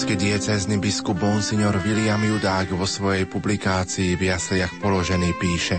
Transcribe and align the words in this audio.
Nitrianský 0.00 0.32
diecézny 0.32 0.76
biskup 0.80 1.20
Monsignor 1.20 1.76
William 1.84 2.24
Judák 2.24 2.72
vo 2.72 2.88
svojej 2.88 3.28
publikácii 3.28 4.16
v 4.16 4.32
jasliach 4.32 4.80
položený 4.80 5.36
píše 5.36 5.76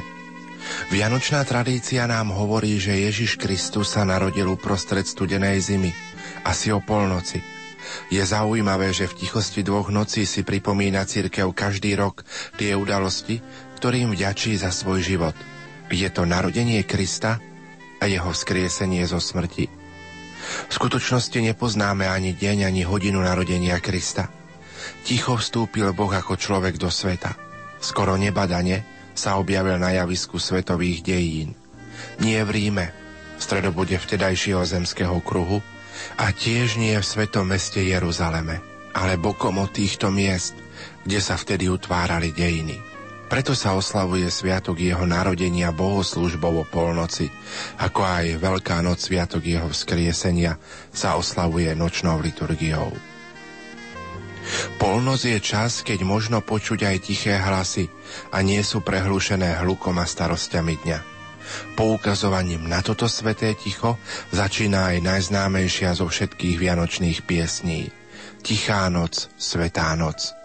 Vianočná 0.94 1.42
tradícia 1.42 2.06
nám 2.06 2.30
hovorí, 2.30 2.78
že 2.78 3.02
Ježiš 3.02 3.42
Kristus 3.42 3.98
sa 3.98 4.06
narodil 4.06 4.46
uprostred 4.46 5.10
studenej 5.10 5.58
zimy, 5.66 5.90
asi 6.46 6.70
o 6.70 6.78
polnoci. 6.78 7.42
Je 8.14 8.22
zaujímavé, 8.22 8.94
že 8.94 9.10
v 9.10 9.26
tichosti 9.26 9.66
dvoch 9.66 9.90
nocí 9.90 10.30
si 10.30 10.46
pripomína 10.46 11.02
církev 11.02 11.50
každý 11.58 11.98
rok 11.98 12.22
tie 12.62 12.78
udalosti, 12.78 13.42
ktorým 13.82 14.14
vďačí 14.14 14.54
za 14.54 14.70
svoj 14.70 15.02
život. 15.02 15.34
Je 15.90 16.06
to 16.14 16.30
narodenie 16.30 16.86
Krista 16.86 17.42
a 17.98 18.06
jeho 18.06 18.30
vzkriesenie 18.30 19.02
zo 19.10 19.18
smrti. 19.18 19.81
V 20.72 20.80
skutočnosti 20.80 21.36
nepoznáme 21.36 22.08
ani 22.08 22.32
deň, 22.32 22.72
ani 22.72 22.88
hodinu 22.88 23.20
narodenia 23.20 23.76
Krista. 23.84 24.32
Ticho 25.04 25.36
vstúpil 25.36 25.92
Boh 25.92 26.08
ako 26.08 26.40
človek 26.40 26.80
do 26.80 26.88
sveta. 26.88 27.36
Skoro 27.84 28.16
nebadane 28.16 28.88
sa 29.12 29.36
objavil 29.36 29.76
na 29.76 29.92
javisku 29.92 30.40
svetových 30.40 31.04
dejín. 31.04 31.60
Nie 32.24 32.48
v 32.48 32.56
Ríme, 32.56 32.88
v 33.36 33.42
stredobode 33.44 34.00
vtedajšieho 34.00 34.64
zemského 34.64 35.20
kruhu, 35.20 35.60
a 36.16 36.32
tiež 36.32 36.80
nie 36.80 36.96
v 36.96 37.04
svetom 37.04 37.52
meste 37.52 37.84
Jeruzaleme, 37.84 38.64
ale 38.96 39.20
bokom 39.20 39.60
od 39.60 39.76
týchto 39.76 40.08
miest, 40.08 40.56
kde 41.04 41.20
sa 41.20 41.36
vtedy 41.36 41.68
utvárali 41.68 42.32
dejiny. 42.32 42.91
Preto 43.32 43.56
sa 43.56 43.80
oslavuje 43.80 44.28
sviatok 44.28 44.76
jeho 44.76 45.08
narodenia 45.08 45.72
bohoslužbou 45.72 46.52
o 46.52 46.66
polnoci, 46.68 47.32
ako 47.80 48.04
aj 48.04 48.36
Veľká 48.36 48.84
noc 48.84 49.00
sviatok 49.00 49.48
jeho 49.48 49.72
vzkriesenia 49.72 50.60
sa 50.92 51.16
oslavuje 51.16 51.72
nočnou 51.72 52.20
liturgiou. 52.20 52.92
Polnoc 54.76 55.24
je 55.24 55.40
čas, 55.40 55.80
keď 55.80 56.04
možno 56.04 56.44
počuť 56.44 56.84
aj 56.84 56.98
tiché 57.08 57.40
hlasy 57.40 57.88
a 58.36 58.44
nie 58.44 58.60
sú 58.68 58.84
prehlušené 58.84 59.64
hlukom 59.64 59.96
a 59.96 60.04
starostiami 60.04 60.76
dňa. 60.84 61.00
Poukazovaním 61.80 62.68
na 62.68 62.84
toto 62.84 63.08
sveté 63.08 63.56
ticho 63.56 63.96
začína 64.36 64.92
aj 64.92 65.08
najznámejšia 65.08 65.96
zo 65.96 66.12
všetkých 66.12 66.60
vianočných 66.60 67.24
piesní. 67.24 67.96
Tichá 68.44 68.92
noc, 68.92 69.32
svetá 69.40 69.96
noc– 69.96 70.36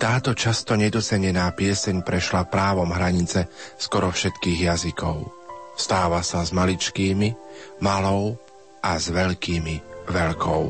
táto 0.00 0.32
často 0.32 0.74
nedocenená 0.78 1.50
pieseň 1.54 2.02
prešla 2.06 2.46
právom 2.46 2.90
hranice 2.92 3.50
skoro 3.76 4.10
všetkých 4.10 4.70
jazykov. 4.70 5.30
Stáva 5.76 6.24
sa 6.24 6.40
s 6.40 6.56
maličkými, 6.56 7.36
malou 7.84 8.40
a 8.80 8.96
s 8.96 9.12
veľkými 9.12 10.08
veľkou. 10.08 10.64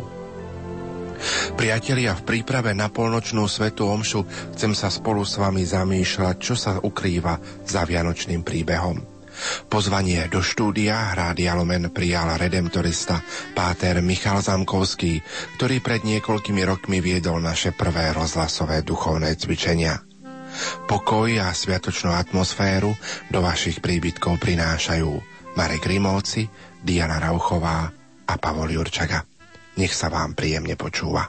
Priatelia, 1.56 2.12
v 2.12 2.26
príprave 2.28 2.76
na 2.76 2.92
polnočnú 2.92 3.48
svetu 3.48 3.88
omšu 3.88 4.52
chcem 4.52 4.76
sa 4.76 4.92
spolu 4.92 5.24
s 5.24 5.40
vami 5.40 5.64
zamýšľať, 5.64 6.36
čo 6.36 6.52
sa 6.52 6.76
ukrýva 6.76 7.40
za 7.64 7.88
vianočným 7.88 8.44
príbehom. 8.44 9.15
Pozvanie 9.66 10.26
do 10.32 10.40
štúdia 10.40 11.12
Rádia 11.12 11.56
Lumen 11.56 11.92
prijal 11.92 12.36
redemptorista 12.38 13.20
Páter 13.52 14.00
Michal 14.00 14.40
Zamkovský, 14.40 15.20
ktorý 15.60 15.80
pred 15.84 16.02
niekoľkými 16.04 16.62
rokmi 16.64 16.98
viedol 17.04 17.42
naše 17.44 17.72
prvé 17.76 18.12
rozhlasové 18.16 18.82
duchovné 18.82 19.36
cvičenia. 19.36 20.00
Pokoj 20.88 21.28
a 21.36 21.52
sviatočnú 21.52 22.16
atmosféru 22.16 22.96
do 23.28 23.38
vašich 23.44 23.84
príbytkov 23.84 24.40
prinášajú 24.40 25.10
Marek 25.56 25.84
Rimovci, 25.84 26.48
Diana 26.80 27.20
Rauchová 27.20 27.92
a 28.24 28.34
Pavol 28.40 28.72
Jurčaga. 28.72 29.24
Nech 29.76 29.92
sa 29.92 30.08
vám 30.08 30.32
príjemne 30.32 30.76
počúva. 30.76 31.28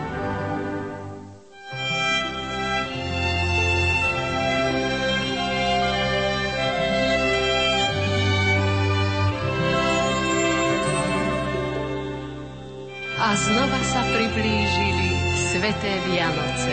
Priblížili 14.31 15.11
sveté 15.35 15.99
Vianoce. 16.07 16.71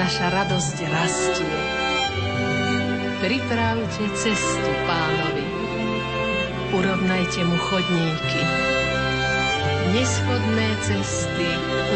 Naša 0.00 0.32
radosť 0.32 0.76
rastie. 0.88 1.56
Pripravte 3.20 4.04
cestu 4.16 4.72
pánovi. 4.88 5.44
Urovnajte 6.72 7.44
mu 7.44 7.60
chodníky. 7.60 8.40
Neschodné 9.92 10.68
cesty 10.80 11.48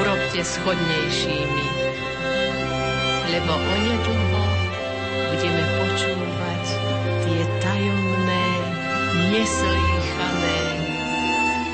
urobte 0.05 0.45
schodnejšími. 0.45 1.67
Lebo 3.33 3.53
onedlho 3.57 4.45
budeme 5.33 5.65
počúvať 5.81 6.65
tie 7.25 7.43
tajomné, 7.65 8.47
neslýchané, 9.33 10.61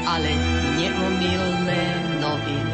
ale 0.06 0.30
neomilné 0.80 1.82
noviny. 2.20 2.69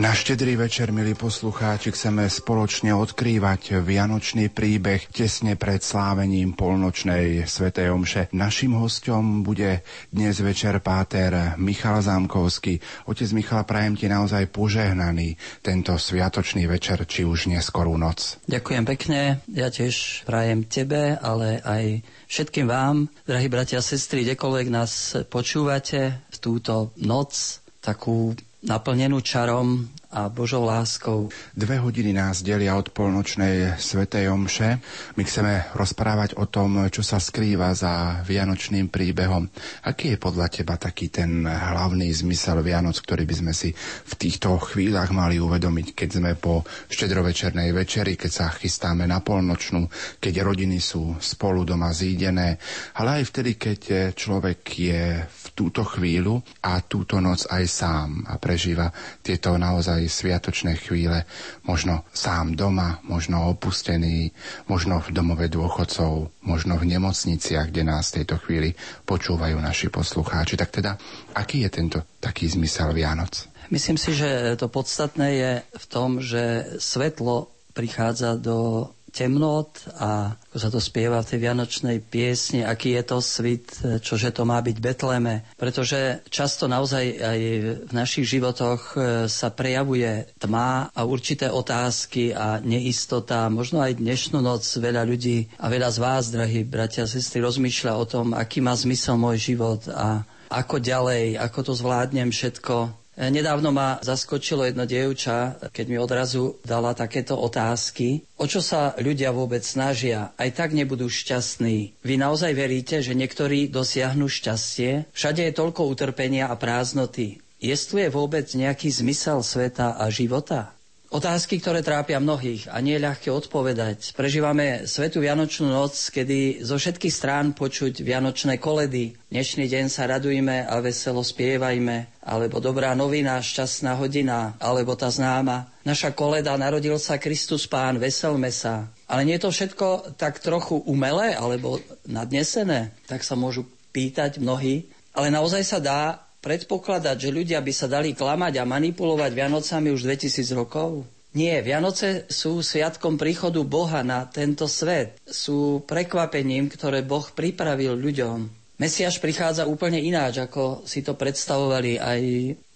Na 0.00 0.16
štedrý 0.16 0.56
večer, 0.56 0.96
milí 0.96 1.12
poslucháči, 1.12 1.92
chceme 1.92 2.24
spoločne 2.24 2.96
odkrývať 2.96 3.84
Vianočný 3.84 4.48
príbeh 4.48 5.04
tesne 5.12 5.60
pred 5.60 5.84
slávením 5.84 6.56
polnočnej 6.56 7.44
svätej 7.44 7.92
omše. 7.92 8.32
Naším 8.32 8.80
hostom 8.80 9.44
bude 9.44 9.84
dnes 10.08 10.40
večer 10.40 10.80
páter 10.80 11.52
Michal 11.60 12.00
Zámkovský. 12.00 12.80
Otec 13.12 13.28
Michal, 13.36 13.68
prajem 13.68 13.92
ti 13.92 14.08
naozaj 14.08 14.48
požehnaný 14.48 15.36
tento 15.60 15.92
sviatočný 16.00 16.64
večer, 16.64 17.04
či 17.04 17.28
už 17.28 17.52
neskorú 17.52 18.00
noc. 18.00 18.40
Ďakujem 18.48 18.84
pekne, 18.88 19.44
ja 19.52 19.68
tiež 19.68 20.24
prajem 20.24 20.64
tebe, 20.64 21.20
ale 21.20 21.60
aj 21.60 22.00
všetkým 22.24 22.72
vám, 22.72 23.04
drahí 23.28 23.52
bratia 23.52 23.84
a 23.84 23.84
sestry, 23.84 24.24
kdekoľvek 24.24 24.66
nás 24.72 25.12
počúvate 25.28 26.24
v 26.32 26.36
túto 26.40 26.88
noc, 26.96 27.60
takú 27.84 28.32
naplnenú 28.60 29.24
čarom 29.24 29.88
a 30.10 30.26
Božou 30.26 30.66
láskou. 30.66 31.30
Dve 31.54 31.78
hodiny 31.78 32.10
nás 32.10 32.42
delia 32.42 32.74
od 32.74 32.90
polnočnej 32.90 33.78
svetej 33.78 34.26
omše. 34.26 34.82
My 35.14 35.22
chceme 35.22 35.70
rozprávať 35.70 36.34
o 36.34 36.50
tom, 36.50 36.90
čo 36.90 37.06
sa 37.06 37.22
skrýva 37.22 37.70
za 37.78 38.18
vianočným 38.26 38.90
príbehom. 38.90 39.46
Aký 39.86 40.10
je 40.10 40.18
podľa 40.18 40.50
teba 40.50 40.74
taký 40.74 41.14
ten 41.14 41.46
hlavný 41.46 42.10
zmysel 42.10 42.58
Vianoc, 42.58 42.98
ktorý 42.98 43.22
by 43.22 43.34
sme 43.38 43.52
si 43.54 43.70
v 43.78 44.14
týchto 44.18 44.58
chvíľach 44.58 45.14
mali 45.14 45.38
uvedomiť, 45.38 45.94
keď 45.94 46.08
sme 46.10 46.34
po 46.34 46.66
štedrovečernej 46.90 47.70
večeri, 47.70 48.18
keď 48.18 48.30
sa 48.34 48.46
chystáme 48.50 49.06
na 49.06 49.22
polnočnú, 49.22 49.86
keď 50.18 50.42
rodiny 50.42 50.82
sú 50.82 51.14
spolu 51.22 51.62
doma 51.62 51.94
zídené, 51.94 52.58
ale 52.98 53.22
aj 53.22 53.30
vtedy, 53.30 53.54
keď 53.54 53.80
človek 54.18 54.58
je 54.66 55.22
v 55.22 55.39
túto 55.60 55.84
chvíľu 55.84 56.40
a 56.64 56.80
túto 56.80 57.20
noc 57.20 57.44
aj 57.52 57.64
sám 57.68 58.24
a 58.24 58.40
prežíva 58.40 58.88
tieto 59.20 59.60
naozaj 59.60 60.00
aj 60.00 60.08
sviatočné 60.08 60.80
chvíle, 60.80 61.28
možno 61.68 62.08
sám 62.16 62.56
doma, 62.56 63.04
možno 63.04 63.52
opustený, 63.52 64.32
možno 64.72 65.04
v 65.04 65.12
domove 65.12 65.52
dôchodcov, 65.52 66.32
možno 66.48 66.80
v 66.80 66.88
nemocniciach, 66.96 67.68
kde 67.68 67.84
nás 67.84 68.08
v 68.08 68.24
tejto 68.24 68.40
chvíli 68.40 68.72
počúvajú 69.04 69.60
naši 69.60 69.92
poslucháči. 69.92 70.56
Tak 70.56 70.70
teda, 70.72 70.96
aký 71.36 71.68
je 71.68 71.70
tento 71.70 71.98
taký 72.24 72.48
zmysel 72.48 72.96
Vianoc? 72.96 73.44
Myslím 73.68 74.00
si, 74.00 74.16
že 74.16 74.56
to 74.56 74.72
podstatné 74.72 75.28
je 75.36 75.52
v 75.76 75.84
tom, 75.92 76.24
že 76.24 76.72
svetlo 76.80 77.52
prichádza 77.76 78.34
do 78.40 78.88
temnot 79.10 79.84
a 79.98 80.34
ako 80.50 80.56
sa 80.58 80.68
to 80.70 80.80
spieva 80.82 81.22
v 81.22 81.28
tej 81.30 81.38
vianočnej 81.46 81.96
piesni, 82.02 82.66
aký 82.66 82.98
je 82.98 83.02
to 83.06 83.18
svit, 83.22 83.66
čože 84.02 84.34
to 84.34 84.42
má 84.42 84.58
byť 84.58 84.76
Betleme. 84.78 85.46
Pretože 85.54 86.26
často 86.26 86.66
naozaj 86.66 87.04
aj 87.18 87.40
v 87.86 87.92
našich 87.94 88.26
životoch 88.26 88.80
e, 88.94 89.26
sa 89.30 89.50
prejavuje 89.54 90.26
tma 90.42 90.90
a 90.90 91.00
určité 91.06 91.50
otázky 91.50 92.34
a 92.34 92.58
neistota. 92.62 93.46
Možno 93.46 93.82
aj 93.82 93.98
dnešnú 94.02 94.42
noc 94.42 94.66
veľa 94.66 95.06
ľudí 95.06 95.50
a 95.58 95.70
veľa 95.70 95.90
z 95.90 95.98
vás, 96.02 96.24
drahí 96.30 96.66
bratia 96.66 97.06
a 97.06 97.10
sestry, 97.10 97.42
rozmýšľa 97.42 97.92
o 97.94 98.04
tom, 98.06 98.26
aký 98.34 98.58
má 98.62 98.74
zmysel 98.74 99.14
môj 99.18 99.54
život 99.54 99.86
a 99.90 100.22
ako 100.50 100.82
ďalej, 100.82 101.38
ako 101.38 101.58
to 101.62 101.72
zvládnem 101.78 102.34
všetko. 102.34 102.99
Nedávno 103.20 103.68
ma 103.68 104.00
zaskočilo 104.00 104.64
jedno 104.64 104.88
dievča, 104.88 105.60
keď 105.76 105.84
mi 105.92 106.00
odrazu 106.00 106.56
dala 106.64 106.96
takéto 106.96 107.36
otázky. 107.36 108.24
O 108.40 108.48
čo 108.48 108.64
sa 108.64 108.96
ľudia 108.96 109.28
vôbec 109.28 109.60
snažia? 109.60 110.32
Aj 110.40 110.48
tak 110.48 110.72
nebudú 110.72 111.12
šťastní. 111.12 112.00
Vy 112.00 112.14
naozaj 112.16 112.56
veríte, 112.56 113.04
že 113.04 113.12
niektorí 113.12 113.68
dosiahnu 113.68 114.24
šťastie? 114.24 115.12
Všade 115.12 115.44
je 115.44 115.52
toľko 115.52 115.92
utrpenia 115.92 116.48
a 116.48 116.56
prázdnoty. 116.56 117.44
Jestuje 117.60 118.08
vôbec 118.08 118.48
nejaký 118.56 118.88
zmysel 118.88 119.44
sveta 119.44 120.00
a 120.00 120.08
života? 120.08 120.72
Otázky, 121.10 121.58
ktoré 121.58 121.82
trápia 121.82 122.22
mnohých 122.22 122.70
a 122.70 122.78
nie 122.78 122.94
je 122.94 123.02
ľahké 123.02 123.34
odpovedať. 123.34 124.14
Prežívame 124.14 124.86
Svetu 124.86 125.18
Vianočnú 125.18 125.66
noc, 125.66 125.98
kedy 126.14 126.62
zo 126.62 126.78
všetkých 126.78 127.10
strán 127.10 127.50
počuť 127.50 128.06
Vianočné 128.06 128.62
koledy. 128.62 129.18
Dnešný 129.26 129.66
deň 129.66 129.90
sa 129.90 130.06
radujme 130.06 130.70
a 130.70 130.78
veselo 130.78 131.26
spievajme, 131.26 132.22
alebo 132.22 132.62
dobrá 132.62 132.94
novina, 132.94 133.42
šťastná 133.42 133.98
hodina, 133.98 134.54
alebo 134.62 134.94
tá 134.94 135.10
známa. 135.10 135.74
Naša 135.82 136.14
koleda, 136.14 136.54
narodil 136.54 136.94
sa 136.94 137.18
Kristus 137.18 137.66
Pán, 137.66 137.98
veselme 137.98 138.54
sa. 138.54 138.86
Ale 139.10 139.26
nie 139.26 139.34
je 139.34 139.42
to 139.42 139.50
všetko 139.50 140.14
tak 140.14 140.38
trochu 140.38 140.78
umelé 140.86 141.34
alebo 141.34 141.82
nadnesené, 142.06 142.94
tak 143.10 143.26
sa 143.26 143.34
môžu 143.34 143.66
pýtať 143.90 144.38
mnohí. 144.38 144.86
Ale 145.10 145.34
naozaj 145.34 145.66
sa 145.66 145.82
dá 145.82 146.29
predpokladať, 146.40 147.16
že 147.16 147.30
ľudia 147.32 147.60
by 147.60 147.72
sa 147.72 147.86
dali 147.86 148.16
klamať 148.16 148.60
a 148.60 148.64
manipulovať 148.68 149.30
Vianocami 149.32 149.92
už 149.92 150.08
2000 150.08 150.56
rokov? 150.56 151.04
Nie, 151.30 151.62
Vianoce 151.62 152.26
sú 152.26 152.58
sviatkom 152.58 153.14
príchodu 153.14 153.62
Boha 153.62 154.02
na 154.02 154.26
tento 154.26 154.66
svet. 154.66 155.14
Sú 155.22 155.86
prekvapením, 155.86 156.66
ktoré 156.66 157.06
Boh 157.06 157.22
pripravil 157.22 157.94
ľuďom. 157.94 158.50
Mesiaš 158.82 159.22
prichádza 159.22 159.68
úplne 159.68 160.00
ináč, 160.02 160.42
ako 160.42 160.82
si 160.88 161.06
to 161.06 161.14
predstavovali 161.14 162.00
aj 162.00 162.20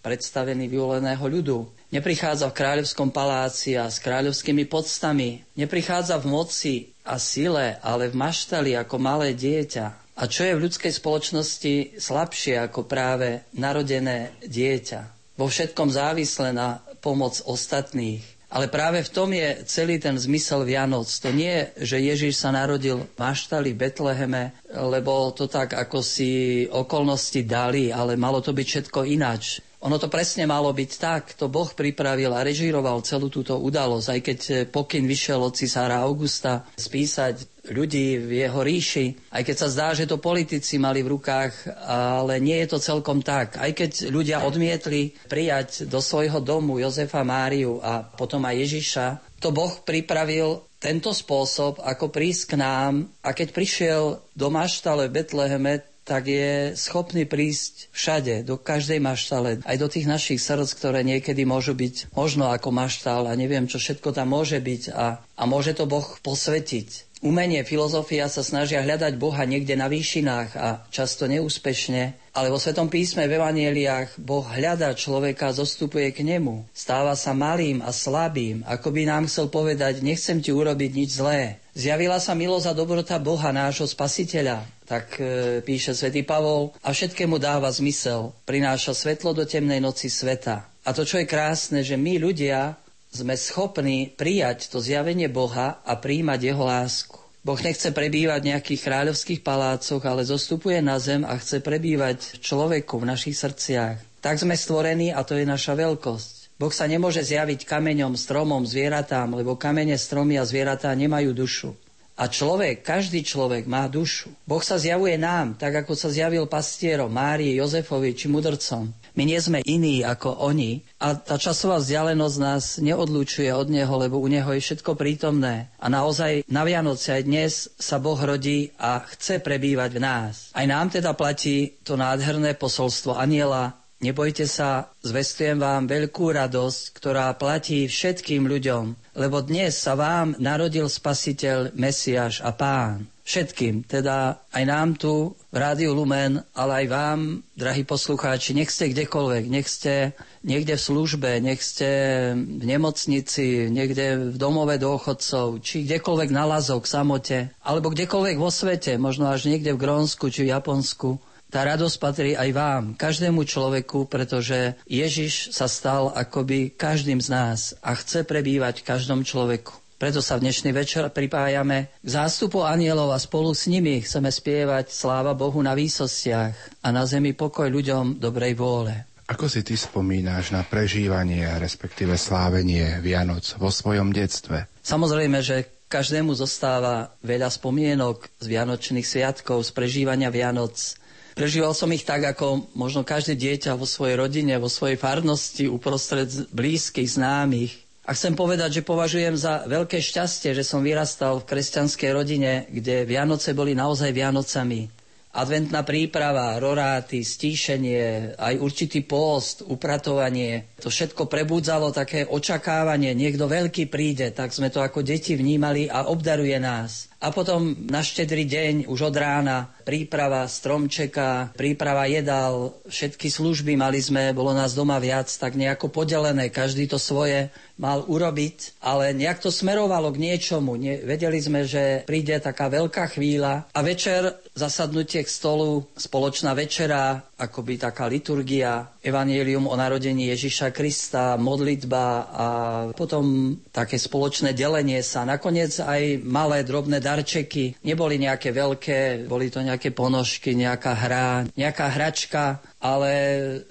predstavení 0.05 0.69
vyvoleného 0.69 1.25
ľudu. 1.25 1.59
Neprichádza 1.91 2.53
v 2.53 2.59
kráľovskom 2.61 3.09
paláci 3.09 3.75
a 3.75 3.89
s 3.89 3.99
kráľovskými 4.05 4.69
podstami. 4.69 5.43
Neprichádza 5.57 6.21
v 6.21 6.29
moci 6.29 6.75
a 7.09 7.17
sile, 7.17 7.81
ale 7.81 8.13
v 8.13 8.21
maštali 8.21 8.77
ako 8.77 9.01
malé 9.01 9.33
dieťa. 9.33 10.04
A 10.15 10.31
čo 10.31 10.47
je 10.47 10.55
v 10.55 10.63
ľudskej 10.71 10.95
spoločnosti 10.95 11.99
slabšie 11.99 12.63
ako 12.71 12.87
práve 12.87 13.43
narodené 13.51 14.31
dieťa? 14.47 15.01
Vo 15.35 15.51
všetkom 15.51 15.91
závisle 15.91 16.55
na 16.55 16.79
pomoc 17.03 17.43
ostatných. 17.43 18.23
Ale 18.55 18.71
práve 18.71 19.03
v 19.03 19.11
tom 19.11 19.35
je 19.35 19.67
celý 19.67 19.99
ten 19.99 20.15
zmysel 20.15 20.63
Vianoc. 20.63 21.11
To 21.11 21.35
nie 21.35 21.51
je, 21.51 21.91
že 21.91 22.07
Ježiš 22.07 22.39
sa 22.39 22.55
narodil 22.55 23.03
v 23.03 23.11
maštali 23.19 23.75
Betleheme, 23.75 24.55
lebo 24.71 25.35
to 25.35 25.51
tak 25.51 25.75
ako 25.75 25.99
si 25.99 26.63
okolnosti 26.71 27.43
dali, 27.43 27.91
ale 27.91 28.15
malo 28.15 28.39
to 28.39 28.55
byť 28.55 28.67
všetko 28.71 29.11
ináč. 29.11 29.59
Ono 29.85 30.01
to 30.01 30.09
presne 30.09 30.49
malo 30.49 30.73
byť 30.73 30.91
tak, 30.97 31.37
to 31.37 31.53
Boh 31.53 31.69
pripravil 31.69 32.33
a 32.33 32.41
režíroval 32.41 33.05
celú 33.05 33.29
túto 33.29 33.61
udalosť, 33.61 34.09
aj 34.09 34.21
keď 34.25 34.41
pokyn 34.73 35.05
vyšiel 35.05 35.45
od 35.45 35.53
cisára 35.53 36.01
Augusta 36.01 36.65
spísať 36.73 37.69
ľudí 37.69 38.21
v 38.21 38.45
jeho 38.45 38.61
ríši, 38.65 39.29
aj 39.33 39.45
keď 39.45 39.57
sa 39.57 39.69
zdá, 39.69 39.89
že 39.93 40.09
to 40.09 40.21
politici 40.21 40.77
mali 40.77 41.05
v 41.05 41.17
rukách, 41.17 41.85
ale 41.85 42.41
nie 42.41 42.57
je 42.65 42.69
to 42.73 42.79
celkom 42.81 43.21
tak. 43.21 43.61
Aj 43.61 43.73
keď 43.73 44.09
ľudia 44.09 44.45
odmietli 44.45 45.17
prijať 45.29 45.89
do 45.89 46.01
svojho 46.01 46.41
domu 46.41 46.81
Jozefa 46.81 47.21
Máriu 47.25 47.81
a 47.85 48.05
potom 48.05 48.45
aj 48.45 48.65
Ježiša, 48.65 49.07
to 49.41 49.53
Boh 49.53 49.73
pripravil 49.85 50.65
tento 50.81 51.13
spôsob, 51.17 51.81
ako 51.81 52.13
prísť 52.13 52.57
k 52.57 52.61
nám. 52.61 53.09
A 53.25 53.33
keď 53.33 53.57
prišiel 53.57 54.03
do 54.37 54.49
maštale 54.53 55.09
v 55.09 55.21
Betleheme, 55.21 55.94
tak 56.05 56.29
je 56.29 56.77
schopný 56.77 57.25
prísť 57.25 57.89
všade, 57.91 58.45
do 58.45 58.61
každej 58.61 59.01
maštale, 59.01 59.65
aj 59.65 59.77
do 59.81 59.89
tých 59.89 60.05
našich 60.05 60.41
srdc, 60.41 60.69
ktoré 60.77 61.01
niekedy 61.01 61.49
môžu 61.49 61.73
byť 61.73 62.13
možno 62.13 62.53
ako 62.53 62.69
maštal 62.71 63.25
a 63.25 63.33
neviem, 63.33 63.65
čo 63.65 63.81
všetko 63.81 64.13
tam 64.13 64.37
môže 64.37 64.61
byť 64.61 64.93
a, 64.93 65.25
a 65.25 65.43
môže 65.49 65.73
to 65.73 65.89
Boh 65.89 66.05
posvetiť. 66.21 67.17
Umenie, 67.25 67.65
filozofia 67.65 68.29
sa 68.29 68.45
snažia 68.45 68.85
hľadať 68.85 69.17
Boha 69.17 69.49
niekde 69.49 69.81
na 69.81 69.89
výšinách 69.89 70.51
a 70.61 70.85
často 70.93 71.25
neúspešne, 71.25 72.24
ale 72.35 72.51
vo 72.51 72.59
Svetom 72.59 72.91
písme 72.91 73.31
v 73.31 73.39
Evanieliách 73.39 74.19
Boh 74.19 74.43
hľadá 74.43 74.91
človeka, 74.99 75.55
zostupuje 75.55 76.11
k 76.11 76.27
nemu. 76.27 76.67
Stáva 76.75 77.15
sa 77.15 77.31
malým 77.31 77.79
a 77.79 77.95
slabým, 77.95 78.67
ako 78.67 78.91
by 78.91 79.07
nám 79.07 79.31
chcel 79.31 79.47
povedať, 79.47 80.03
nechcem 80.03 80.43
ti 80.43 80.51
urobiť 80.51 80.91
nič 80.91 81.11
zlé. 81.15 81.63
Zjavila 81.79 82.19
sa 82.19 82.35
milosť 82.35 82.67
a 82.71 82.75
dobrota 82.75 83.23
Boha, 83.23 83.55
nášho 83.55 83.87
spasiteľa. 83.87 84.67
Tak 84.83 85.07
e, 85.17 85.23
píše 85.63 85.95
svätý 85.95 86.27
Pavol 86.27 86.75
a 86.83 86.91
všetkému 86.91 87.39
dáva 87.39 87.71
zmysel. 87.71 88.35
Prináša 88.43 88.99
svetlo 88.99 89.31
do 89.31 89.47
temnej 89.47 89.79
noci 89.79 90.11
sveta. 90.11 90.67
A 90.85 90.91
to, 90.91 91.07
čo 91.07 91.23
je 91.23 91.31
krásne, 91.31 91.87
že 91.87 91.95
my 91.95 92.19
ľudia 92.19 92.75
sme 93.15 93.39
schopní 93.39 94.11
prijať 94.11 94.75
to 94.75 94.83
zjavenie 94.83 95.31
Boha 95.31 95.79
a 95.87 95.93
príjmať 95.95 96.41
jeho 96.51 96.67
lásku. 96.67 97.24
Boh 97.45 97.61
nechce 97.61 97.93
prebývať 97.93 98.41
v 98.41 98.51
nejakých 98.57 98.81
kráľovských 98.89 99.45
palácoch, 99.45 100.01
ale 100.09 100.25
zostupuje 100.25 100.81
na 100.81 100.97
zem 100.97 101.29
a 101.29 101.37
chce 101.37 101.61
prebývať 101.61 102.41
človeku 102.41 103.05
v 103.05 103.09
našich 103.13 103.37
srdciach. 103.37 104.01
Tak 104.25 104.41
sme 104.41 104.57
stvorení 104.57 105.13
a 105.13 105.21
to 105.29 105.37
je 105.37 105.45
naša 105.45 105.77
veľkosť. 105.77 106.57
Boh 106.57 106.73
sa 106.73 106.89
nemôže 106.89 107.21
zjaviť 107.21 107.69
kameňom, 107.69 108.17
stromom, 108.17 108.65
zvieratám, 108.65 109.37
lebo 109.37 109.61
kamene, 109.61 110.01
stromy 110.01 110.41
a 110.41 110.49
zvieratá 110.49 110.89
nemajú 110.97 111.37
dušu. 111.37 111.77
A 112.17 112.33
človek, 112.33 112.81
každý 112.81 113.21
človek 113.21 113.69
má 113.69 113.93
dušu. 113.93 114.33
Boh 114.49 114.65
sa 114.65 114.81
zjavuje 114.81 115.21
nám, 115.21 115.61
tak 115.61 115.85
ako 115.85 115.93
sa 115.93 116.09
zjavil 116.09 116.49
pastierom, 116.49 117.13
Márii, 117.13 117.61
Jozefovi 117.61 118.17
či 118.17 118.33
mudrcom. 118.33 118.89
My 119.15 119.23
nie 119.23 119.39
sme 119.39 119.63
iní 119.63 120.03
ako 120.03 120.43
oni 120.43 120.83
a 120.99 121.15
tá 121.15 121.39
časová 121.39 121.79
vzdialenosť 121.79 122.37
nás 122.43 122.65
neodlúčuje 122.83 123.47
od 123.55 123.71
Neho, 123.71 123.95
lebo 123.95 124.19
u 124.19 124.27
Neho 124.27 124.51
je 124.59 124.63
všetko 124.63 124.99
prítomné. 124.99 125.71
A 125.79 125.87
naozaj 125.87 126.43
na 126.51 126.67
Vianoce 126.67 127.15
aj 127.15 127.23
dnes 127.23 127.53
sa 127.79 128.03
Boh 128.03 128.19
rodí 128.19 128.75
a 128.75 129.07
chce 129.07 129.39
prebývať 129.39 129.91
v 129.95 130.03
nás. 130.03 130.51
Aj 130.51 130.67
nám 130.67 130.91
teda 130.91 131.15
platí 131.15 131.79
to 131.87 131.95
nádherné 131.95 132.59
posolstvo 132.59 133.15
aniela 133.15 133.79
Nebojte 134.05 134.45
sa, 134.45 134.93
zvestujem 135.01 135.57
vám 135.57 135.89
veľkú 135.89 136.37
radosť, 136.37 136.93
ktorá 136.93 137.33
platí 137.41 137.89
všetkým 137.89 138.45
ľuďom, 138.45 139.17
lebo 139.17 139.41
dnes 139.41 139.81
sa 139.81 139.97
vám 139.97 140.37
narodil 140.37 140.93
Spasiteľ, 140.93 141.73
Mesiáš 141.73 142.45
a 142.45 142.53
Pán. 142.53 143.14
Všetkým, 143.25 143.89
teda 143.89 144.45
aj 144.53 144.65
nám 144.69 145.01
tu 145.01 145.33
v 145.49 145.57
Rádiu 145.57 145.97
Lumen, 145.97 146.45
ale 146.53 146.85
aj 146.85 146.87
vám, 146.93 147.21
drahí 147.57 147.81
poslucháči, 147.81 148.53
nech 148.53 148.69
ste 148.69 148.93
kdekoľvek, 148.93 149.45
nech 149.49 149.65
ste 149.65 150.13
niekde 150.45 150.77
v 150.77 150.85
službe, 150.85 151.41
nech 151.41 151.65
ste 151.65 151.89
v 152.37 152.65
nemocnici, 152.69 153.73
niekde 153.73 154.29
v 154.29 154.37
domove 154.37 154.77
dôchodcov, 154.77 155.65
či 155.65 155.89
kdekoľvek 155.89 156.31
na 156.37 156.45
lazok, 156.45 156.85
samote, 156.85 157.49
alebo 157.65 157.97
kdekoľvek 157.97 158.37
vo 158.37 158.53
svete, 158.53 159.01
možno 159.01 159.33
až 159.33 159.49
niekde 159.49 159.73
v 159.73 159.81
Grónsku 159.81 160.29
či 160.29 160.45
v 160.45 160.53
Japonsku. 160.53 161.17
Tá 161.49 161.65
radosť 161.65 161.97
patrí 161.97 162.31
aj 162.37 162.51
vám, 162.53 162.85
každému 162.93 163.49
človeku, 163.49 164.05
pretože 164.05 164.77
Ježiš 164.85 165.49
sa 165.49 165.65
stal 165.65 166.13
akoby 166.13 166.77
každým 166.77 167.25
z 167.25 167.33
nás 167.33 167.73
a 167.81 167.97
chce 167.97 168.21
prebývať 168.29 168.85
v 168.85 168.87
každom 168.93 169.25
človeku. 169.25 169.84
Preto 169.95 170.19
sa 170.19 170.37
v 170.37 170.51
dnešný 170.51 170.75
večer 170.75 171.07
pripájame 171.07 171.95
k 172.03 172.09
zástupu 172.09 172.67
anielov 172.67 173.15
a 173.15 173.19
spolu 173.23 173.55
s 173.55 173.71
nimi 173.71 174.03
chceme 174.03 174.27
spievať 174.27 174.91
sláva 174.91 175.39
Bohu 175.39 175.63
na 175.63 175.73
výsostiach 175.73 176.83
a 176.83 176.89
na 176.91 177.07
zemi 177.07 177.31
pokoj 177.31 177.71
ľuďom 177.71 178.19
dobrej 178.19 178.59
vôle. 178.59 179.07
Ako 179.25 179.49
si 179.49 179.65
ty 179.65 179.73
spomínáš 179.79 180.53
na 180.53 180.61
prežívanie, 180.67 181.49
respektíve 181.57 182.19
slávenie 182.21 183.01
Vianoc 183.01 183.57
vo 183.57 183.73
svojom 183.73 184.13
detstve? 184.13 184.69
Samozrejme, 184.85 185.41
že 185.41 185.89
každému 185.89 186.37
zostáva 186.37 187.15
veľa 187.25 187.49
spomienok 187.49 188.29
z 188.43 188.47
Vianočných 188.51 189.07
sviatkov, 189.07 189.65
z 189.65 189.71
prežívania 189.73 190.29
Vianoc, 190.29 191.01
Prežíval 191.35 191.75
som 191.75 191.91
ich 191.91 192.07
tak, 192.07 192.23
ako 192.23 192.71
možno 192.79 193.03
každé 193.03 193.35
dieťa 193.35 193.75
vo 193.75 193.91
svojej 193.91 194.15
rodine, 194.23 194.55
vo 194.55 194.71
svojej 194.71 194.95
farnosti, 194.95 195.67
uprostred 195.67 196.31
blízkych, 196.55 197.19
známych. 197.19 197.84
A 198.05 198.13
chcem 198.13 198.37
povedať, 198.37 198.81
že 198.81 198.87
považujem 198.87 199.33
za 199.35 199.65
veľké 199.65 199.97
šťastie, 199.99 200.53
že 200.53 200.61
som 200.61 200.85
vyrastal 200.85 201.41
v 201.41 201.49
kresťanskej 201.49 202.11
rodine, 202.13 202.69
kde 202.69 203.09
Vianoce 203.09 203.57
boli 203.57 203.73
naozaj 203.73 204.13
Vianocami. 204.13 204.94
Adventná 205.35 205.83
príprava, 205.83 206.55
roráty, 206.63 207.27
stíšenie, 207.27 208.39
aj 208.39 208.55
určitý 208.63 209.03
post, 209.03 209.67
upratovanie. 209.67 210.79
To 210.79 210.95
všetko 210.95 211.27
prebudzalo 211.27 211.91
také 211.91 212.23
očakávanie, 212.23 213.19
niekto 213.19 213.51
veľký 213.51 213.91
príde, 213.91 214.31
tak 214.31 214.55
sme 214.55 214.71
to 214.71 214.79
ako 214.79 215.03
deti 215.03 215.35
vnímali 215.35 215.91
a 215.91 216.07
obdaruje 216.07 216.55
nás. 216.63 217.11
A 217.25 217.33
potom 217.33 217.73
na 217.89 218.05
štedrý 218.05 218.45
deň 218.45 218.75
už 218.85 219.11
od 219.11 219.17
rána 219.17 219.73
príprava 219.83 220.45
stromčeka, 220.45 221.57
príprava 221.57 222.05
jedál, 222.05 222.77
všetky 222.85 223.33
služby 223.33 223.81
mali 223.81 223.99
sme, 224.05 224.37
bolo 224.37 224.53
nás 224.53 224.77
doma 224.77 225.01
viac, 225.01 225.27
tak 225.33 225.57
nejako 225.57 225.89
podelené, 225.89 226.53
každý 226.53 226.85
to 226.85 227.01
svoje 227.01 227.49
mal 227.81 228.05
urobiť, 228.07 228.77
ale 228.85 229.17
nejak 229.17 229.41
to 229.41 229.49
smerovalo 229.49 230.13
k 230.13 230.21
niečomu. 230.21 230.77
Nie, 230.77 231.01
vedeli 231.01 231.41
sme, 231.41 231.65
že 231.65 232.05
príde 232.05 232.37
taká 232.39 232.69
veľká 232.69 233.17
chvíľa 233.17 233.73
a 233.73 233.81
večer 233.81 234.44
zasadnutie 234.55 235.27
k 235.27 235.29
stolu, 235.29 235.83
spoločná 235.99 236.55
večera, 236.55 237.27
akoby 237.35 237.75
taká 237.75 238.07
liturgia, 238.07 238.87
evanielium 239.03 239.67
o 239.67 239.75
narodení 239.75 240.31
Ježiša 240.31 240.71
Krista, 240.71 241.35
modlitba 241.35 242.07
a 242.31 242.47
potom 242.95 243.59
také 243.75 243.99
spoločné 243.99 244.55
delenie 244.55 245.03
sa. 245.03 245.27
Nakoniec 245.27 245.83
aj 245.83 246.23
malé 246.23 246.63
drobné 246.63 247.03
darčeky. 247.03 247.83
Neboli 247.83 248.23
nejaké 248.23 248.55
veľké, 248.55 249.27
boli 249.27 249.51
to 249.51 249.59
nejaké 249.59 249.91
ponožky, 249.91 250.55
nejaká 250.55 250.93
hra, 250.95 251.29
nejaká 251.59 251.87
hračka, 251.91 252.63
ale 252.79 253.11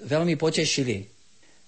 veľmi 0.04 0.36
potešili. 0.36 1.08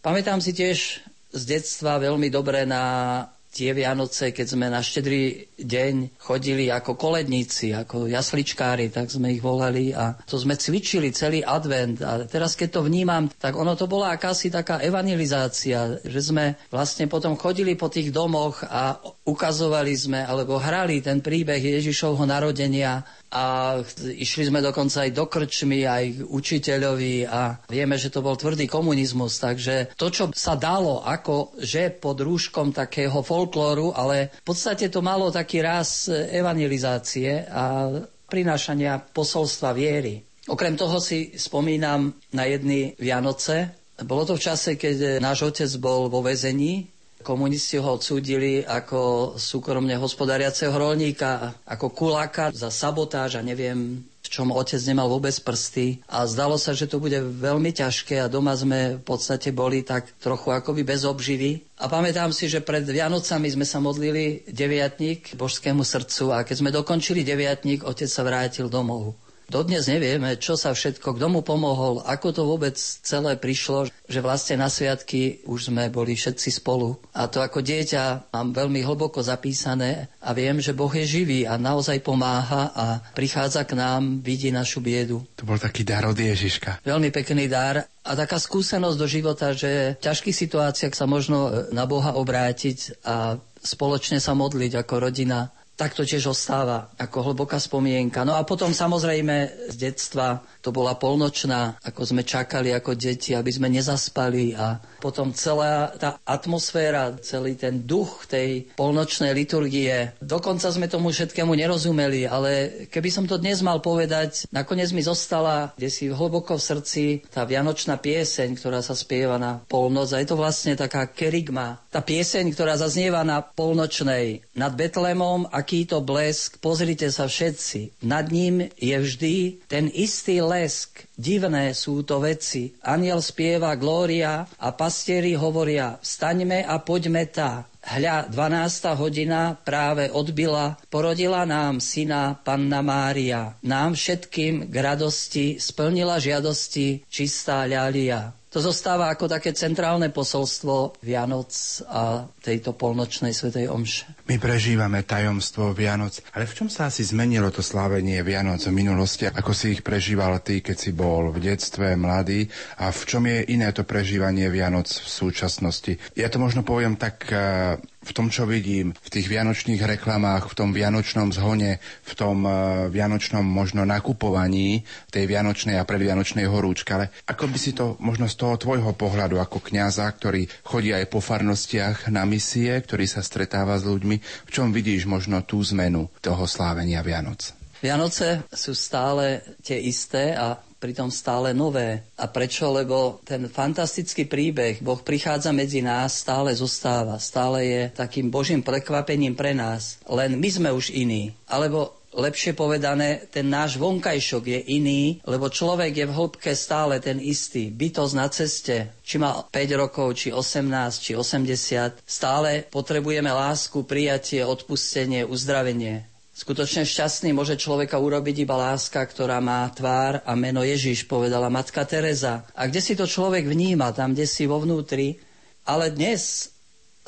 Pamätám 0.05 0.45
si 0.45 0.53
tiež 0.53 1.03
z 1.33 1.43
detstva 1.45 1.97
veľmi 1.99 2.29
dobre 2.29 2.69
na 2.69 3.25
tie 3.57 3.73
Vianoce, 3.73 4.37
keď 4.37 4.47
sme 4.53 4.69
na 4.69 4.85
štedrý 4.85 5.49
deň 5.57 6.21
chodili 6.21 6.69
ako 6.69 6.93
koledníci, 7.01 7.73
ako 7.73 8.05
jasličkári, 8.05 8.93
tak 8.93 9.09
sme 9.09 9.33
ich 9.33 9.41
volali 9.41 9.97
a 9.97 10.13
to 10.29 10.37
sme 10.37 10.61
cvičili 10.61 11.09
celý 11.17 11.41
advent. 11.41 12.05
A 12.05 12.29
teraz 12.29 12.53
keď 12.53 12.77
to 12.77 12.81
vnímam, 12.85 13.33
tak 13.41 13.57
ono 13.57 13.73
to 13.73 13.89
bola 13.89 14.13
akási 14.13 14.53
taká 14.53 14.85
evangelizácia, 14.85 15.97
že 16.05 16.21
sme 16.21 16.61
vlastne 16.69 17.09
potom 17.09 17.33
chodili 17.41 17.73
po 17.81 17.89
tých 17.89 18.13
domoch 18.13 18.61
a 18.69 19.01
ukazovali 19.25 19.97
sme 19.97 20.21
alebo 20.21 20.61
hrali 20.61 21.01
ten 21.01 21.25
príbeh 21.25 21.81
Ježišovho 21.81 22.29
narodenia 22.29 23.01
a 23.33 23.77
išli 23.99 24.47
sme 24.47 24.63
dokonca 24.63 25.03
aj 25.03 25.11
do 25.11 25.27
krčmy, 25.27 25.83
aj 25.83 26.27
učiteľovi 26.31 27.27
a 27.27 27.59
vieme, 27.67 27.99
že 27.99 28.11
to 28.11 28.23
bol 28.23 28.39
tvrdý 28.39 28.71
komunizmus, 28.71 29.43
takže 29.43 29.95
to, 29.99 30.07
čo 30.09 30.31
sa 30.31 30.55
dalo 30.55 31.03
ako 31.03 31.59
že 31.59 31.91
pod 31.91 32.23
rúškom 32.23 32.71
takého 32.71 33.21
folklóru, 33.21 33.91
ale 33.91 34.31
v 34.41 34.45
podstate 34.47 34.87
to 34.89 35.03
malo 35.03 35.29
taký 35.35 35.61
raz 35.61 36.07
evangelizácie 36.11 37.47
a 37.51 37.91
prinášania 38.27 38.99
posolstva 39.11 39.75
viery. 39.75 40.23
Okrem 40.47 40.79
toho 40.79 41.03
si 41.03 41.35
spomínam 41.35 42.15
na 42.31 42.47
jedny 42.47 42.95
Vianoce. 42.99 43.75
Bolo 44.07 44.23
to 44.23 44.35
v 44.39 44.45
čase, 44.47 44.79
keď 44.79 45.19
náš 45.19 45.43
otec 45.43 45.71
bol 45.83 46.07
vo 46.07 46.23
väzení 46.23 46.96
Komunisti 47.25 47.81
ho 47.81 47.97
odsúdili 47.97 48.63
ako 48.63 49.35
súkromne 49.41 49.97
hospodariaceho 49.97 50.73
rolníka, 50.73 51.57
ako 51.65 51.91
kuláka 51.91 52.53
za 52.53 52.69
sabotáž 52.69 53.41
a 53.41 53.43
neviem, 53.43 54.05
v 54.27 54.29
čom 54.29 54.51
otec 54.51 54.83
nemal 54.91 55.07
vôbec 55.07 55.33
prsty 55.39 56.03
a 56.11 56.27
zdalo 56.27 56.59
sa, 56.59 56.75
že 56.75 56.91
to 56.91 56.99
bude 56.99 57.15
veľmi 57.17 57.71
ťažké 57.71 58.19
a 58.19 58.27
doma 58.27 58.59
sme 58.59 58.99
v 58.99 59.03
podstate 59.07 59.55
boli 59.55 59.87
tak 59.87 60.11
trochu 60.19 60.51
akoby 60.51 60.83
bez 60.83 61.07
obživy. 61.07 61.63
A 61.79 61.87
pamätám 61.87 62.35
si, 62.35 62.51
že 62.51 62.59
pred 62.59 62.83
Vianocami 62.83 63.47
sme 63.55 63.63
sa 63.63 63.79
modlili 63.79 64.43
deviatník 64.51 65.39
božskému 65.39 65.87
srdcu 65.87 66.35
a 66.35 66.43
keď 66.43 66.57
sme 66.59 66.75
dokončili 66.75 67.23
deviatník, 67.23 67.87
otec 67.87 68.11
sa 68.11 68.27
vrátil 68.27 68.67
domov. 68.67 69.15
Dodnes 69.47 69.87
nevieme, 69.87 70.35
čo 70.43 70.59
sa 70.59 70.75
všetko, 70.75 71.15
kto 71.15 71.27
mu 71.31 71.41
pomohol, 71.47 72.03
ako 72.03 72.29
to 72.35 72.43
vôbec 72.43 72.75
celé 72.79 73.39
prišlo, 73.39 73.87
že 74.11 74.19
vlastne 74.19 74.59
na 74.59 74.67
sviatky 74.67 75.47
už 75.47 75.71
sme 75.71 75.87
boli 75.87 76.19
všetci 76.19 76.59
spolu. 76.59 76.99
A 77.15 77.31
to 77.31 77.39
ako 77.39 77.63
dieťa 77.63 78.35
mám 78.35 78.51
veľmi 78.51 78.83
hlboko 78.83 79.23
zapísané 79.23 80.11
a 80.19 80.35
viem, 80.35 80.59
že 80.59 80.75
Boh 80.75 80.91
je 80.91 81.07
živý 81.07 81.47
a 81.47 81.55
naozaj 81.55 82.03
pomáha 82.03 82.75
a 82.75 82.87
prichádza 83.15 83.63
k 83.63 83.79
nám, 83.79 84.19
vidí 84.19 84.51
našu 84.51 84.83
biedu. 84.83 85.23
To 85.39 85.47
bol 85.47 85.63
taký 85.63 85.87
dar 85.87 86.11
od 86.11 86.19
Ježiška. 86.19 86.83
Veľmi 86.83 87.15
pekný 87.15 87.47
dar 87.47 87.87
a 87.87 88.13
taká 88.19 88.43
skúsenosť 88.43 88.99
do 88.99 89.07
života, 89.07 89.55
že 89.55 89.95
v 89.99 90.03
ťažkých 90.03 90.37
situáciách 90.37 90.95
sa 90.95 91.07
možno 91.07 91.71
na 91.71 91.87
Boha 91.87 92.19
obrátiť 92.19 93.03
a 93.07 93.39
spoločne 93.63 94.23
sa 94.23 94.35
modliť 94.35 94.79
ako 94.79 95.11
rodina 95.11 95.51
tak 95.77 95.93
to 95.93 96.03
tiež 96.03 96.33
ostáva 96.33 96.89
ako 96.97 97.33
hlboká 97.33 97.61
spomienka. 97.61 98.25
No 98.25 98.35
a 98.35 98.43
potom 98.49 98.73
samozrejme 98.73 99.69
z 99.71 99.77
detstva 99.77 100.41
to 100.65 100.73
bola 100.73 100.97
polnočná, 100.97 101.79
ako 101.85 102.03
sme 102.03 102.25
čakali 102.25 102.73
ako 102.73 102.97
deti, 102.97 103.37
aby 103.37 103.53
sme 103.53 103.69
nezaspali 103.71 104.57
a 104.57 104.81
potom 104.99 105.31
celá 105.37 105.93
tá 105.95 106.19
atmosféra, 106.25 107.15
celý 107.23 107.55
ten 107.55 107.85
duch 107.85 108.27
tej 108.27 108.73
polnočnej 108.75 109.31
liturgie. 109.37 110.17
Dokonca 110.19 110.73
sme 110.73 110.91
tomu 110.91 111.13
všetkému 111.13 111.53
nerozumeli, 111.55 112.27
ale 112.27 112.51
keby 112.91 113.09
som 113.13 113.25
to 113.29 113.39
dnes 113.39 113.61
mal 113.63 113.79
povedať, 113.79 114.49
nakoniec 114.51 114.91
mi 114.91 115.05
zostala 115.05 115.77
kde 115.77 115.93
si 115.93 116.09
hlboko 116.09 116.57
v 116.57 116.67
srdci 116.67 117.05
tá 117.29 117.45
vianočná 117.45 118.01
pieseň, 118.01 118.57
ktorá 118.57 118.81
sa 118.81 118.97
spieva 118.97 119.37
na 119.37 119.61
polnoc 119.69 120.09
a 120.11 120.19
je 120.19 120.29
to 120.33 120.41
vlastne 120.41 120.73
taká 120.73 121.07
kerigma. 121.13 121.85
Tá 121.97 122.05
pieseň, 122.05 122.53
ktorá 122.53 122.77
zaznieva 122.77 123.25
na 123.25 123.41
polnočnej 123.41 124.45
nad 124.53 124.77
Betlemom 124.77 125.49
aký 125.49 125.89
to 125.89 126.05
blesk, 126.05 126.61
pozrite 126.61 127.09
sa 127.09 127.25
všetci. 127.25 128.05
Nad 128.05 128.29
ním 128.29 128.69
je 128.77 128.93
vždy 129.01 129.65
ten 129.65 129.89
istý 129.89 130.45
lesk. 130.45 131.09
Divné 131.17 131.73
sú 131.73 132.05
to 132.05 132.21
veci. 132.21 132.77
Aniel 132.85 133.25
spieva 133.25 133.73
glória 133.81 134.45
a 134.61 134.69
pastieri 134.77 135.33
hovoria, 135.41 135.97
vstaňme 136.05 136.69
a 136.69 136.77
poďme 136.85 137.33
tá. 137.33 137.65
Hľa, 137.81 138.29
12. 138.29 139.01
hodina 139.01 139.57
práve 139.57 140.13
odbila, 140.13 140.77
porodila 140.93 141.49
nám 141.49 141.81
syna 141.81 142.37
Panna 142.37 142.85
Mária. 142.85 143.57
Nám 143.65 143.97
všetkým 143.97 144.69
k 144.69 144.75
radosti 144.85 145.57
splnila 145.57 146.21
žiadosti 146.21 147.09
čistá 147.09 147.65
ľalia. 147.65 148.37
To 148.57 148.65
zostáva 148.65 149.13
ako 149.13 149.29
také 149.29 149.53
centrálne 149.53 150.09
posolstvo 150.09 150.97
Vianoc 151.05 151.53
a 151.93 152.25
tejto 152.41 152.73
polnočnej 152.73 153.37
svetej 153.37 153.69
omše. 153.69 154.09
My 154.33 154.41
prežívame 154.41 155.05
tajomstvo 155.05 155.77
Vianoc, 155.77 156.25
ale 156.33 156.49
v 156.49 156.57
čom 156.57 156.69
sa 156.73 156.89
asi 156.89 157.05
zmenilo 157.05 157.53
to 157.53 157.61
slávenie 157.61 158.17
Vianoc 158.25 158.65
v 158.65 158.73
minulosti, 158.73 159.29
ako 159.29 159.53
si 159.53 159.77
ich 159.77 159.85
prežíval 159.85 160.41
ty, 160.41 160.65
keď 160.65 160.73
si 160.73 160.97
bol 160.97 161.37
v 161.37 161.53
detstve, 161.53 162.01
mladý 162.01 162.49
a 162.81 162.89
v 162.89 163.03
čom 163.05 163.29
je 163.29 163.45
iné 163.53 163.69
to 163.77 163.85
prežívanie 163.85 164.49
Vianoc 164.49 164.89
v 164.89 165.05
súčasnosti? 165.05 166.01
Ja 166.17 166.33
to 166.33 166.41
možno 166.41 166.65
poviem 166.65 166.97
tak 166.97 167.29
eh, 167.29 167.77
v 168.07 168.15
tom, 168.15 168.31
čo 168.31 168.47
vidím, 168.47 168.95
v 168.95 169.09
tých 169.11 169.27
vianočných 169.27 169.83
reklamách, 169.83 170.55
v 170.55 170.55
tom 170.55 170.71
vianočnom 170.71 171.35
zhone, 171.35 171.83
v 171.83 172.13
tom 172.15 172.47
uh, 172.47 172.87
vianočnom 172.87 173.43
možno 173.43 173.83
nakupovaní 173.83 174.87
tej 175.11 175.27
vianočnej 175.27 175.77
a 175.77 175.85
predvianočnej 175.85 176.47
horúčky. 176.47 176.95
Ale 176.95 177.11
ako 177.27 177.51
by 177.51 177.59
si 177.59 177.75
to 177.75 177.99
možno 177.99 178.31
z 178.31 178.39
toho 178.39 178.55
tvojho 178.55 178.95
pohľadu 178.95 179.43
ako 179.43 179.59
kňaza, 179.59 180.07
ktorý 180.07 180.47
chodí 180.63 180.95
aj 180.95 181.11
po 181.11 181.19
farnostiach 181.19 182.07
na 182.15 182.23
misie, 182.23 182.71
ktorý 182.79 183.11
sa 183.11 183.27
stretáva 183.27 183.75
s 183.75 183.85
ľuďmi, 183.85 184.17
v 184.23 184.51
čom 184.51 184.71
vidíš 184.71 185.11
možno 185.11 185.43
tú 185.43 185.59
zmenu 185.75 186.07
toho 186.23 186.47
slávenia 186.47 187.03
Vianoc? 187.03 187.57
Vianoce 187.77 188.49
sú 188.49 188.73
stále 188.73 189.45
tie 189.61 189.77
isté 189.77 190.33
a 190.33 190.57
pritom 190.79 191.09
stále 191.09 191.57
nové. 191.57 192.05
A 192.21 192.29
prečo? 192.29 192.69
Lebo 192.73 193.21
ten 193.25 193.49
fantastický 193.49 194.29
príbeh, 194.29 194.85
Boh 194.85 195.01
prichádza 195.01 195.53
medzi 195.53 195.81
nás, 195.81 196.21
stále 196.21 196.53
zostáva, 196.53 197.17
stále 197.17 197.65
je 197.65 197.83
takým 197.95 198.29
Božím 198.29 198.61
prekvapením 198.61 199.35
pre 199.35 199.57
nás. 199.57 199.99
Len 200.09 200.37
my 200.37 200.49
sme 200.49 200.71
už 200.73 200.93
iní. 200.93 201.33
Alebo 201.49 201.97
lepšie 202.17 202.57
povedané, 202.57 203.29
ten 203.29 203.47
náš 203.47 203.77
vonkajšok 203.77 204.45
je 204.49 204.61
iný, 204.73 205.21
lebo 205.29 205.53
človek 205.53 205.93
je 205.93 206.07
v 206.09 206.17
hĺbke 206.17 206.53
stále 206.57 206.97
ten 206.99 207.21
istý. 207.21 207.69
Bytosť 207.69 208.15
na 208.17 208.27
ceste, 208.33 208.77
či 209.05 209.21
má 209.21 209.45
5 209.45 209.53
rokov, 209.77 210.17
či 210.17 210.33
18, 210.33 210.65
či 210.97 211.13
80, 211.13 212.01
stále 212.09 212.65
potrebujeme 212.73 213.29
lásku, 213.29 213.85
prijatie, 213.85 214.41
odpustenie, 214.43 215.29
uzdravenie. 215.29 216.16
Skutočne 216.37 216.85
šťastný 216.85 217.33
môže 217.33 217.57
človeka 217.57 217.97
urobiť 217.97 218.45
iba 218.45 218.61
láska, 218.61 219.01
ktorá 219.01 219.41
má 219.41 219.65
tvár 219.73 220.21
a 220.21 220.37
meno 220.37 220.61
Ježiš, 220.61 221.09
povedala 221.09 221.49
matka 221.49 221.89
Teresa. 221.89 222.45
A 222.53 222.69
kde 222.69 222.85
si 222.85 222.93
to 222.93 223.09
človek 223.09 223.49
vníma, 223.49 223.97
tam, 223.97 224.13
kde 224.13 224.29
si 224.29 224.45
vo 224.45 224.61
vnútri. 224.61 225.17
Ale 225.65 225.89
dnes 225.97 226.53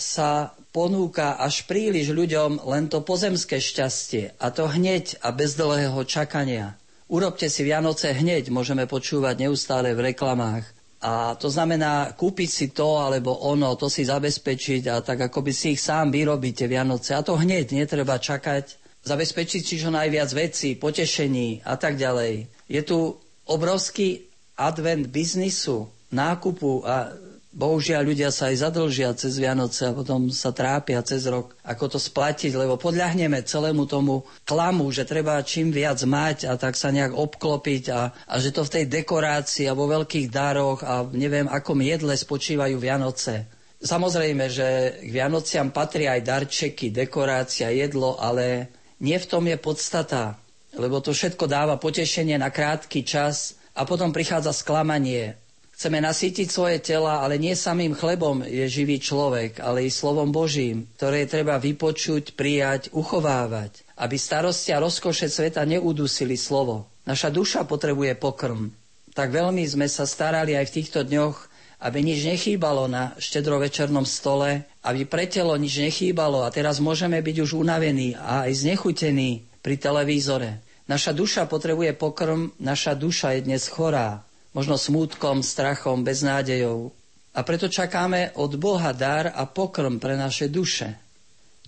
sa 0.01 0.57
ponúka 0.73 1.37
až 1.37 1.69
príliš 1.69 2.09
ľuďom 2.09 2.65
len 2.73 2.89
to 2.89 3.05
pozemské 3.05 3.61
šťastie. 3.61 4.33
A 4.41 4.49
to 4.49 4.65
hneď 4.65 5.21
a 5.21 5.29
bez 5.29 5.61
dlhého 5.61 6.01
čakania. 6.09 6.81
Urobte 7.13 7.53
si 7.53 7.69
Vianoce 7.69 8.17
hneď, 8.17 8.49
môžeme 8.49 8.89
počúvať 8.89 9.45
neustále 9.45 9.93
v 9.93 10.09
reklamách. 10.09 10.65
A 11.05 11.37
to 11.37 11.53
znamená 11.53 12.17
kúpiť 12.17 12.49
si 12.49 12.67
to 12.73 12.97
alebo 12.97 13.45
ono, 13.45 13.77
to 13.77 13.93
si 13.93 14.09
zabezpečiť 14.09 14.89
a 14.89 15.05
tak 15.05 15.29
ako 15.29 15.45
by 15.45 15.53
si 15.53 15.77
ich 15.77 15.85
sám 15.85 16.17
vyrobíte 16.17 16.65
Vianoce. 16.65 17.13
A 17.13 17.21
to 17.21 17.37
hneď, 17.37 17.77
netreba 17.77 18.17
čakať 18.17 18.88
zabezpečiť 19.09 19.63
si 19.65 19.75
čo 19.81 19.89
najviac 19.89 20.29
vecí, 20.37 20.77
potešení 20.77 21.65
a 21.65 21.81
tak 21.81 21.97
ďalej. 21.97 22.45
Je 22.69 22.83
tu 22.85 23.17
obrovský 23.49 24.29
advent 24.61 25.09
biznisu, 25.09 25.89
nákupu 26.13 26.85
a 26.85 27.17
bohužiaľ 27.59 28.07
ľudia 28.07 28.31
sa 28.31 28.53
aj 28.53 28.71
zadlžia 28.71 29.11
cez 29.17 29.41
Vianoce 29.41 29.89
a 29.89 29.97
potom 29.97 30.29
sa 30.29 30.53
trápia 30.55 31.01
cez 31.03 31.27
rok, 31.27 31.57
ako 31.65 31.97
to 31.97 31.99
splatiť, 31.99 32.55
lebo 32.55 32.77
podľahneme 32.77 33.41
celému 33.43 33.89
tomu 33.89 34.23
klamu, 34.45 34.87
že 34.93 35.09
treba 35.09 35.41
čím 35.43 35.73
viac 35.73 35.99
mať 36.05 36.47
a 36.47 36.55
tak 36.61 36.77
sa 36.77 36.93
nejak 36.93 37.17
obklopiť 37.17 37.85
a, 37.91 38.13
a 38.13 38.35
že 38.39 38.53
to 38.53 38.63
v 38.63 38.73
tej 38.79 38.85
dekorácii 38.87 39.67
a 39.67 39.75
vo 39.75 39.89
veľkých 39.89 40.29
daroch 40.29 40.85
a 40.85 41.03
neviem 41.11 41.49
akom 41.49 41.81
jedle 41.81 42.15
spočívajú 42.15 42.77
Vianoce. 42.79 43.49
Samozrejme, 43.79 44.51
že 44.51 44.99
k 45.07 45.11
Vianociam 45.15 45.71
patria 45.71 46.19
aj 46.19 46.27
darčeky, 46.27 46.91
dekorácia, 46.91 47.71
jedlo, 47.71 48.19
ale 48.19 48.75
nie 48.99 49.19
v 49.19 49.29
tom 49.31 49.47
je 49.47 49.57
podstata, 49.59 50.35
lebo 50.75 50.99
to 50.99 51.15
všetko 51.15 51.47
dáva 51.47 51.79
potešenie 51.79 52.37
na 52.37 52.51
krátky 52.51 53.07
čas 53.07 53.59
a 53.73 53.87
potom 53.87 54.11
prichádza 54.11 54.51
sklamanie. 54.53 55.39
Chceme 55.79 56.03
nasýtiť 56.03 56.51
svoje 56.51 56.83
tela, 56.83 57.23
ale 57.23 57.39
nie 57.39 57.55
samým 57.55 57.95
chlebom 57.95 58.43
je 58.43 58.67
živý 58.67 58.99
človek, 58.99 59.63
ale 59.63 59.87
i 59.87 59.95
slovom 59.95 60.35
Božím, 60.35 60.91
ktoré 60.99 61.23
treba 61.31 61.55
vypočuť, 61.55 62.35
prijať, 62.35 62.91
uchovávať, 62.91 63.87
aby 63.95 64.19
starosti 64.19 64.75
a 64.75 64.83
rozkoše 64.83 65.31
sveta 65.31 65.63
neudusili 65.63 66.35
slovo. 66.35 66.91
Naša 67.07 67.31
duša 67.31 67.63
potrebuje 67.63 68.19
pokrm. 68.19 68.75
Tak 69.15 69.31
veľmi 69.31 69.63
sme 69.71 69.87
sa 69.87 70.03
starali 70.03 70.59
aj 70.59 70.67
v 70.67 70.75
týchto 70.83 71.07
dňoch 71.07 71.48
aby 71.79 72.03
nič 72.03 72.27
nechýbalo 72.27 72.91
na 72.91 73.15
štedrovečernom 73.19 74.03
stole, 74.03 74.67
aby 74.83 75.07
pre 75.07 75.31
telo 75.31 75.55
nič 75.55 75.79
nechýbalo 75.79 76.43
a 76.43 76.51
teraz 76.51 76.83
môžeme 76.83 77.23
byť 77.23 77.37
už 77.47 77.55
unavení 77.55 78.19
a 78.19 78.51
aj 78.51 78.67
znechutení 78.67 79.47
pri 79.63 79.79
televízore. 79.79 80.59
Naša 80.91 81.13
duša 81.15 81.47
potrebuje 81.47 81.95
pokrm, 81.95 82.51
naša 82.59 82.97
duša 82.97 83.39
je 83.39 83.41
dnes 83.47 83.69
chorá, 83.69 84.25
možno 84.57 84.81
smútkom, 84.81 85.45
strachom, 85.45 86.03
beznádejou. 86.03 86.91
A 87.37 87.45
preto 87.45 87.71
čakáme 87.71 88.35
od 88.41 88.57
Boha 88.59 88.91
dar 88.97 89.31
a 89.31 89.47
pokrm 89.47 90.01
pre 90.03 90.19
naše 90.19 90.49
duše. 90.51 90.99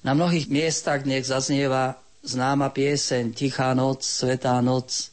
Na 0.01 0.17
mnohých 0.17 0.49
miestach 0.49 1.05
dnes 1.05 1.29
zaznieva 1.29 2.01
známa 2.25 2.73
pieseň 2.73 3.37
Tichá 3.37 3.77
noc, 3.77 4.03
Svetá 4.03 4.57
noc, 4.65 5.10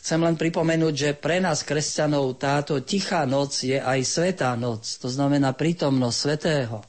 Chcem 0.00 0.16
len 0.24 0.32
pripomenúť, 0.32 0.94
že 0.96 1.10
pre 1.12 1.44
nás, 1.44 1.60
kresťanov, 1.60 2.40
táto 2.40 2.80
tichá 2.80 3.28
noc 3.28 3.60
je 3.60 3.76
aj 3.76 4.00
svetá 4.00 4.56
noc, 4.56 4.96
to 4.96 5.12
znamená 5.12 5.52
prítomnosť 5.52 6.16
svetého. 6.16 6.80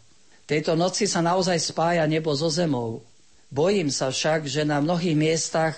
Tejto 0.47 0.79
noci 0.79 1.11
sa 1.11 1.19
naozaj 1.19 1.59
spája 1.59 2.07
nebo 2.07 2.31
so 2.31 2.47
zemou. 2.47 3.03
Bojím 3.51 3.91
sa 3.91 4.15
však, 4.15 4.47
že 4.47 4.63
na 4.63 4.79
mnohých 4.79 5.15
miestach 5.19 5.75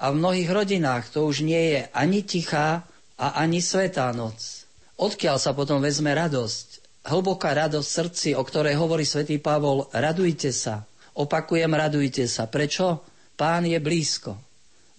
a 0.00 0.08
v 0.08 0.18
mnohých 0.20 0.48
rodinách 0.48 1.12
to 1.12 1.28
už 1.28 1.44
nie 1.44 1.76
je 1.76 1.80
ani 1.92 2.24
tichá 2.24 2.88
a 3.20 3.26
ani 3.44 3.60
svetá 3.60 4.08
noc. 4.16 4.64
Odkiaľ 4.96 5.36
sa 5.36 5.52
potom 5.52 5.84
vezme 5.84 6.08
radosť? 6.16 6.80
Hlboká 7.04 7.52
radosť 7.52 7.88
v 7.88 7.96
srdci, 8.00 8.28
o 8.32 8.40
ktorej 8.40 8.80
hovorí 8.80 9.04
svätý 9.04 9.36
Pavol, 9.36 9.92
radujte 9.92 10.48
sa. 10.56 10.88
Opakujem, 11.20 11.68
radujte 11.68 12.24
sa. 12.24 12.48
Prečo? 12.48 13.04
Pán 13.36 13.68
je 13.68 13.76
blízko. 13.76 14.40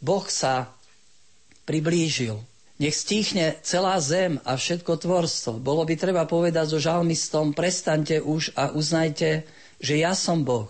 Boh 0.03 0.25
sa 0.29 0.69
priblížil. 1.63 2.39
Nech 2.81 2.97
stíchne 2.97 3.55
celá 3.61 4.01
zem 4.01 4.41
a 4.43 4.57
všetko 4.57 4.97
tvorstvo. 4.97 5.61
Bolo 5.61 5.85
by 5.85 5.93
treba 5.95 6.25
povedať 6.25 6.73
so 6.73 6.79
žalmistom, 6.81 7.53
prestante 7.53 8.17
už 8.17 8.51
a 8.57 8.73
uznajte, 8.73 9.45
že 9.77 9.93
ja 10.01 10.17
som 10.17 10.41
Boh. 10.41 10.67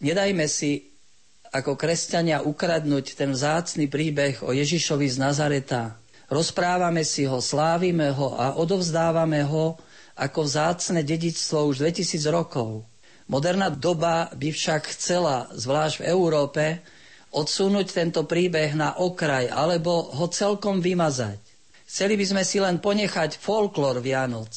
Nedajme 0.00 0.46
si 0.46 0.88
ako 1.50 1.74
kresťania 1.74 2.46
ukradnúť 2.46 3.18
ten 3.18 3.34
vzácný 3.34 3.90
príbeh 3.90 4.40
o 4.46 4.54
Ježišovi 4.54 5.10
z 5.10 5.16
Nazareta. 5.18 5.98
Rozprávame 6.30 7.02
si 7.02 7.26
ho, 7.26 7.42
slávime 7.42 8.14
ho 8.14 8.38
a 8.38 8.54
odovzdávame 8.54 9.42
ho 9.42 9.74
ako 10.14 10.46
vzácne 10.46 11.02
dedictvo 11.02 11.66
už 11.66 11.82
2000 11.82 12.22
rokov. 12.30 12.86
Moderná 13.26 13.66
doba 13.66 14.30
by 14.38 14.54
však 14.54 14.94
chcela, 14.94 15.50
zvlášť 15.50 16.02
v 16.02 16.06
Európe, 16.06 16.64
odsunúť 17.30 17.86
tento 17.94 18.26
príbeh 18.26 18.74
na 18.74 18.98
okraj 18.98 19.50
alebo 19.50 20.10
ho 20.14 20.26
celkom 20.30 20.82
vymazať. 20.82 21.38
Chceli 21.86 22.14
by 22.14 22.24
sme 22.26 22.42
si 22.46 22.62
len 22.62 22.78
ponechať 22.78 23.38
folklór 23.38 23.98
Vianoc, 23.98 24.54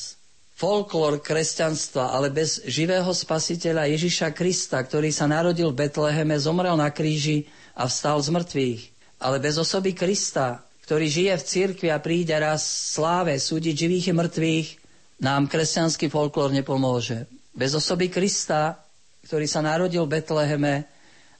folklór 0.54 1.18
kresťanstva, 1.22 2.14
ale 2.14 2.30
bez 2.30 2.62
živého 2.70 3.10
spasiteľa 3.10 3.90
Ježiša 3.90 4.38
Krista, 4.38 4.78
ktorý 4.82 5.10
sa 5.10 5.26
narodil 5.26 5.74
v 5.74 5.86
Betleheme, 5.86 6.38
zomrel 6.38 6.78
na 6.78 6.94
kríži 6.94 7.50
a 7.74 7.90
vstal 7.90 8.22
z 8.22 8.30
mŕtvych. 8.30 8.82
Ale 9.18 9.42
bez 9.42 9.58
osoby 9.58 9.98
Krista, 9.98 10.62
ktorý 10.86 11.10
žije 11.10 11.34
v 11.42 11.48
cirkvi 11.48 11.90
a 11.90 11.98
príde 11.98 12.38
raz 12.38 12.62
sláve 12.94 13.34
súdiť 13.40 13.76
živých 13.76 14.06
i 14.12 14.14
mŕtvych, 14.14 14.68
nám 15.26 15.50
kresťanský 15.50 16.14
folklór 16.14 16.54
nepomôže. 16.54 17.26
Bez 17.56 17.74
osoby 17.74 18.14
Krista, 18.14 18.78
ktorý 19.26 19.48
sa 19.48 19.64
narodil 19.64 20.06
v 20.06 20.20
Betleheme, 20.20 20.74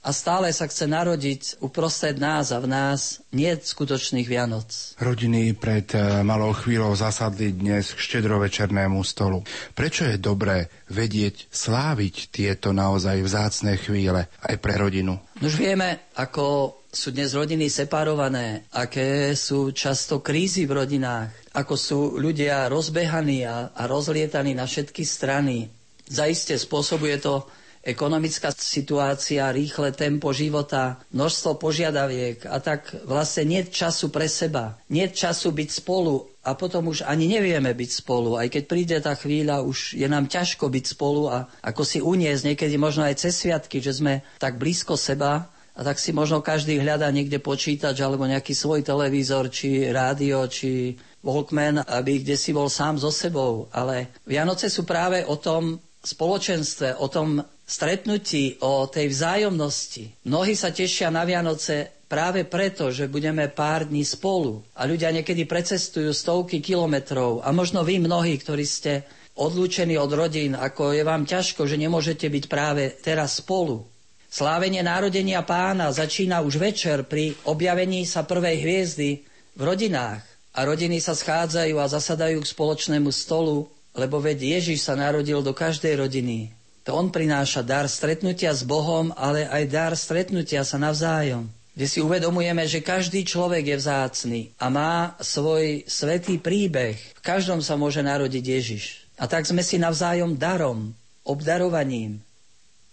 a 0.04 0.10
stále 0.12 0.52
sa 0.52 0.68
chce 0.68 0.84
narodiť 0.84 1.64
uprostred 1.64 2.20
nás 2.20 2.52
a 2.52 2.60
v 2.60 2.68
nás 2.68 3.24
nie 3.32 3.48
skutočných 3.56 4.28
Vianoc. 4.28 5.00
Rodiny 5.00 5.56
pred 5.56 5.88
eh, 5.96 6.20
malou 6.28 6.52
chvíľou 6.52 6.92
zasadli 6.92 7.56
dnes 7.56 7.96
k 7.96 8.00
štedrovečernému 8.00 9.00
stolu. 9.08 9.48
Prečo 9.72 10.04
je 10.04 10.20
dobré 10.20 10.68
vedieť 10.92 11.48
sláviť 11.48 12.36
tieto 12.36 12.76
naozaj 12.76 13.24
vzácné 13.24 13.80
chvíle 13.80 14.28
aj 14.44 14.56
pre 14.60 14.76
rodinu? 14.76 15.24
Už 15.40 15.56
vieme, 15.56 16.12
ako 16.20 16.78
sú 16.94 17.10
dnes 17.10 17.34
rodiny 17.34 17.72
separované, 17.72 18.70
aké 18.76 19.34
sú 19.34 19.74
často 19.74 20.22
krízy 20.22 20.70
v 20.70 20.84
rodinách, 20.84 21.32
ako 21.58 21.74
sú 21.74 22.00
ľudia 22.22 22.70
rozbehaní 22.70 23.48
a, 23.48 23.74
a 23.74 23.90
rozlietaní 23.90 24.54
na 24.54 24.70
všetky 24.70 25.02
strany. 25.02 25.74
Zaiste 26.06 26.54
spôsobuje 26.54 27.18
to 27.18 27.48
ekonomická 27.84 28.56
situácia, 28.56 29.52
rýchle 29.52 29.92
tempo 29.92 30.32
života, 30.32 31.04
množstvo 31.12 31.60
požiadaviek 31.60 32.48
a 32.48 32.64
tak 32.64 32.96
vlastne 33.04 33.44
nie 33.44 33.62
času 33.68 34.08
pre 34.08 34.32
seba, 34.32 34.80
nie 34.88 35.04
času 35.12 35.52
byť 35.52 35.70
spolu 35.84 36.24
a 36.48 36.56
potom 36.56 36.88
už 36.88 37.04
ani 37.04 37.28
nevieme 37.28 37.76
byť 37.76 37.92
spolu. 37.92 38.40
Aj 38.40 38.48
keď 38.48 38.64
príde 38.68 38.98
tá 39.04 39.16
chvíľa, 39.20 39.68
už 39.68 40.00
je 40.00 40.08
nám 40.08 40.32
ťažko 40.32 40.72
byť 40.72 40.86
spolu 40.96 41.28
a 41.28 41.48
ako 41.60 41.84
si 41.84 42.00
uniesť 42.00 42.56
niekedy 42.56 42.76
možno 42.80 43.04
aj 43.04 43.20
cez 43.20 43.36
sviatky, 43.44 43.84
že 43.84 44.00
sme 44.00 44.24
tak 44.40 44.56
blízko 44.56 44.96
seba 44.96 45.52
a 45.74 45.82
tak 45.82 45.98
si 46.00 46.16
možno 46.16 46.40
každý 46.40 46.80
hľadá 46.80 47.10
niekde 47.10 47.42
počítač 47.44 48.00
alebo 48.00 48.30
nejaký 48.30 48.56
svoj 48.56 48.86
televízor, 48.86 49.52
či 49.52 49.92
rádio, 49.92 50.48
či 50.48 50.96
Walkman, 51.24 51.82
aby 51.84 52.22
kde 52.22 52.36
si 52.36 52.52
bol 52.52 52.68
sám 52.68 53.00
so 53.00 53.10
sebou. 53.10 53.72
Ale 53.74 54.14
Vianoce 54.28 54.70
sú 54.70 54.86
práve 54.86 55.26
o 55.26 55.40
tom 55.40 55.82
spoločenstve, 56.04 57.00
o 57.00 57.08
tom 57.08 57.40
stretnutí, 57.64 58.60
o 58.60 58.86
tej 58.86 59.10
vzájomnosti. 59.10 60.28
Mnohí 60.28 60.54
sa 60.54 60.70
tešia 60.70 61.08
na 61.10 61.24
Vianoce 61.24 62.04
práve 62.12 62.46
preto, 62.46 62.94
že 62.94 63.10
budeme 63.10 63.50
pár 63.50 63.90
dní 63.90 64.06
spolu 64.06 64.62
a 64.78 64.86
ľudia 64.86 65.10
niekedy 65.10 65.50
precestujú 65.50 66.14
stovky 66.14 66.62
kilometrov 66.62 67.42
a 67.42 67.50
možno 67.50 67.82
vy 67.82 67.98
mnohí, 68.04 68.38
ktorí 68.38 68.66
ste 68.68 69.02
odlúčení 69.34 69.98
od 69.98 70.14
rodín, 70.14 70.54
ako 70.54 70.94
je 70.94 71.02
vám 71.02 71.26
ťažko, 71.26 71.66
že 71.66 71.82
nemôžete 71.82 72.30
byť 72.30 72.44
práve 72.46 72.94
teraz 73.02 73.42
spolu. 73.42 73.82
Slávenie 74.30 74.82
národenia 74.82 75.46
pána 75.46 75.94
začína 75.94 76.42
už 76.42 76.58
večer 76.58 77.06
pri 77.06 77.38
objavení 77.46 78.06
sa 78.06 78.26
prvej 78.26 78.66
hviezdy 78.66 79.10
v 79.58 79.62
rodinách 79.62 80.26
a 80.54 80.66
rodiny 80.66 81.02
sa 81.02 81.18
schádzajú 81.18 81.78
a 81.78 81.90
zasadajú 81.90 82.42
k 82.42 82.52
spoločnému 82.54 83.10
stolu, 83.10 83.70
lebo 83.94 84.18
veď 84.18 84.58
Ježiš 84.58 84.86
sa 84.90 84.98
narodil 84.98 85.42
do 85.42 85.54
každej 85.54 86.02
rodiny. 86.02 86.50
To 86.84 87.00
on 87.00 87.12
prináša 87.12 87.64
dar 87.64 87.88
stretnutia 87.88 88.52
s 88.52 88.68
Bohom, 88.68 89.16
ale 89.16 89.48
aj 89.48 89.64
dar 89.72 89.92
stretnutia 89.96 90.68
sa 90.68 90.76
navzájom 90.76 91.48
kde 91.74 91.90
si 91.90 92.00
uvedomujeme, 92.06 92.70
že 92.70 92.86
každý 92.86 93.26
človek 93.26 93.74
je 93.74 93.78
vzácný 93.82 94.42
a 94.62 94.70
má 94.70 95.18
svoj 95.18 95.82
svetý 95.90 96.38
príbeh. 96.38 97.02
V 97.18 97.22
každom 97.26 97.66
sa 97.66 97.74
môže 97.74 98.06
narodiť 98.06 98.46
Ježiš. 98.46 98.84
A 99.18 99.26
tak 99.26 99.50
sme 99.50 99.66
si 99.66 99.82
navzájom 99.82 100.38
darom, 100.38 100.94
obdarovaním. 101.26 102.22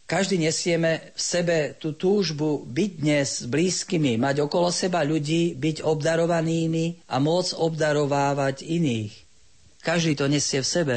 Každý 0.08 0.42
nesieme 0.42 1.12
v 1.14 1.20
sebe 1.22 1.56
tú 1.78 1.94
túžbu 1.94 2.66
byť 2.66 2.90
dnes 2.98 3.28
s 3.44 3.46
blízkymi, 3.46 4.18
mať 4.18 4.42
okolo 4.42 4.72
seba 4.74 5.06
ľudí, 5.06 5.54
byť 5.54 5.86
obdarovanými 5.86 7.06
a 7.06 7.22
môcť 7.22 7.52
obdarovávať 7.60 8.66
iných. 8.66 9.12
Každý 9.84 10.18
to 10.18 10.26
nesie 10.26 10.64
v 10.64 10.66
sebe. 10.66 10.96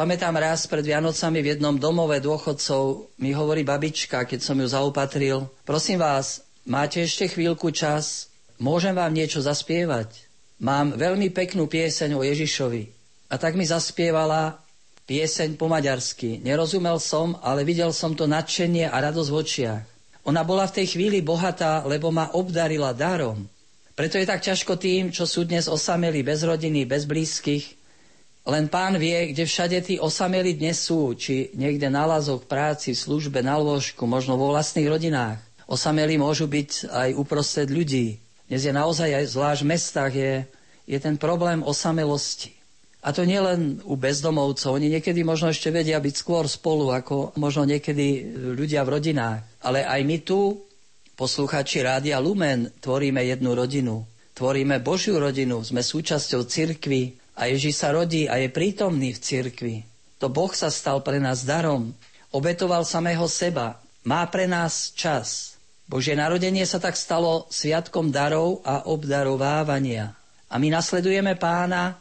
Pamätám 0.00 0.32
raz 0.40 0.64
pred 0.64 0.80
Vianocami 0.80 1.44
v 1.44 1.52
jednom 1.52 1.76
domove 1.76 2.16
dôchodcov 2.24 3.12
mi 3.20 3.36
hovorí 3.36 3.68
babička, 3.68 4.24
keď 4.24 4.40
som 4.40 4.56
ju 4.56 4.64
zaopatril, 4.64 5.44
prosím 5.68 6.00
vás, 6.00 6.40
Máte 6.64 7.00
ešte 7.00 7.24
chvíľku 7.24 7.72
čas? 7.72 8.28
Môžem 8.60 8.92
vám 8.92 9.16
niečo 9.16 9.40
zaspievať? 9.40 10.12
Mám 10.60 10.96
veľmi 11.00 11.32
peknú 11.32 11.64
pieseň 11.64 12.16
o 12.16 12.20
Ježišovi. 12.20 12.84
A 13.32 13.40
tak 13.40 13.56
mi 13.56 13.64
zaspievala 13.64 14.60
pieseň 15.08 15.56
po 15.56 15.72
maďarsky. 15.72 16.36
Nerozumel 16.44 17.00
som, 17.00 17.40
ale 17.40 17.64
videl 17.64 17.96
som 17.96 18.12
to 18.12 18.28
nadšenie 18.28 18.86
a 18.86 18.96
radosť 19.04 19.30
v 19.32 19.36
očiach. 19.40 19.84
Ona 20.28 20.44
bola 20.44 20.68
v 20.68 20.80
tej 20.80 20.96
chvíli 20.96 21.24
bohatá, 21.24 21.80
lebo 21.88 22.12
ma 22.12 22.28
obdarila 22.36 22.92
darom. 22.92 23.48
Preto 23.96 24.20
je 24.20 24.28
tak 24.28 24.44
ťažko 24.44 24.76
tým, 24.76 25.08
čo 25.08 25.24
sú 25.24 25.48
dnes 25.48 25.64
osameli 25.64 26.20
bez 26.20 26.44
rodiny, 26.44 26.84
bez 26.84 27.08
blízkych. 27.08 27.79
Len 28.48 28.72
pán 28.72 28.96
vie, 28.96 29.36
kde 29.36 29.44
všade 29.44 29.78
tí 29.84 29.94
osameli 30.00 30.56
dnes 30.56 30.80
sú, 30.80 31.12
či 31.12 31.52
niekde 31.52 31.92
na 31.92 32.08
lazoch, 32.08 32.48
práci, 32.48 32.96
službe, 32.96 33.44
na 33.44 33.60
lôžku, 33.60 34.08
možno 34.08 34.40
vo 34.40 34.56
vlastných 34.56 34.88
rodinách. 34.88 35.38
Osamelí 35.68 36.16
môžu 36.16 36.48
byť 36.48 36.88
aj 36.88 37.08
uprostred 37.20 37.68
ľudí. 37.68 38.16
Dnes 38.48 38.64
je 38.64 38.72
naozaj 38.74 39.12
aj 39.12 39.24
zvlášť 39.36 39.60
v 39.62 39.70
mestách 39.70 40.12
je, 40.16 40.32
je 40.88 40.98
ten 40.98 41.14
problém 41.20 41.62
osamelosti. 41.62 42.56
A 43.00 43.16
to 43.16 43.24
nielen 43.24 43.80
u 43.86 43.96
bezdomovcov, 43.96 44.76
oni 44.76 44.92
niekedy 44.92 45.24
možno 45.24 45.48
ešte 45.48 45.72
vedia 45.72 45.96
byť 46.00 46.14
skôr 46.16 46.44
spolu, 46.44 46.92
ako 46.92 47.32
možno 47.40 47.64
niekedy 47.64 48.34
ľudia 48.56 48.84
v 48.84 48.92
rodinách. 48.98 49.40
Ale 49.64 49.84
aj 49.84 50.00
my 50.04 50.16
tu, 50.20 50.58
posluchači 51.16 51.84
Rádia 51.84 52.20
Lumen, 52.20 52.72
tvoríme 52.80 53.24
jednu 53.24 53.52
rodinu. 53.52 54.04
Tvoríme 54.36 54.80
Božiu 54.80 55.20
rodinu, 55.20 55.60
sme 55.60 55.84
súčasťou 55.84 56.44
cirkvy 56.48 57.19
a 57.40 57.48
Ježíš 57.48 57.80
sa 57.80 57.96
rodí 57.96 58.28
a 58.28 58.36
je 58.36 58.52
prítomný 58.52 59.16
v 59.16 59.22
cirkvi. 59.24 59.76
To 60.20 60.28
Boh 60.28 60.52
sa 60.52 60.68
stal 60.68 61.00
pre 61.00 61.16
nás 61.16 61.48
darom. 61.48 61.96
Obetoval 62.28 62.84
samého 62.84 63.24
seba. 63.32 63.80
Má 64.04 64.28
pre 64.28 64.44
nás 64.44 64.92
čas. 64.92 65.56
Božie 65.88 66.12
narodenie 66.12 66.68
sa 66.68 66.76
tak 66.76 67.00
stalo 67.00 67.48
sviatkom 67.48 68.12
darov 68.12 68.60
a 68.60 68.84
obdarovávania. 68.84 70.12
A 70.52 70.60
my 70.60 70.68
nasledujeme 70.68 71.40
pána, 71.40 71.96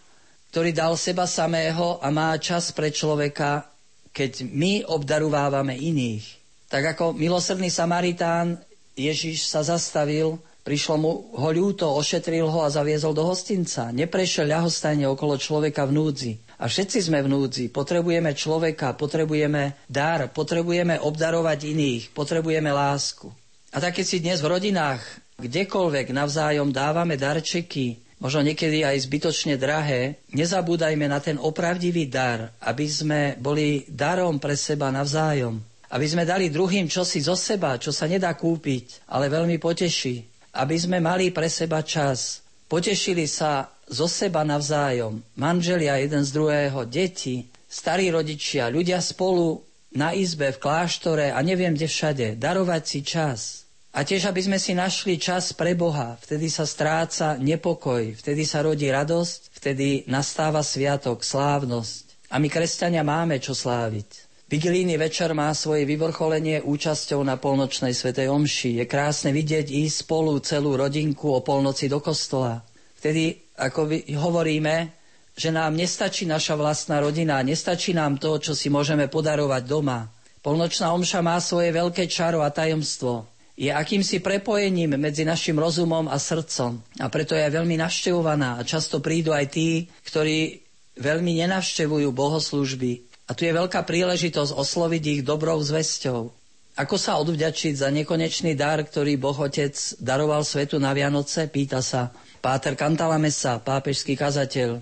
ktorý 0.52 0.76
dal 0.76 1.00
seba 1.00 1.24
samého 1.24 2.04
a 2.04 2.12
má 2.12 2.36
čas 2.36 2.76
pre 2.76 2.92
človeka, 2.92 3.64
keď 4.12 4.44
my 4.44 4.84
obdarovávame 4.92 5.80
iných. 5.80 6.36
Tak 6.68 7.00
ako 7.00 7.16
milosrdný 7.16 7.72
Samaritán, 7.72 8.60
Ježiš 9.00 9.48
sa 9.48 9.64
zastavil, 9.64 10.36
prišlo 10.64 10.96
mu 11.00 11.12
ho 11.34 11.50
ľúto, 11.50 11.90
ošetril 11.96 12.46
ho 12.46 12.62
a 12.62 12.70
zaviezol 12.70 13.16
do 13.16 13.26
hostinca. 13.26 13.90
Neprešiel 13.90 14.50
ľahostajne 14.50 15.10
okolo 15.10 15.40
človeka 15.40 15.88
v 15.90 15.96
núdzi. 15.96 16.32
A 16.60 16.68
všetci 16.68 17.08
sme 17.08 17.24
v 17.24 17.32
núdzi. 17.32 17.72
Potrebujeme 17.72 18.36
človeka, 18.36 18.94
potrebujeme 18.94 19.80
dar, 19.88 20.28
potrebujeme 20.30 21.00
obdarovať 21.00 21.60
iných, 21.72 22.04
potrebujeme 22.12 22.70
lásku. 22.70 23.32
A 23.72 23.78
tak 23.80 24.02
keď 24.02 24.06
si 24.06 24.18
dnes 24.20 24.44
v 24.44 24.52
rodinách 24.60 25.02
kdekoľvek 25.40 26.12
navzájom 26.12 26.76
dávame 26.76 27.16
darčeky, 27.16 28.02
možno 28.20 28.44
niekedy 28.44 28.84
aj 28.84 29.08
zbytočne 29.08 29.56
drahé, 29.56 30.20
nezabúdajme 30.36 31.08
na 31.08 31.24
ten 31.24 31.40
opravdivý 31.40 32.12
dar, 32.12 32.52
aby 32.60 32.86
sme 32.86 33.22
boli 33.40 33.88
darom 33.88 34.38
pre 34.38 34.60
seba 34.60 34.92
navzájom. 34.92 35.64
Aby 35.90 36.06
sme 36.06 36.28
dali 36.28 36.54
druhým 36.54 36.86
čosi 36.86 37.18
zo 37.24 37.34
seba, 37.34 37.82
čo 37.82 37.90
sa 37.90 38.06
nedá 38.06 38.30
kúpiť, 38.38 39.10
ale 39.10 39.26
veľmi 39.26 39.58
poteší. 39.58 40.29
Aby 40.54 40.76
sme 40.78 40.98
mali 40.98 41.30
pre 41.30 41.50
seba 41.50 41.86
čas. 41.86 42.42
Potešili 42.70 43.26
sa 43.26 43.70
zo 43.90 44.06
seba 44.06 44.46
navzájom. 44.46 45.22
Manželia 45.38 45.98
jeden 45.98 46.22
z 46.22 46.30
druhého, 46.30 46.86
deti, 46.86 47.50
starí 47.66 48.14
rodičia, 48.14 48.70
ľudia 48.70 49.02
spolu 49.02 49.66
na 49.90 50.14
izbe, 50.14 50.54
v 50.54 50.62
kláštore 50.62 51.34
a 51.34 51.40
neviem 51.42 51.74
kde 51.74 51.90
všade. 51.90 52.28
Darovať 52.38 52.84
si 52.86 53.00
čas. 53.02 53.42
A 53.90 54.06
tiež, 54.06 54.30
aby 54.30 54.46
sme 54.46 54.62
si 54.62 54.78
našli 54.78 55.18
čas 55.18 55.50
pre 55.50 55.74
Boha, 55.74 56.14
vtedy 56.22 56.46
sa 56.46 56.70
stráca 56.70 57.42
nepokoj, 57.42 58.14
vtedy 58.22 58.46
sa 58.46 58.62
rodí 58.62 58.86
radosť, 58.86 59.40
vtedy 59.58 60.06
nastáva 60.06 60.62
sviatok, 60.62 61.26
slávnosť. 61.26 62.30
A 62.30 62.38
my, 62.38 62.46
kresťania, 62.54 63.02
máme 63.02 63.42
čo 63.42 63.58
sláviť. 63.58 64.29
Vigilíny 64.50 64.98
večer 64.98 65.30
má 65.38 65.54
svoje 65.54 65.86
vyvrcholenie 65.86 66.66
účasťou 66.66 67.22
na 67.22 67.38
polnočnej 67.38 67.94
svetej 67.94 68.34
omši. 68.34 68.82
Je 68.82 68.86
krásne 68.90 69.30
vidieť 69.30 69.70
ísť 69.70 70.10
spolu 70.10 70.42
celú 70.42 70.74
rodinku 70.74 71.30
o 71.30 71.46
polnoci 71.46 71.86
do 71.86 72.02
kostola. 72.02 72.66
Vtedy, 72.98 73.38
ako 73.62 73.86
hovoríme, 74.18 74.90
že 75.38 75.54
nám 75.54 75.78
nestačí 75.78 76.26
naša 76.26 76.58
vlastná 76.58 76.98
rodina, 76.98 77.46
nestačí 77.46 77.94
nám 77.94 78.18
to, 78.18 78.42
čo 78.42 78.58
si 78.58 78.74
môžeme 78.74 79.06
podarovať 79.06 79.70
doma. 79.70 80.10
Polnočná 80.42 80.98
omša 80.98 81.22
má 81.22 81.38
svoje 81.38 81.70
veľké 81.70 82.10
čaro 82.10 82.42
a 82.42 82.50
tajomstvo 82.50 83.30
je 83.60 83.70
akýmsi 83.76 84.24
prepojením 84.24 84.96
medzi 84.96 85.28
našim 85.28 85.60
rozumom 85.60 86.08
a 86.08 86.16
srdcom. 86.16 86.80
A 87.04 87.12
preto 87.12 87.36
je 87.36 87.44
veľmi 87.44 87.76
navštevovaná 87.76 88.56
a 88.56 88.64
často 88.64 89.04
prídu 89.04 89.36
aj 89.36 89.52
tí, 89.52 89.92
ktorí 90.08 90.64
veľmi 90.96 91.44
nenavštevujú 91.44 92.08
bohoslužby. 92.16 93.09
A 93.30 93.38
tu 93.38 93.46
je 93.46 93.54
veľká 93.54 93.86
príležitosť 93.86 94.58
osloviť 94.58 95.04
ich 95.06 95.22
dobrou 95.22 95.62
zväzťou. 95.62 96.34
Ako 96.80 96.96
sa 96.98 97.22
odvďačiť 97.22 97.78
za 97.78 97.94
nekonečný 97.94 98.58
dar, 98.58 98.82
ktorý 98.82 99.20
Boh 99.22 99.36
Otec 99.38 99.76
daroval 100.02 100.42
svetu 100.42 100.82
na 100.82 100.96
Vianoce, 100.98 101.46
pýta 101.46 101.84
sa 101.86 102.10
Páter 102.42 102.74
Cantalamessa, 102.74 103.60
pápežský 103.60 104.16
kazateľ. 104.16 104.80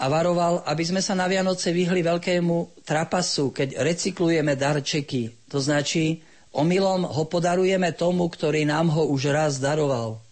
A 0.00 0.04
varoval, 0.10 0.64
aby 0.66 0.82
sme 0.82 0.98
sa 0.98 1.14
na 1.14 1.28
Vianoce 1.28 1.70
vyhli 1.70 2.02
veľkému 2.02 2.82
trapasu, 2.82 3.54
keď 3.54 3.78
recyklujeme 3.84 4.58
darčeky. 4.58 5.30
To 5.52 5.60
značí, 5.62 6.24
Omylom 6.56 7.04
ho 7.04 7.22
podarujeme 7.28 7.92
tomu, 7.92 8.26
ktorý 8.26 8.64
nám 8.64 8.88
ho 8.90 9.06
už 9.12 9.30
raz 9.30 9.60
daroval. 9.60 10.23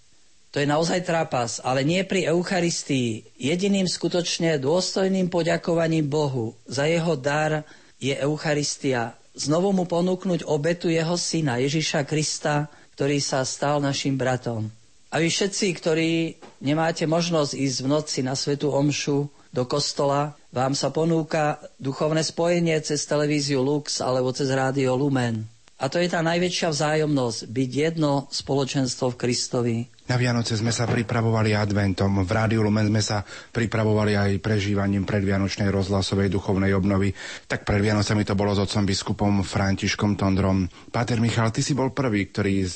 To 0.53 0.61
je 0.61 0.69
naozaj 0.69 1.09
trapas, 1.09 1.65
ale 1.65 1.81
nie 1.81 2.05
pri 2.05 2.29
Eucharistii. 2.29 3.25
Jediným 3.41 3.89
skutočne 3.89 4.61
dôstojným 4.61 5.33
poďakovaním 5.33 6.05
Bohu 6.05 6.53
za 6.69 6.85
jeho 6.85 7.17
dar 7.17 7.65
je 7.97 8.13
Eucharistia. 8.13 9.17
Znovu 9.33 9.73
mu 9.73 9.89
ponúknuť 9.89 10.45
obetu 10.45 10.93
jeho 10.93 11.17
syna 11.17 11.57
Ježiša 11.57 12.05
Krista, 12.05 12.69
ktorý 12.93 13.17
sa 13.17 13.49
stal 13.49 13.81
našim 13.81 14.21
bratom. 14.21 14.69
A 15.09 15.21
vy 15.25 15.33
všetci, 15.33 15.67
ktorí 15.73 16.37
nemáte 16.61 17.09
možnosť 17.09 17.57
ísť 17.57 17.79
v 17.85 17.89
noci 17.89 18.21
na 18.21 18.37
Svetu 18.37 18.73
Omšu 18.77 19.33
do 19.57 19.65
kostola, 19.65 20.37
vám 20.53 20.77
sa 20.77 20.93
ponúka 20.93 21.61
duchovné 21.81 22.21
spojenie 22.21 22.77
cez 22.85 23.09
televíziu 23.09 23.65
Lux 23.65 24.05
alebo 24.05 24.33
cez 24.37 24.53
rádio 24.53 24.97
Lumen. 24.97 25.49
A 25.81 25.89
to 25.89 25.97
je 25.97 26.13
tá 26.13 26.21
najväčšia 26.21 26.69
vzájomnosť, 26.73 27.41
byť 27.49 27.71
jedno 27.73 28.29
spoločenstvo 28.29 29.13
v 29.13 29.19
Kristovi. 29.21 29.77
Na 30.11 30.19
Vianoce 30.19 30.59
sme 30.59 30.75
sa 30.75 30.83
pripravovali 30.83 31.55
adventom, 31.55 32.27
v 32.27 32.31
Rádiu 32.31 32.67
Lumen 32.67 32.91
sme 32.91 32.99
sa 32.99 33.23
pripravovali 33.25 34.19
aj 34.19 34.31
prežívaním 34.43 35.07
predvianočnej 35.07 35.71
rozhlasovej 35.71 36.27
duchovnej 36.27 36.75
obnovy. 36.75 37.15
Tak 37.47 37.63
pred 37.63 37.79
Vianocami 37.79 38.27
to 38.27 38.35
bolo 38.35 38.51
s 38.51 38.67
otcom 38.67 38.83
biskupom 38.83 39.47
Františkom 39.47 40.19
Tondrom. 40.19 40.67
Páter 40.91 41.23
Michal, 41.23 41.55
ty 41.55 41.63
si 41.63 41.79
bol 41.79 41.95
prvý, 41.95 42.27
ktorý 42.35 42.67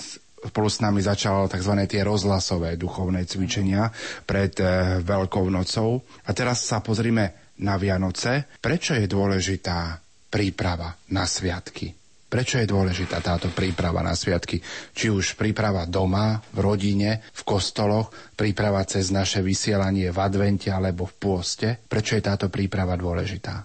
spolu 0.47 0.71
s 0.71 0.79
nami 0.79 1.03
začal 1.03 1.51
tzv. 1.51 1.75
tie 1.91 2.07
rozhlasové 2.07 2.79
duchovné 2.79 3.27
cvičenia 3.27 3.91
pred 4.23 4.55
e, 4.63 5.03
Veľkou 5.03 5.51
nocou. 5.51 6.07
A 6.25 6.31
teraz 6.31 6.63
sa 6.63 6.79
pozrime 6.79 7.51
na 7.59 7.75
Vianoce. 7.75 8.47
Prečo 8.63 8.95
je 8.95 9.11
dôležitá 9.11 9.99
príprava 10.31 10.95
na 11.11 11.27
sviatky? 11.27 12.06
Prečo 12.27 12.59
je 12.59 12.67
dôležitá 12.67 13.23
táto 13.23 13.47
príprava 13.55 14.03
na 14.03 14.11
sviatky? 14.19 14.59
Či 14.91 15.15
už 15.15 15.39
príprava 15.39 15.87
doma, 15.87 16.43
v 16.51 16.59
rodine, 16.59 17.23
v 17.31 17.43
kostoloch, 17.47 18.11
príprava 18.35 18.83
cez 18.83 19.15
naše 19.15 19.47
vysielanie 19.47 20.11
v 20.11 20.19
advente 20.19 20.67
alebo 20.67 21.07
v 21.07 21.15
pôste? 21.23 21.69
Prečo 21.87 22.19
je 22.19 22.27
táto 22.27 22.51
príprava 22.51 22.99
dôležitá? 22.99 23.63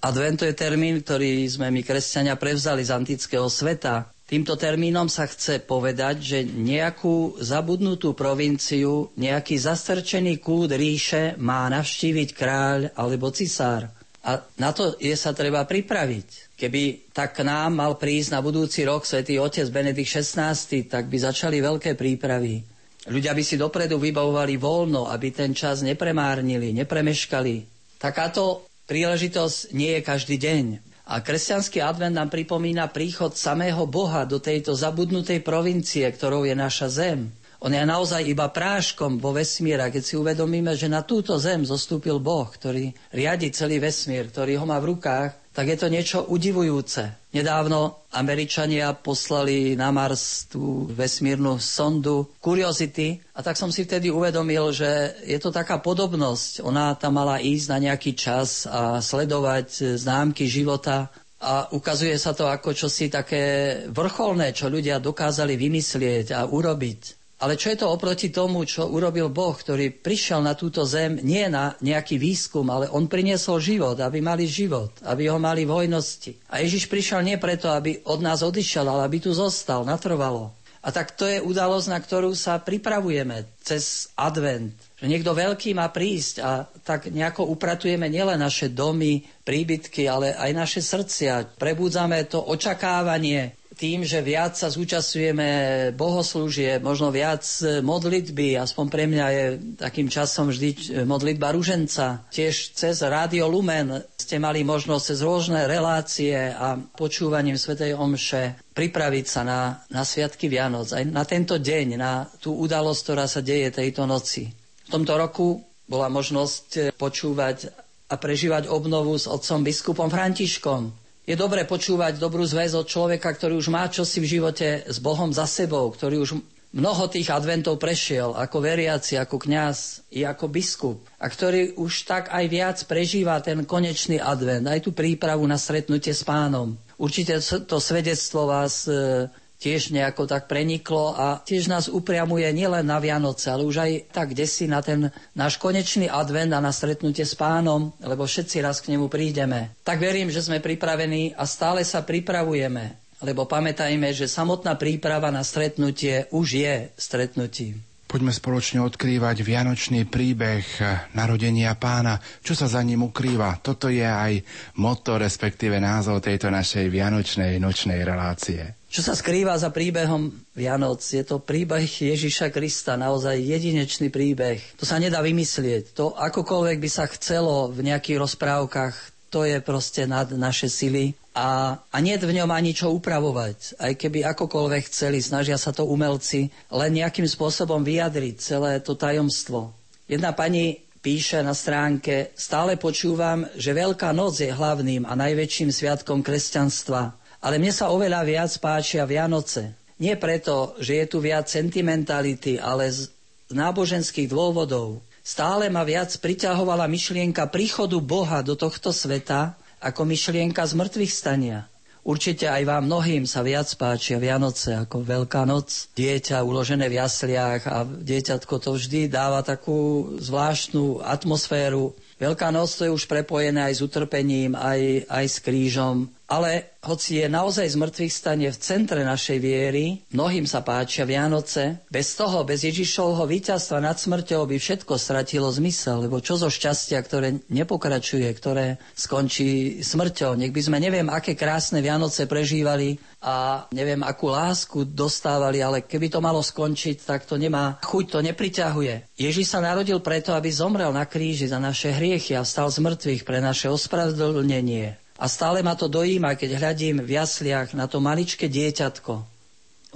Advent 0.00 0.40
to 0.40 0.48
je 0.48 0.56
termín, 0.56 1.02
ktorý 1.04 1.44
sme 1.44 1.68
my 1.68 1.84
kresťania 1.84 2.38
prevzali 2.38 2.80
z 2.80 2.94
antického 2.94 3.50
sveta. 3.52 4.08
Týmto 4.24 4.54
termínom 4.54 5.10
sa 5.10 5.26
chce 5.26 5.58
povedať, 5.58 6.22
že 6.22 6.38
nejakú 6.46 7.42
zabudnutú 7.42 8.14
provinciu, 8.14 9.10
nejaký 9.18 9.58
zastrčený 9.58 10.38
kút 10.38 10.70
ríše 10.72 11.34
má 11.42 11.66
navštíviť 11.66 12.28
kráľ 12.32 12.94
alebo 12.94 13.34
cisár. 13.34 13.90
A 14.20 14.36
na 14.60 14.70
to 14.76 15.00
je 15.00 15.16
sa 15.16 15.32
treba 15.32 15.64
pripraviť. 15.64 16.52
Keby 16.54 17.08
tak 17.16 17.40
k 17.40 17.46
nám 17.48 17.80
mal 17.80 17.96
prísť 17.96 18.36
na 18.36 18.40
budúci 18.44 18.84
rok 18.84 19.08
svätý 19.08 19.40
otec 19.40 19.64
Benedikt 19.72 20.12
XVI, 20.12 20.52
tak 20.84 21.08
by 21.08 21.16
začali 21.16 21.56
veľké 21.58 21.96
prípravy. 21.96 22.60
Ľudia 23.08 23.32
by 23.32 23.40
si 23.40 23.56
dopredu 23.56 23.96
vybavovali 23.96 24.60
voľno, 24.60 25.08
aby 25.08 25.32
ten 25.32 25.56
čas 25.56 25.80
nepremárnili, 25.80 26.76
nepremeškali. 26.76 27.64
Takáto 27.96 28.68
príležitosť 28.84 29.72
nie 29.72 29.96
je 29.96 30.00
každý 30.04 30.36
deň. 30.36 30.64
A 31.10 31.24
kresťanský 31.24 31.80
advent 31.80 32.12
nám 32.14 32.28
pripomína 32.28 32.92
príchod 32.92 33.32
samého 33.32 33.88
Boha 33.88 34.28
do 34.28 34.36
tejto 34.36 34.76
zabudnutej 34.76 35.40
provincie, 35.40 36.04
ktorou 36.06 36.44
je 36.44 36.52
naša 36.54 36.86
zem. 36.92 37.32
On 37.60 37.72
je 37.72 37.84
naozaj 37.84 38.24
iba 38.24 38.48
práškom 38.48 39.20
vo 39.20 39.36
vesmíra, 39.36 39.92
keď 39.92 40.02
si 40.02 40.14
uvedomíme, 40.16 40.72
že 40.72 40.88
na 40.88 41.04
túto 41.04 41.36
zem 41.36 41.60
zostúpil 41.64 42.16
Boh, 42.16 42.48
ktorý 42.48 42.92
riadi 43.12 43.52
celý 43.52 43.76
vesmír, 43.76 44.32
ktorý 44.32 44.56
ho 44.56 44.64
má 44.64 44.80
v 44.80 44.96
rukách 44.96 45.40
tak 45.50 45.66
je 45.66 45.78
to 45.82 45.90
niečo 45.90 46.18
udivujúce. 46.30 47.10
Nedávno 47.34 48.06
Američania 48.14 48.94
poslali 48.94 49.74
na 49.74 49.90
Mars 49.90 50.46
tú 50.46 50.86
vesmírnu 50.90 51.58
sondu 51.58 52.32
Curiosity 52.38 53.18
a 53.34 53.42
tak 53.42 53.58
som 53.58 53.70
si 53.70 53.86
vtedy 53.86 54.14
uvedomil, 54.14 54.70
že 54.70 55.20
je 55.26 55.38
to 55.42 55.50
taká 55.50 55.82
podobnosť. 55.82 56.62
Ona 56.62 56.94
tam 56.96 57.18
mala 57.18 57.42
ísť 57.42 57.66
na 57.70 57.78
nejaký 57.90 58.14
čas 58.14 58.66
a 58.66 59.02
sledovať 59.02 59.98
známky 59.98 60.46
života 60.46 61.10
a 61.42 61.66
ukazuje 61.74 62.14
sa 62.16 62.30
to 62.30 62.46
ako 62.46 62.72
čosi 62.72 63.10
také 63.10 63.42
vrcholné, 63.90 64.54
čo 64.54 64.70
ľudia 64.70 65.02
dokázali 65.02 65.60
vymyslieť 65.60 66.30
a 66.34 66.46
urobiť. 66.46 67.19
Ale 67.40 67.56
čo 67.56 67.72
je 67.72 67.80
to 67.80 67.88
oproti 67.88 68.28
tomu, 68.28 68.68
čo 68.68 68.84
urobil 68.84 69.32
Boh, 69.32 69.56
ktorý 69.56 69.88
prišiel 69.96 70.44
na 70.44 70.52
túto 70.52 70.84
zem 70.84 71.16
nie 71.24 71.48
na 71.48 71.72
nejaký 71.80 72.20
výskum, 72.20 72.68
ale 72.68 72.92
on 72.92 73.08
priniesol 73.08 73.56
život, 73.56 73.96
aby 73.96 74.20
mali 74.20 74.44
život, 74.44 74.92
aby 75.08 75.32
ho 75.32 75.40
mali 75.40 75.64
v 75.64 75.72
hojnosti. 75.72 76.36
A 76.52 76.60
Ježiš 76.60 76.84
prišiel 76.92 77.24
nie 77.24 77.40
preto, 77.40 77.72
aby 77.72 78.04
od 78.04 78.20
nás 78.20 78.44
odišiel, 78.44 78.84
ale 78.84 79.08
aby 79.08 79.24
tu 79.24 79.32
zostal, 79.32 79.88
natrvalo. 79.88 80.52
A 80.80 80.88
tak 80.92 81.12
to 81.12 81.28
je 81.28 81.44
udalosť, 81.44 81.92
na 81.92 82.00
ktorú 82.00 82.32
sa 82.32 82.56
pripravujeme 82.56 83.44
cez 83.60 84.08
advent. 84.16 84.72
Že 84.96 85.12
niekto 85.12 85.36
veľký 85.36 85.76
má 85.76 85.92
prísť 85.92 86.34
a 86.40 86.64
tak 86.64 87.12
nejako 87.12 87.52
upratujeme 87.52 88.08
nielen 88.08 88.40
naše 88.40 88.72
domy, 88.72 89.20
príbytky, 89.44 90.08
ale 90.08 90.32
aj 90.32 90.50
naše 90.56 90.80
srdcia. 90.80 91.56
Prebúdzame 91.60 92.24
to 92.28 92.40
očakávanie 92.40 93.59
tým, 93.80 94.04
že 94.04 94.20
viac 94.20 94.60
sa 94.60 94.68
zúčastňujeme 94.68 95.48
bohoslúžie, 95.96 96.76
možno 96.84 97.08
viac 97.08 97.40
e, 97.64 97.80
modlitby, 97.80 98.60
aspoň 98.60 98.86
pre 98.92 99.08
mňa 99.08 99.26
je 99.32 99.44
takým 99.80 100.12
časom 100.12 100.52
vždy 100.52 100.68
e, 100.68 100.78
modlitba 101.08 101.56
ruženca. 101.56 102.28
Tiež 102.28 102.76
cez 102.76 103.00
Rádio 103.00 103.48
Lumen 103.48 104.04
ste 104.20 104.36
mali 104.36 104.60
možnosť 104.68 105.04
cez 105.08 105.18
rôzne 105.24 105.64
relácie 105.64 106.36
a 106.36 106.76
počúvaním 106.76 107.56
Svetej 107.56 107.96
Omše 107.96 108.68
pripraviť 108.76 109.24
sa 109.24 109.48
na, 109.48 109.80
na 109.88 110.04
Sviatky 110.04 110.52
Vianoc, 110.52 110.92
aj 110.92 111.08
na 111.08 111.24
tento 111.24 111.56
deň, 111.56 111.86
na 111.96 112.28
tú 112.36 112.60
udalosť, 112.60 113.00
ktorá 113.00 113.24
sa 113.24 113.40
deje 113.40 113.72
tejto 113.72 114.04
noci. 114.04 114.52
V 114.84 114.88
tomto 114.92 115.16
roku 115.16 115.56
bola 115.88 116.12
možnosť 116.12 116.66
e, 116.76 116.80
počúvať 116.92 117.72
a 118.12 118.14
prežívať 118.20 118.68
obnovu 118.68 119.16
s 119.16 119.24
otcom 119.24 119.64
biskupom 119.64 120.12
Františkom, 120.12 120.99
je 121.28 121.36
dobre 121.36 121.68
počúvať 121.68 122.16
dobrú 122.16 122.42
zväz 122.42 122.74
od 122.74 122.88
človeka, 122.88 123.30
ktorý 123.30 123.60
už 123.60 123.68
má 123.68 123.86
čosi 123.86 124.18
v 124.18 124.30
živote 124.40 124.88
s 124.88 124.98
Bohom 124.98 125.30
za 125.30 125.44
sebou, 125.44 125.92
ktorý 125.92 126.22
už 126.24 126.40
mnoho 126.70 127.10
tých 127.10 127.34
adventov 127.34 127.82
prešiel 127.82 128.34
ako 128.38 128.62
veriaci, 128.62 129.18
ako 129.18 129.42
kňaz 129.42 130.06
i 130.14 130.22
ako 130.22 130.46
biskup 130.46 130.98
a 131.18 131.26
ktorý 131.26 131.74
už 131.74 132.06
tak 132.06 132.30
aj 132.30 132.44
viac 132.46 132.78
prežíva 132.86 133.42
ten 133.42 133.66
konečný 133.66 134.22
advent, 134.22 134.70
aj 134.70 134.86
tú 134.86 134.94
prípravu 134.94 135.42
na 135.50 135.58
stretnutie 135.58 136.14
s 136.14 136.22
pánom. 136.22 136.78
Určite 136.94 137.42
to 137.66 137.76
svedectvo 137.82 138.46
vás 138.46 138.86
e, 138.86 139.26
tiež 139.60 139.92
nejako 139.92 140.24
tak 140.24 140.48
preniklo 140.48 141.12
a 141.12 141.44
tiež 141.44 141.68
nás 141.68 141.92
upriamuje 141.92 142.48
nielen 142.56 142.88
na 142.88 142.96
Vianoce, 142.96 143.52
ale 143.52 143.68
už 143.68 143.76
aj 143.76 143.92
tak 144.08 144.32
desi 144.32 144.64
na 144.64 144.80
ten 144.80 145.12
náš 145.36 145.60
konečný 145.60 146.08
advent 146.08 146.56
a 146.56 146.64
na 146.64 146.72
stretnutie 146.72 147.28
s 147.28 147.36
pánom, 147.36 147.92
lebo 148.00 148.24
všetci 148.24 148.64
raz 148.64 148.80
k 148.80 148.96
nemu 148.96 149.12
prídeme. 149.12 149.76
Tak 149.84 150.00
verím, 150.00 150.32
že 150.32 150.40
sme 150.40 150.64
pripravení 150.64 151.36
a 151.36 151.44
stále 151.44 151.84
sa 151.84 152.00
pripravujeme, 152.00 152.96
lebo 153.20 153.44
pamätajme, 153.44 154.16
že 154.16 154.24
samotná 154.24 154.80
príprava 154.80 155.28
na 155.28 155.44
stretnutie 155.44 156.24
už 156.32 156.46
je 156.56 156.74
stretnutím. 156.96 157.89
Poďme 158.10 158.34
spoločne 158.34 158.82
odkrývať 158.82 159.46
vianočný 159.46 160.02
príbeh 160.02 160.66
narodenia 161.14 161.78
pána. 161.78 162.18
Čo 162.42 162.58
sa 162.58 162.66
za 162.66 162.82
ním 162.82 163.06
ukrýva? 163.06 163.62
Toto 163.62 163.86
je 163.86 164.02
aj 164.02 164.42
motto, 164.82 165.14
respektíve 165.14 165.78
názov 165.78 166.18
tejto 166.18 166.50
našej 166.50 166.90
vianočnej 166.90 167.62
nočnej 167.62 168.02
relácie. 168.02 168.74
Čo 168.90 169.06
sa 169.06 169.14
skrýva 169.14 169.54
za 169.54 169.70
príbehom 169.70 170.34
Vianoc? 170.58 170.98
Je 171.06 171.22
to 171.22 171.38
príbeh 171.38 171.86
Ježiša 171.86 172.50
Krista, 172.50 172.98
naozaj 172.98 173.38
jedinečný 173.38 174.10
príbeh. 174.10 174.58
To 174.74 174.82
sa 174.82 174.98
nedá 174.98 175.22
vymyslieť. 175.22 175.94
To 175.94 176.10
akokoľvek 176.18 176.82
by 176.82 176.90
sa 176.90 177.06
chcelo 177.06 177.70
v 177.70 177.86
nejakých 177.94 178.18
rozprávkach, 178.18 178.94
to 179.30 179.46
je 179.46 179.62
proste 179.62 180.10
nad 180.10 180.26
naše 180.34 180.66
sily. 180.66 181.14
A, 181.30 181.78
a 181.78 181.96
nie 182.02 182.18
v 182.18 182.34
ňom 182.42 182.50
ani 182.50 182.74
čo 182.74 182.90
upravovať. 182.90 183.78
Aj 183.78 183.94
keby 183.94 184.26
akokoľvek 184.34 184.90
chceli, 184.90 185.22
snažia 185.22 185.54
sa 185.54 185.70
to 185.70 185.86
umelci 185.86 186.50
len 186.74 186.90
nejakým 186.90 187.26
spôsobom 187.26 187.86
vyjadriť 187.86 188.34
celé 188.42 188.82
to 188.82 188.98
tajomstvo. 188.98 189.70
Jedna 190.10 190.34
pani 190.34 190.82
píše 191.00 191.38
na 191.46 191.54
stránke, 191.54 192.34
stále 192.34 192.74
počúvam, 192.74 193.46
že 193.54 193.70
Veľká 193.70 194.10
noc 194.10 194.42
je 194.42 194.50
hlavným 194.50 195.06
a 195.06 195.14
najväčším 195.14 195.70
sviatkom 195.70 196.20
kresťanstva 196.20 197.20
ale 197.40 197.56
mne 197.56 197.72
sa 197.72 197.88
oveľa 197.88 198.20
viac 198.24 198.52
páčia 198.60 199.08
Vianoce. 199.08 199.72
Nie 200.00 200.16
preto, 200.16 200.76
že 200.80 201.04
je 201.04 201.06
tu 201.08 201.18
viac 201.20 201.48
sentimentality, 201.48 202.60
ale 202.60 202.88
z 202.88 203.08
náboženských 203.52 204.28
dôvodov. 204.28 205.00
Stále 205.20 205.68
ma 205.68 205.84
viac 205.84 206.08
priťahovala 206.16 206.88
myšlienka 206.88 207.44
príchodu 207.52 208.00
Boha 208.00 208.40
do 208.40 208.56
tohto 208.56 208.92
sveta 208.92 209.56
ako 209.80 210.04
myšlienka 210.04 210.62
z 210.68 210.72
mŕtvych 210.76 211.12
stania. 211.12 211.66
Určite 212.00 212.48
aj 212.48 212.64
vám 212.64 212.88
mnohým 212.88 213.28
sa 213.28 213.44
viac 213.44 213.68
páčia 213.76 214.16
Vianoce 214.16 214.72
ako 214.72 215.04
Veľká 215.04 215.44
noc. 215.44 215.92
Dieťa 215.92 216.40
uložené 216.40 216.88
v 216.88 216.96
jasliach 216.96 217.68
a 217.68 217.84
dieťatko 217.84 218.56
to 218.56 218.72
vždy 218.72 219.12
dáva 219.12 219.44
takú 219.44 220.08
zvláštnu 220.16 221.04
atmosféru. 221.04 221.92
Veľká 222.16 222.48
noc 222.56 222.72
to 222.72 222.88
je 222.88 222.92
už 222.92 223.04
prepojené 223.04 223.68
aj 223.68 223.74
s 223.76 223.84
utrpením, 223.84 224.56
aj, 224.56 225.04
aj 225.12 225.24
s 225.28 225.36
krížom. 225.44 226.08
Ale 226.30 226.78
hoci 226.86 227.20
je 227.20 227.26
naozaj 227.26 227.74
zmrtvých 227.74 228.14
stane 228.14 228.46
v 228.46 228.54
centre 228.62 229.02
našej 229.02 229.42
viery, 229.42 229.98
mnohým 230.14 230.46
sa 230.46 230.62
páčia 230.62 231.02
Vianoce, 231.02 231.82
bez 231.90 232.14
toho, 232.14 232.46
bez 232.46 232.62
Ježišovho 232.62 233.26
víťazstva 233.26 233.82
nad 233.82 233.98
smrťou 233.98 234.46
by 234.46 234.54
všetko 234.54 234.94
stratilo 234.94 235.50
zmysel, 235.50 236.06
lebo 236.06 236.22
čo 236.22 236.38
zo 236.38 236.46
šťastia, 236.46 237.02
ktoré 237.02 237.42
nepokračuje, 237.50 238.30
ktoré 238.30 238.78
skončí 238.94 239.82
smrťou. 239.82 240.38
Nech 240.38 240.54
by 240.54 240.62
sme 240.70 240.78
neviem, 240.78 241.10
aké 241.10 241.34
krásne 241.34 241.82
Vianoce 241.82 242.30
prežívali 242.30 243.02
a 243.20 243.66
neviem, 243.74 244.00
akú 244.06 244.30
lásku 244.30 244.86
dostávali, 244.86 245.60
ale 245.60 245.82
keby 245.82 246.14
to 246.14 246.22
malo 246.22 246.40
skončiť, 246.46 247.10
tak 247.10 247.26
to 247.26 247.42
nemá 247.42 247.82
chuť, 247.82 248.04
to 248.06 248.18
nepriťahuje. 248.22 249.18
Ježiš 249.18 249.50
sa 249.50 249.58
narodil 249.58 249.98
preto, 249.98 250.30
aby 250.30 250.46
zomrel 250.48 250.94
na 250.94 251.04
kríži 251.10 251.50
za 251.50 251.58
naše 251.58 251.90
hriechy 251.90 252.38
a 252.38 252.46
stal 252.46 252.70
z 252.70 252.78
mŕtvych 252.80 253.26
pre 253.26 253.42
naše 253.42 253.66
ospravedlnenie. 253.66 254.99
A 255.20 255.28
stále 255.28 255.60
ma 255.60 255.76
to 255.76 255.84
dojíma, 255.84 256.32
keď 256.40 256.56
hľadím 256.56 257.04
v 257.04 257.20
jasliach 257.20 257.76
na 257.76 257.84
to 257.84 258.00
maličké 258.00 258.48
dieťatko. 258.48 259.12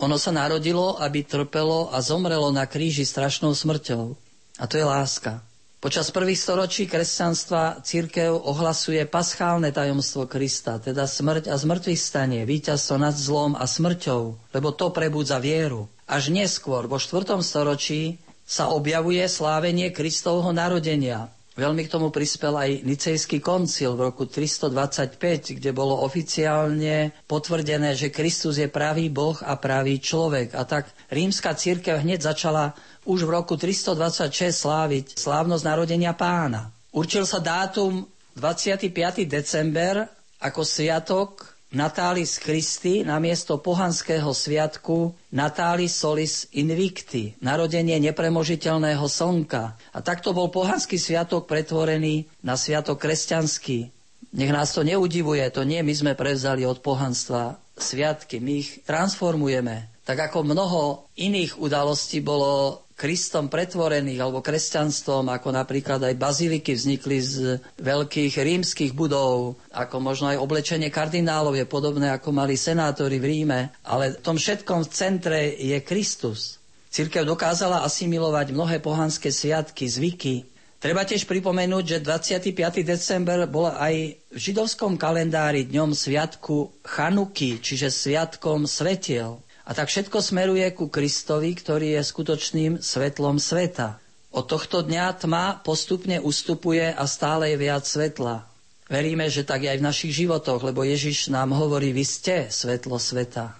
Ono 0.04 0.16
sa 0.20 0.30
narodilo, 0.34 1.00
aby 1.00 1.24
trpelo 1.24 1.88
a 1.88 2.04
zomrelo 2.04 2.52
na 2.52 2.68
kríži 2.68 3.08
strašnou 3.08 3.56
smrťou. 3.56 4.12
A 4.60 4.64
to 4.68 4.76
je 4.76 4.84
láska. 4.84 5.40
Počas 5.84 6.08
prvých 6.08 6.40
storočí 6.40 6.88
kresťanstva 6.88 7.84
církev 7.84 8.32
ohlasuje 8.32 9.04
paschálne 9.04 9.68
tajomstvo 9.68 10.24
Krista, 10.24 10.80
teda 10.80 11.04
smrť 11.04 11.52
a 11.52 11.60
zmrtvých 11.60 12.00
stanie, 12.00 12.40
víťazstvo 12.48 12.96
nad 12.96 13.12
zlom 13.12 13.52
a 13.52 13.68
smrťou, 13.68 14.22
lebo 14.56 14.72
to 14.72 14.88
prebudza 14.96 15.36
vieru. 15.36 15.84
Až 16.08 16.32
neskôr, 16.32 16.88
vo 16.88 16.96
4. 16.96 17.36
storočí, 17.44 18.16
sa 18.48 18.72
objavuje 18.72 19.24
slávenie 19.28 19.92
Kristovho 19.92 20.56
narodenia. 20.56 21.32
Veľmi 21.54 21.86
k 21.86 21.92
tomu 21.94 22.10
prispel 22.10 22.50
aj 22.50 22.82
Nicejský 22.82 23.38
koncil 23.38 23.94
v 23.94 24.10
roku 24.10 24.26
325, 24.26 25.54
kde 25.54 25.70
bolo 25.70 26.02
oficiálne 26.02 27.14
potvrdené, 27.30 27.94
že 27.94 28.10
Kristus 28.10 28.58
je 28.58 28.66
pravý 28.66 29.06
Boh 29.06 29.38
a 29.38 29.54
pravý 29.54 30.02
človek. 30.02 30.50
A 30.58 30.66
tak 30.66 30.90
rímska 31.14 31.54
církev 31.54 32.02
hneď 32.02 32.26
začala 32.26 32.74
už 33.06 33.22
v 33.22 33.38
roku 33.38 33.54
326 33.54 34.50
sláviť 34.50 35.04
slávnosť 35.14 35.62
narodenia 35.62 36.10
pána. 36.18 36.74
Určil 36.90 37.22
sa 37.22 37.38
dátum 37.38 38.02
25. 38.34 38.90
december 39.30 40.10
ako 40.42 40.66
sviatok 40.66 41.53
Natalis 41.74 42.38
Christi 42.38 43.02
namiesto 43.02 43.58
pohanského 43.58 44.30
sviatku 44.30 45.10
Natalis 45.34 45.98
Solis 45.98 46.46
Invicti, 46.54 47.34
narodenie 47.42 47.98
nepremožiteľného 47.98 49.02
slnka. 49.02 49.74
A 49.90 49.98
takto 49.98 50.30
bol 50.30 50.54
pohanský 50.54 50.94
sviatok 51.02 51.50
pretvorený 51.50 52.30
na 52.46 52.54
sviatok 52.54 53.02
kresťanský. 53.02 53.90
Nech 54.38 54.54
nás 54.54 54.70
to 54.70 54.86
neudivuje, 54.86 55.42
to 55.50 55.66
nie 55.66 55.82
my 55.82 55.94
sme 55.94 56.12
prevzali 56.14 56.62
od 56.62 56.78
pohanstva 56.78 57.58
sviatky, 57.74 58.38
my 58.38 58.52
ich 58.62 58.86
transformujeme. 58.86 59.90
Tak 60.06 60.30
ako 60.30 60.46
mnoho 60.46 61.10
iných 61.18 61.58
udalostí 61.58 62.22
bolo 62.22 62.83
Kristom 62.94 63.50
pretvorených 63.50 64.22
alebo 64.22 64.38
kresťanstvom, 64.38 65.26
ako 65.26 65.50
napríklad 65.50 65.98
aj 65.98 66.14
baziliky 66.14 66.78
vznikli 66.78 67.18
z 67.18 67.58
veľkých 67.82 68.38
rímskych 68.38 68.94
budov, 68.94 69.58
ako 69.74 69.98
možno 69.98 70.30
aj 70.30 70.38
oblečenie 70.38 70.94
kardinálov 70.94 71.58
je 71.58 71.66
podobné, 71.66 72.14
ako 72.14 72.30
mali 72.30 72.54
senátori 72.54 73.18
v 73.18 73.26
Ríme, 73.26 73.60
ale 73.82 74.14
v 74.14 74.22
tom 74.22 74.38
všetkom 74.38 74.86
v 74.86 74.92
centre 74.94 75.40
je 75.58 75.74
Kristus. 75.82 76.62
Církev 76.94 77.26
dokázala 77.26 77.82
asimilovať 77.82 78.54
mnohé 78.54 78.78
pohanské 78.78 79.34
sviatky, 79.34 79.90
zvyky. 79.90 80.46
Treba 80.78 81.02
tiež 81.02 81.26
pripomenúť, 81.26 81.98
že 81.98 82.04
25. 82.04 82.54
december 82.86 83.50
bol 83.50 83.72
aj 83.74 84.20
v 84.30 84.38
židovskom 84.38 84.94
kalendári 84.94 85.66
dňom 85.66 85.90
sviatku 85.90 86.86
Chanuky, 86.86 87.58
čiže 87.58 87.90
sviatkom 87.90 88.70
svetiel. 88.70 89.43
A 89.64 89.72
tak 89.72 89.88
všetko 89.88 90.20
smeruje 90.20 90.68
ku 90.76 90.92
Kristovi, 90.92 91.56
ktorý 91.56 91.96
je 91.96 92.02
skutočným 92.04 92.72
svetlom 92.84 93.40
sveta. 93.40 93.96
Od 94.34 94.44
tohto 94.44 94.84
dňa 94.84 95.24
tma 95.24 95.64
postupne 95.64 96.20
ustupuje 96.20 96.92
a 96.92 97.04
stále 97.08 97.54
je 97.54 97.56
viac 97.56 97.86
svetla. 97.88 98.44
Veríme, 98.92 99.30
že 99.32 99.48
tak 99.48 99.64
je 99.64 99.72
aj 99.72 99.80
v 99.80 99.88
našich 99.88 100.12
životoch, 100.12 100.60
lebo 100.60 100.84
Ježiš 100.84 101.32
nám 101.32 101.56
hovorí, 101.56 101.96
vy 101.96 102.04
ste 102.04 102.36
svetlo 102.52 103.00
sveta. 103.00 103.56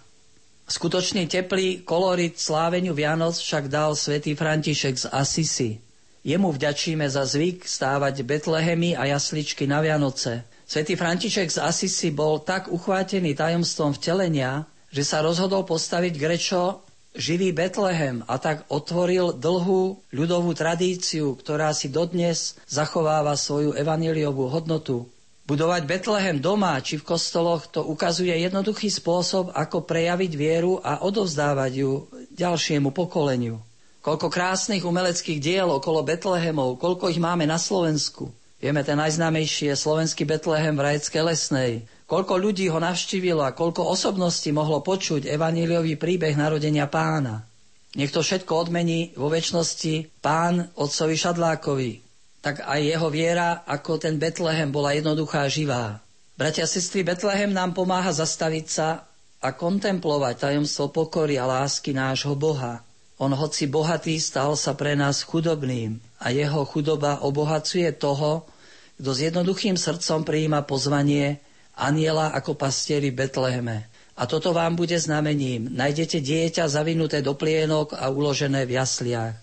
Skutočný 0.69 1.25
teplý 1.29 1.85
kolorit 1.85 2.37
sláveniu 2.37 2.93
Vianoc 2.93 3.37
však 3.37 3.73
dal 3.73 3.97
svätý 3.97 4.37
František 4.37 4.97
z 4.97 5.07
Asisi. 5.09 5.81
Jemu 6.25 6.53
vďačíme 6.53 7.05
za 7.05 7.25
zvyk 7.25 7.69
stávať 7.69 8.25
Betlehemy 8.25 8.97
a 8.97 9.09
jasličky 9.09 9.69
na 9.69 9.85
Vianoce. 9.85 10.45
Svetý 10.65 10.97
František 10.97 11.53
z 11.53 11.61
Asisi 11.61 12.09
bol 12.13 12.41
tak 12.41 12.73
uchvátený 12.73 13.37
tajomstvom 13.37 13.93
vtelenia, 13.97 14.65
že 14.95 15.03
sa 15.03 15.27
rozhodol 15.27 15.67
postaviť 15.67 16.15
Grečo 16.15 16.87
živý 17.19 17.51
Betlehem 17.51 18.23
a 18.31 18.39
tak 18.39 18.63
otvoril 18.71 19.35
dlhú 19.35 19.99
ľudovú 20.15 20.55
tradíciu, 20.55 21.35
ktorá 21.35 21.75
si 21.75 21.91
dodnes 21.91 22.55
zachováva 22.71 23.35
svoju 23.35 23.75
evaniliovú 23.75 24.47
hodnotu. 24.47 25.11
Budovať 25.45 25.83
Betlehem 25.85 26.39
doma 26.41 26.79
či 26.81 26.97
v 26.97 27.05
kostoloch 27.05 27.69
to 27.69 27.85
ukazuje 27.85 28.33
jednoduchý 28.33 28.89
spôsob, 28.89 29.53
ako 29.53 29.85
prejaviť 29.85 30.33
vieru 30.39 30.81
a 30.81 31.03
odovzdávať 31.05 31.73
ju 31.75 31.93
ďalšiemu 32.33 32.95
pokoleniu. 32.95 33.61
Koľko 34.01 34.33
krásnych 34.33 34.85
umeleckých 34.85 35.41
diel 35.41 35.69
okolo 35.69 36.01
Betlehemov, 36.05 36.81
koľko 36.81 37.13
ich 37.13 37.21
máme 37.21 37.45
na 37.45 37.61
Slovensku. 37.61 38.33
Vieme, 38.57 38.81
ten 38.81 38.97
najznámejší 38.97 39.69
je 39.73 39.77
slovenský 39.77 40.25
Betlehem 40.25 40.73
v 40.73 40.85
Rajeckej 40.89 41.23
lesnej. 41.25 41.73
Koľko 42.05 42.37
ľudí 42.37 42.69
ho 42.69 42.77
navštívilo 42.77 43.41
a 43.41 43.57
koľko 43.57 43.89
osobností 43.89 44.53
mohlo 44.53 44.85
počuť 44.85 45.25
evaníliový 45.25 45.97
príbeh 45.97 46.37
narodenia 46.37 46.85
pána. 46.85 47.49
Nech 47.97 48.13
to 48.13 48.21
všetko 48.21 48.69
odmení 48.69 49.17
vo 49.17 49.33
väčšnosti 49.33 50.21
pán 50.21 50.69
otcovi 50.77 51.17
Šadlákovi. 51.17 51.93
Tak 52.45 52.67
aj 52.67 52.81
jeho 52.85 53.09
viera, 53.09 53.65
ako 53.65 53.97
ten 53.97 54.21
Betlehem, 54.21 54.69
bola 54.69 54.93
jednoduchá 54.93 55.47
a 55.47 55.53
živá. 55.53 55.85
Bratia 56.37 56.67
a 56.67 56.69
sestry, 56.69 57.07
Betlehem 57.07 57.55
nám 57.55 57.73
pomáha 57.73 58.11
zastaviť 58.11 58.67
sa 58.67 59.07
a 59.41 59.49
kontemplovať 59.55 60.51
tajomstvo 60.51 60.91
pokory 60.91 61.39
a 61.41 61.47
lásky 61.47 61.95
nášho 61.95 62.35
Boha. 62.35 62.83
On 63.23 63.31
hoci 63.31 63.71
bohatý 63.71 64.19
stal 64.19 64.59
sa 64.59 64.75
pre 64.75 64.99
nás 64.99 65.23
chudobným 65.23 66.03
a 66.19 66.35
jeho 66.35 66.67
chudoba 66.67 67.23
obohacuje 67.23 67.87
toho, 67.95 68.43
kto 68.99 69.11
s 69.15 69.21
jednoduchým 69.31 69.79
srdcom 69.79 70.27
prijíma 70.27 70.67
pozvanie 70.67 71.44
aniela 71.79 72.31
ako 72.35 72.55
pastieri 72.55 73.11
Betleheme. 73.11 73.91
A 74.15 74.31
toto 74.31 74.55
vám 74.55 74.79
bude 74.79 74.95
znamením. 74.95 75.75
Nájdete 75.75 76.23
dieťa 76.23 76.71
zavinuté 76.71 77.19
do 77.19 77.35
plienok 77.35 77.99
a 77.99 78.07
uložené 78.11 78.63
v 78.63 78.79
jasliach. 78.79 79.35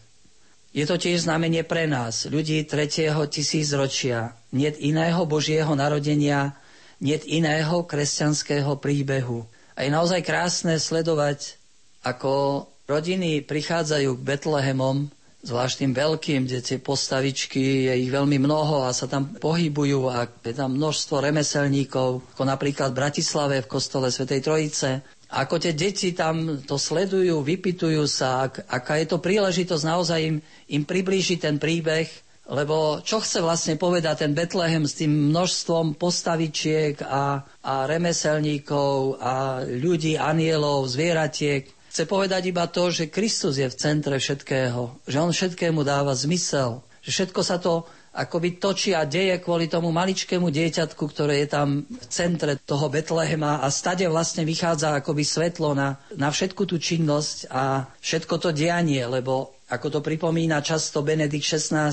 Je 0.72 0.88
to 0.88 0.96
tiež 0.96 1.28
znamenie 1.28 1.68
pre 1.68 1.84
nás, 1.84 2.32
ľudí 2.32 2.64
tretieho 2.64 3.28
tisícročia. 3.28 4.32
Niet 4.56 4.80
iného 4.80 5.28
Božieho 5.28 5.76
narodenia, 5.76 6.56
niet 7.04 7.28
iného 7.28 7.84
kresťanského 7.84 8.80
príbehu. 8.80 9.44
A 9.76 9.84
je 9.84 9.92
naozaj 9.92 10.24
krásne 10.24 10.80
sledovať, 10.80 11.60
ako 12.08 12.64
rodiny 12.88 13.44
prichádzajú 13.44 14.16
k 14.16 14.26
Betlehemom 14.26 15.12
zvlášť 15.42 15.76
tým 15.86 15.94
veľkým, 15.98 16.40
kde 16.46 16.60
tie 16.62 16.78
postavičky, 16.78 17.90
je 17.90 17.94
ich 18.06 18.12
veľmi 18.14 18.38
mnoho 18.38 18.86
a 18.86 18.94
sa 18.94 19.10
tam 19.10 19.34
pohybujú 19.34 20.06
a 20.10 20.30
je 20.30 20.54
tam 20.54 20.78
množstvo 20.78 21.18
remeselníkov, 21.18 22.38
ako 22.38 22.44
napríklad 22.46 22.94
v 22.94 23.00
Bratislave 23.02 23.56
v 23.66 23.72
kostole 23.72 24.14
Svetej 24.14 24.42
Trojice. 24.46 24.90
Ako 25.32 25.58
tie 25.58 25.74
deti 25.74 26.12
tam 26.12 26.60
to 26.62 26.76
sledujú, 26.76 27.42
vypitujú 27.42 28.04
sa, 28.06 28.52
ak, 28.52 28.68
aká 28.68 29.00
je 29.02 29.08
to 29.10 29.18
príležitosť 29.24 29.84
naozaj 29.88 30.20
im, 30.20 30.38
im 30.70 30.84
priblížiť 30.84 31.40
ten 31.40 31.56
príbeh, 31.56 32.06
lebo 32.52 33.00
čo 33.00 33.24
chce 33.24 33.40
vlastne 33.40 33.80
povedať 33.80 34.28
ten 34.28 34.36
Betlehem 34.36 34.84
s 34.84 35.00
tým 35.00 35.32
množstvom 35.32 35.96
postavičiek 35.96 37.00
a, 37.08 37.48
a 37.64 37.74
remeselníkov 37.88 39.24
a 39.24 39.64
ľudí, 39.64 40.20
anielov, 40.20 40.92
zvieratiek, 40.92 41.81
Chce 41.92 42.08
povedať 42.08 42.48
iba 42.48 42.64
to, 42.72 42.88
že 42.88 43.12
Kristus 43.12 43.60
je 43.60 43.68
v 43.68 43.76
centre 43.76 44.16
všetkého, 44.16 44.96
že 45.04 45.18
On 45.20 45.28
všetkému 45.28 45.84
dáva 45.84 46.16
zmysel, 46.16 46.80
že 47.04 47.12
všetko 47.12 47.42
sa 47.44 47.60
to 47.60 47.84
akoby 48.16 48.60
točí 48.64 48.96
a 48.96 49.04
deje 49.04 49.40
kvôli 49.44 49.68
tomu 49.68 49.92
maličkému 49.92 50.48
dieťatku, 50.52 51.04
ktoré 51.12 51.44
je 51.44 51.48
tam 51.52 51.84
v 51.84 52.06
centre 52.08 52.56
toho 52.64 52.88
Betlehema 52.88 53.60
a 53.60 53.68
stade 53.68 54.08
vlastne 54.08 54.48
vychádza 54.48 55.04
akoby 55.04 55.24
svetlo 55.24 55.76
na, 55.76 56.00
na 56.16 56.32
všetku 56.32 56.64
tú 56.64 56.80
činnosť 56.80 57.52
a 57.52 57.88
všetko 58.00 58.36
to 58.40 58.50
dianie, 58.56 59.04
lebo 59.04 59.60
ako 59.68 59.88
to 59.88 60.00
pripomína 60.00 60.64
často 60.64 61.04
Benedikt 61.04 61.44
XVI, 61.44 61.92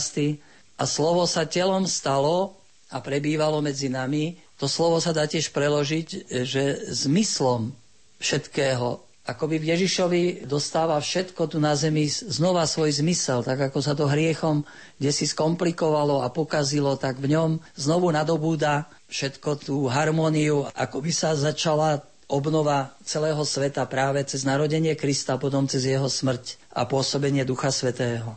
a 0.78 0.84
slovo 0.86 1.26
sa 1.26 1.42
telom 1.42 1.90
stalo 1.90 2.54
a 2.94 3.02
prebývalo 3.02 3.58
medzi 3.58 3.90
nami, 3.90 4.38
to 4.62 4.70
slovo 4.70 5.02
sa 5.02 5.10
dá 5.10 5.26
tiež 5.26 5.50
preložiť, 5.50 6.30
že 6.46 6.86
zmyslom 6.86 7.74
všetkého 8.22 9.07
akoby 9.28 9.60
v 9.60 9.68
Ježišovi 9.76 10.22
dostáva 10.48 10.96
všetko 10.96 11.52
tu 11.52 11.60
na 11.60 11.76
zemi 11.76 12.08
znova 12.08 12.64
svoj 12.64 13.04
zmysel, 13.04 13.44
tak 13.44 13.68
ako 13.68 13.78
sa 13.84 13.92
to 13.92 14.08
hriechom 14.08 14.64
kde 14.96 15.10
si 15.12 15.28
skomplikovalo 15.28 16.24
a 16.24 16.32
pokazilo, 16.32 16.96
tak 16.96 17.20
v 17.20 17.36
ňom 17.36 17.50
znovu 17.76 18.08
nadobúda 18.10 18.90
všetko 19.12 19.50
tú 19.62 19.76
harmóniu, 19.86 20.66
ako 20.74 21.04
by 21.04 21.12
sa 21.14 21.38
začala 21.38 22.02
obnova 22.28 22.92
celého 23.06 23.40
sveta 23.40 23.88
práve 23.88 24.20
cez 24.26 24.44
narodenie 24.44 24.92
Krista, 24.98 25.40
potom 25.40 25.64
cez 25.70 25.88
jeho 25.88 26.08
smrť 26.08 26.60
a 26.74 26.84
pôsobenie 26.84 27.44
Ducha 27.46 27.72
Svetého. 27.72 28.36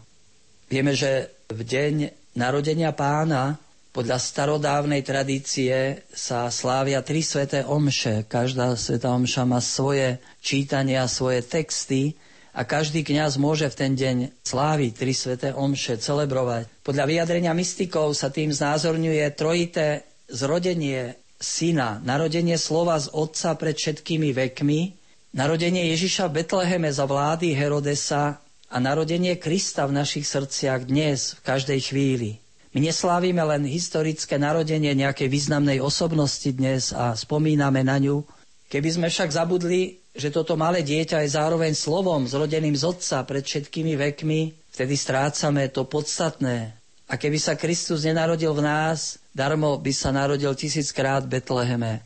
Vieme, 0.72 0.96
že 0.96 1.34
v 1.52 1.66
deň 1.68 1.96
narodenia 2.40 2.96
pána 2.96 3.60
podľa 3.92 4.24
starodávnej 4.24 5.04
tradície 5.04 6.08
sa 6.16 6.48
slávia 6.48 7.04
tri 7.04 7.20
sveté 7.20 7.68
omše. 7.68 8.24
Každá 8.24 8.72
sveta 8.80 9.12
omša 9.12 9.44
má 9.44 9.60
svoje 9.60 10.24
čítania, 10.40 11.12
svoje 11.12 11.44
texty 11.44 12.16
a 12.56 12.64
každý 12.64 13.04
kňaz 13.04 13.36
môže 13.36 13.68
v 13.68 13.76
ten 13.76 13.92
deň 13.96 14.18
sláviť 14.48 14.92
tri 14.96 15.12
sveté 15.12 15.52
omše, 15.52 16.00
celebrovať. 16.00 16.72
Podľa 16.88 17.06
vyjadrenia 17.08 17.52
mystikov 17.52 18.16
sa 18.16 18.32
tým 18.32 18.56
znázorňuje 18.56 19.28
trojité 19.36 20.08
zrodenie 20.32 21.20
syna, 21.44 22.00
narodenie 22.00 22.56
slova 22.56 22.96
z 22.96 23.12
otca 23.12 23.60
pred 23.60 23.76
všetkými 23.76 24.32
vekmi, 24.32 24.96
narodenie 25.36 25.92
Ježiša 25.92 26.32
v 26.32 26.44
Betleheme 26.44 26.88
za 26.88 27.04
vlády 27.04 27.52
Herodesa 27.52 28.40
a 28.72 28.78
narodenie 28.80 29.36
Krista 29.36 29.84
v 29.84 30.00
našich 30.00 30.24
srdciach 30.24 30.88
dnes, 30.88 31.36
v 31.36 31.42
každej 31.44 31.80
chvíli. 31.92 32.40
My 32.72 32.80
neslávime 32.80 33.44
len 33.44 33.68
historické 33.68 34.40
narodenie 34.40 34.96
nejakej 34.96 35.28
významnej 35.28 35.84
osobnosti 35.84 36.48
dnes 36.56 36.96
a 36.96 37.12
spomíname 37.20 37.84
na 37.84 38.00
ňu. 38.00 38.24
Keby 38.72 38.90
sme 38.96 39.08
však 39.12 39.36
zabudli, 39.36 40.00
že 40.16 40.32
toto 40.32 40.56
malé 40.56 40.80
dieťa 40.80 41.20
je 41.24 41.36
zároveň 41.36 41.76
slovom 41.76 42.24
zrodeným 42.24 42.72
z 42.72 42.88
otca 42.88 43.28
pred 43.28 43.44
všetkými 43.44 44.00
vekmi, 44.00 44.56
vtedy 44.72 44.96
strácame 44.96 45.68
to 45.68 45.84
podstatné. 45.84 46.72
A 47.12 47.20
keby 47.20 47.36
sa 47.44 47.60
Kristus 47.60 48.08
nenarodil 48.08 48.56
v 48.56 48.64
nás, 48.64 49.20
darmo 49.36 49.76
by 49.76 49.92
sa 49.92 50.16
narodil 50.16 50.56
tisíckrát 50.56 51.28
v 51.28 51.44
Betleheme. 51.44 52.00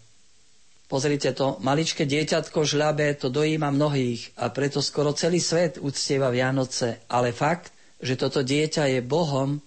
Pozrite 0.90 1.34
to, 1.38 1.62
maličké 1.62 2.10
dieťatko 2.10 2.66
žľabe, 2.66 3.14
to 3.18 3.30
dojíma 3.30 3.70
mnohých 3.70 4.34
a 4.38 4.50
preto 4.50 4.82
skoro 4.82 5.14
celý 5.14 5.38
svet 5.38 5.78
uctieva 5.78 6.34
Vianoce. 6.34 7.06
Ale 7.06 7.34
fakt, 7.34 7.70
že 8.02 8.18
toto 8.18 8.42
dieťa 8.42 8.98
je 8.98 9.02
Bohom, 9.06 9.62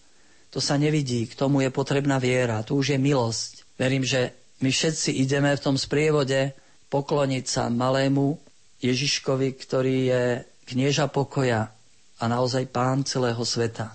to 0.48 0.58
sa 0.64 0.80
nevidí, 0.80 1.28
k 1.28 1.36
tomu 1.36 1.60
je 1.60 1.70
potrebná 1.70 2.16
viera, 2.16 2.64
tu 2.64 2.80
už 2.80 2.96
je 2.96 2.98
milosť. 2.98 3.76
Verím, 3.76 4.02
že 4.02 4.32
my 4.64 4.72
všetci 4.72 5.20
ideme 5.20 5.54
v 5.54 5.64
tom 5.64 5.76
sprievode 5.76 6.56
pokloniť 6.88 7.44
sa 7.44 7.68
malému 7.68 8.40
Ježiškovi, 8.80 9.48
ktorý 9.54 9.96
je 10.08 10.22
knieža 10.66 11.12
pokoja 11.12 11.68
a 12.18 12.24
naozaj 12.26 12.66
pán 12.72 13.04
celého 13.04 13.40
sveta. 13.44 13.94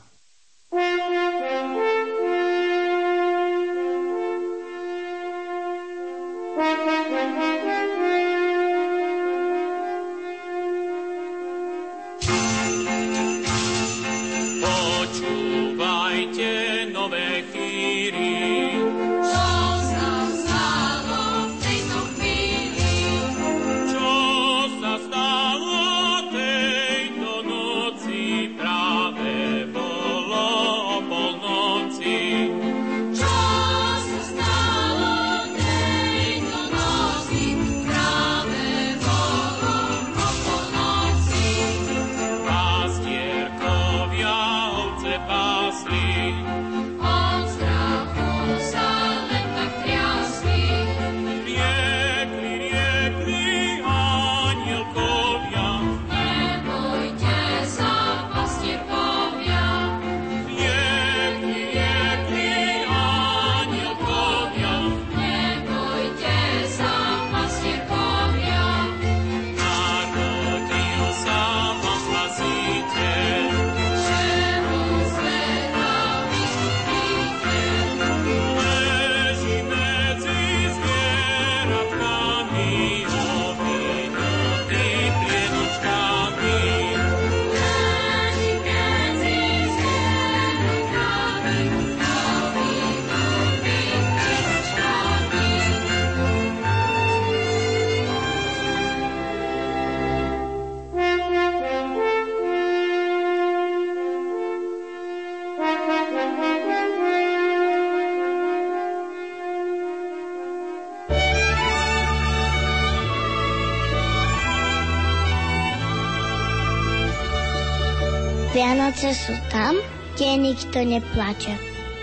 Vianoce 118.84 119.16
sú 119.16 119.32
tam, 119.48 119.80
kde 120.12 120.44
nikto 120.44 120.84
neplače. 120.84 121.56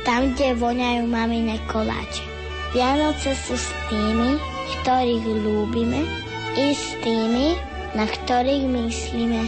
Tam, 0.08 0.32
kde 0.32 0.56
voňajú 0.56 1.12
mamine 1.12 1.60
koláče. 1.68 2.24
Vianoce 2.72 3.36
sú 3.36 3.52
s 3.52 3.68
tými, 3.92 4.40
ktorých 4.80 5.24
ľúbime 5.44 6.00
i 6.56 6.72
s 6.72 6.96
tými, 7.04 7.52
na 7.92 8.08
ktorých 8.08 8.64
myslíme. 8.64 9.40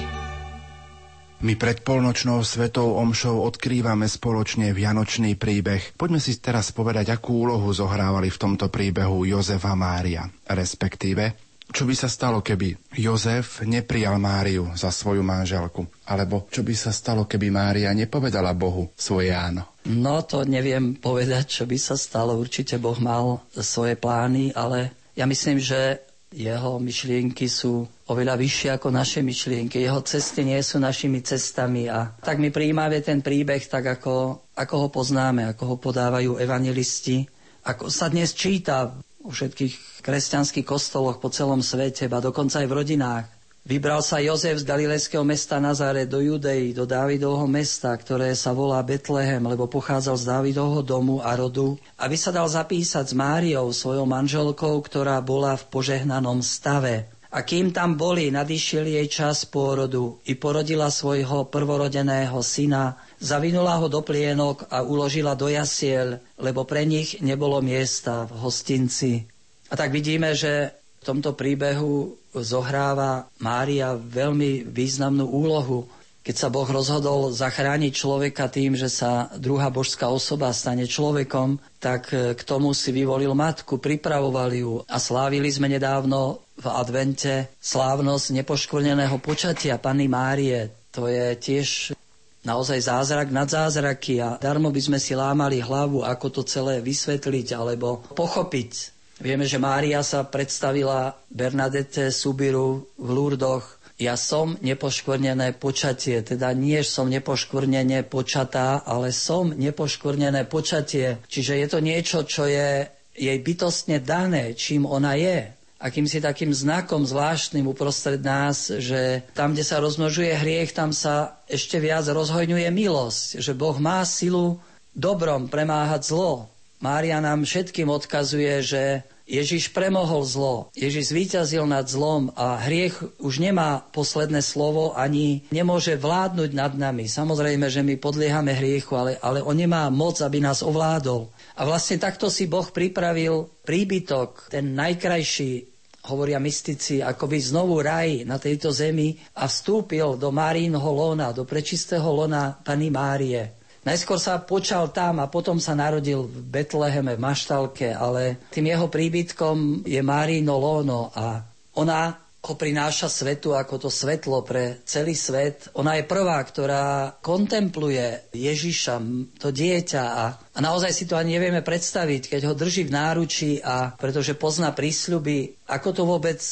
My 1.41 1.57
pred 1.57 1.81
polnočnou 1.81 2.45
svetou 2.45 3.01
omšou 3.01 3.41
odkrývame 3.49 4.13
spoločne 4.13 4.77
Vianočný 4.77 5.33
príbeh. 5.41 5.97
Poďme 5.97 6.21
si 6.21 6.37
teraz 6.37 6.69
povedať, 6.69 7.17
akú 7.17 7.49
úlohu 7.49 7.73
zohrávali 7.73 8.29
v 8.29 8.37
tomto 8.45 8.69
príbehu 8.69 9.25
Jozef 9.25 9.65
a 9.65 9.73
Mária, 9.73 10.29
respektíve 10.53 11.52
čo 11.73 11.89
by 11.89 11.95
sa 11.97 12.07
stalo, 12.07 12.45
keby 12.45 12.77
Jozef 13.01 13.65
neprijal 13.65 14.21
Máriu 14.21 14.71
za 14.77 14.93
svoju 14.93 15.25
manželku? 15.25 15.89
Alebo 16.05 16.47
čo 16.53 16.61
by 16.61 16.75
sa 16.77 16.93
stalo, 16.93 17.25
keby 17.25 17.49
Mária 17.49 17.91
nepovedala 17.97 18.53
Bohu 18.53 18.93
svoje 18.95 19.33
áno? 19.33 19.65
No 19.89 20.23
to 20.23 20.45
neviem 20.45 20.95
povedať, 20.95 21.49
čo 21.49 21.65
by 21.65 21.81
sa 21.81 21.97
stalo. 21.97 22.37
Určite 22.37 22.77
Boh 22.77 22.97
mal 23.01 23.41
svoje 23.57 23.97
plány, 23.97 24.53
ale 24.53 24.93
ja 25.17 25.25
myslím, 25.25 25.59
že 25.59 26.05
jeho 26.33 26.81
myšlienky 26.81 27.45
sú 27.45 27.85
oveľa 28.09 28.41
vyššie 28.41 28.69
ako 28.81 28.89
naše 28.89 29.21
myšlienky. 29.21 29.85
Jeho 29.85 30.01
cesty 30.01 30.49
nie 30.49 30.61
sú 30.65 30.81
našimi 30.81 31.21
cestami 31.21 31.93
a 31.93 32.09
tak 32.25 32.41
my 32.41 32.49
prijímame 32.49 33.05
ten 33.05 33.21
príbeh 33.21 33.61
tak, 33.69 34.01
ako, 34.01 34.49
ako 34.57 34.75
ho 34.77 34.89
poznáme, 34.89 35.45
ako 35.53 35.63
ho 35.73 35.77
podávajú 35.77 36.41
evangelisti, 36.41 37.29
ako 37.63 37.93
sa 37.93 38.09
dnes 38.09 38.35
číta 38.35 38.91
vo 39.23 39.31
všetkých 39.31 40.03
kresťanských 40.03 40.67
kostoloch 40.67 41.23
po 41.23 41.31
celom 41.31 41.63
svete, 41.63 42.11
a 42.11 42.19
dokonca 42.19 42.59
aj 42.59 42.67
v 42.67 42.77
rodinách. 42.77 43.27
Vybral 43.63 44.03
sa 44.03 44.19
Jozef 44.19 44.59
z 44.59 44.67
galilejského 44.67 45.23
mesta 45.23 45.63
Nazare 45.63 46.11
do 46.11 46.19
Judei, 46.19 46.75
do 46.75 46.83
Dávidovho 46.83 47.47
mesta, 47.47 47.95
ktoré 47.95 48.35
sa 48.35 48.51
volá 48.51 48.83
Betlehem, 48.83 49.39
lebo 49.39 49.71
pochádzal 49.71 50.19
z 50.19 50.25
Dávidovho 50.27 50.83
domu 50.83 51.23
a 51.23 51.39
rodu, 51.39 51.79
aby 51.95 52.19
sa 52.19 52.35
dal 52.35 52.51
zapísať 52.51 53.15
s 53.15 53.15
Máriou, 53.15 53.71
svojou 53.71 54.03
manželkou, 54.03 54.83
ktorá 54.83 55.23
bola 55.23 55.55
v 55.55 55.71
požehnanom 55.71 56.43
stave. 56.43 57.07
A 57.31 57.47
kým 57.47 57.71
tam 57.71 57.95
boli, 57.95 58.35
nadišiel 58.35 58.99
jej 58.99 59.07
čas 59.07 59.47
pôrodu 59.47 60.19
i 60.27 60.35
porodila 60.35 60.91
svojho 60.91 61.47
prvorodeného 61.47 62.43
syna, 62.43 62.99
Zavinula 63.23 63.79
ho 63.79 63.87
do 63.87 64.03
plienok 64.03 64.67
a 64.67 64.83
uložila 64.83 65.39
do 65.39 65.47
jasiel, 65.47 66.19
lebo 66.43 66.67
pre 66.67 66.83
nich 66.83 67.23
nebolo 67.23 67.63
miesta 67.63 68.27
v 68.27 68.35
hostinci. 68.43 69.31
A 69.71 69.79
tak 69.79 69.95
vidíme, 69.95 70.35
že 70.35 70.75
v 70.99 71.05
tomto 71.07 71.31
príbehu 71.39 72.19
zohráva 72.35 73.31
Mária 73.39 73.95
veľmi 73.95 74.67
významnú 74.67 75.31
úlohu. 75.31 75.87
Keď 76.27 76.35
sa 76.35 76.51
Boh 76.51 76.67
rozhodol 76.67 77.31
zachrániť 77.31 77.95
človeka 77.95 78.51
tým, 78.51 78.75
že 78.75 78.91
sa 78.91 79.31
druhá 79.39 79.71
božská 79.71 80.11
osoba 80.11 80.51
stane 80.51 80.87
človekom, 80.91 81.63
tak 81.79 82.11
k 82.11 82.41
tomu 82.43 82.75
si 82.75 82.91
vyvolil 82.91 83.35
matku, 83.39 83.79
pripravoval 83.79 84.51
ju 84.51 84.73
a 84.87 84.99
slávili 84.99 85.51
sme 85.51 85.71
nedávno 85.71 86.43
v 86.59 86.67
advente 86.71 87.51
slávnosť 87.59 88.35
nepoškvrneného 88.39 89.15
počatia 89.23 89.79
Panny 89.79 90.07
Márie. 90.07 90.71
To 90.95 91.07
je 91.11 91.35
tiež 91.39 91.95
naozaj 92.43 92.79
zázrak 92.87 93.29
nad 93.31 93.47
zázraky 93.47 94.23
a 94.23 94.39
darmo 94.39 94.71
by 94.71 94.81
sme 94.83 94.99
si 94.99 95.15
lámali 95.15 95.63
hlavu, 95.63 96.03
ako 96.03 96.27
to 96.31 96.43
celé 96.47 96.83
vysvetliť 96.83 97.55
alebo 97.55 98.03
pochopiť. 98.15 98.95
Vieme, 99.23 99.47
že 99.47 99.63
Mária 99.63 100.03
sa 100.03 100.27
predstavila 100.27 101.15
Bernadette 101.31 102.11
Subiru 102.11 102.91
v 102.99 103.09
Lurdoch 103.11 103.83
ja 104.03 104.19
som 104.19 104.59
nepoškvrnené 104.59 105.55
počatie, 105.63 106.27
teda 106.27 106.51
nie 106.59 106.83
som 106.83 107.07
nepoškvrnené 107.07 108.03
počatá, 108.11 108.83
ale 108.83 109.15
som 109.15 109.55
nepoškvrnené 109.55 110.43
počatie. 110.51 111.23
Čiže 111.31 111.63
je 111.63 111.67
to 111.71 111.79
niečo, 111.79 112.19
čo 112.27 112.51
je 112.51 112.83
jej 113.15 113.39
bytostne 113.39 114.03
dané, 114.03 114.59
čím 114.59 114.91
ona 114.91 115.15
je 115.15 115.62
akýmsi 115.83 116.23
takým 116.23 116.55
znakom 116.55 117.03
zvláštnym 117.03 117.67
uprostred 117.67 118.23
nás, 118.23 118.71
že 118.71 119.27
tam, 119.35 119.51
kde 119.51 119.67
sa 119.67 119.83
rozmnožuje 119.83 120.31
hriech, 120.31 120.71
tam 120.71 120.95
sa 120.95 121.43
ešte 121.51 121.83
viac 121.83 122.07
rozhojňuje 122.07 122.71
milosť, 122.71 123.43
že 123.43 123.53
Boh 123.53 123.75
má 123.83 124.07
silu 124.07 124.63
dobrom 124.95 125.51
premáhať 125.51 126.15
zlo. 126.15 126.47
Mária 126.79 127.19
nám 127.19 127.43
všetkým 127.43 127.91
odkazuje, 127.91 128.63
že 128.63 128.83
Ježiš 129.23 129.71
premohol 129.71 130.27
zlo, 130.27 130.69
Ježiš 130.75 131.15
zvíťazil 131.15 131.63
nad 131.65 131.87
zlom 131.87 132.35
a 132.35 132.59
hriech 132.59 133.23
už 133.23 133.39
nemá 133.39 133.87
posledné 133.95 134.43
slovo 134.43 134.93
ani 134.99 135.47
nemôže 135.55 135.95
vládnuť 135.95 136.51
nad 136.53 136.75
nami. 136.75 137.07
Samozrejme, 137.07 137.71
že 137.71 137.87
my 137.87 137.97
podliehame 138.03 138.51
hriechu, 138.53 138.93
ale, 138.99 139.17
ale 139.23 139.41
on 139.41 139.55
nemá 139.55 139.89
moc, 139.95 140.19
aby 140.21 140.43
nás 140.43 140.61
ovládol. 140.61 141.31
A 141.55 141.63
vlastne 141.65 142.03
takto 142.03 142.27
si 142.29 142.51
Boh 142.51 142.67
pripravil 142.67 143.47
príbytok, 143.63 144.51
ten 144.51 144.75
najkrajší, 144.75 145.72
hovoria 146.03 146.43
mystici, 146.43 146.99
akoby 146.99 147.39
znovu 147.39 147.79
raj 147.79 148.27
na 148.27 148.39
tejto 148.39 148.75
zemi 148.75 149.15
a 149.39 149.47
vstúpil 149.47 150.19
do 150.19 150.35
Márínho 150.35 150.91
lona, 150.91 151.31
do 151.31 151.47
prečistého 151.47 152.07
lona 152.11 152.59
Pany 152.59 152.91
Márie. 152.91 153.55
Najskôr 153.83 154.19
sa 154.19 154.39
počal 154.39 154.95
tam 154.95 155.19
a 155.19 155.27
potom 155.27 155.59
sa 155.59 155.75
narodil 155.75 156.27
v 156.27 156.39
Betleheme, 156.47 157.19
v 157.19 157.23
Maštalke, 157.23 157.91
ale 157.91 158.39
tým 158.55 158.71
jeho 158.71 158.87
príbytkom 158.87 159.83
je 159.83 159.99
Marino 160.03 160.55
Lono 160.59 161.11
a 161.15 161.43
ona 161.79 162.15
ho 162.43 162.59
prináša 162.59 163.07
svetu 163.07 163.55
ako 163.55 163.87
to 163.87 163.91
svetlo 163.91 164.43
pre 164.43 164.83
celý 164.83 165.15
svet. 165.15 165.71
Ona 165.79 166.03
je 166.03 166.11
prvá, 166.11 166.43
ktorá 166.43 167.15
kontempluje 167.23 168.35
Ježiša, 168.35 168.99
to 169.39 169.55
dieťa 169.55 170.03
a, 170.03 170.25
a 170.35 170.59
naozaj 170.59 170.91
si 170.91 171.07
to 171.07 171.15
ani 171.15 171.39
nevieme 171.39 171.63
predstaviť, 171.63 172.35
keď 172.35 172.51
ho 172.51 172.59
drží 172.59 172.91
v 172.91 172.95
náručí 172.99 173.51
a 173.63 173.95
pretože 173.95 174.35
pozná 174.35 174.75
prísľuby, 174.75 175.71
ako 175.71 175.89
to 175.95 176.03
vôbec 176.03 176.43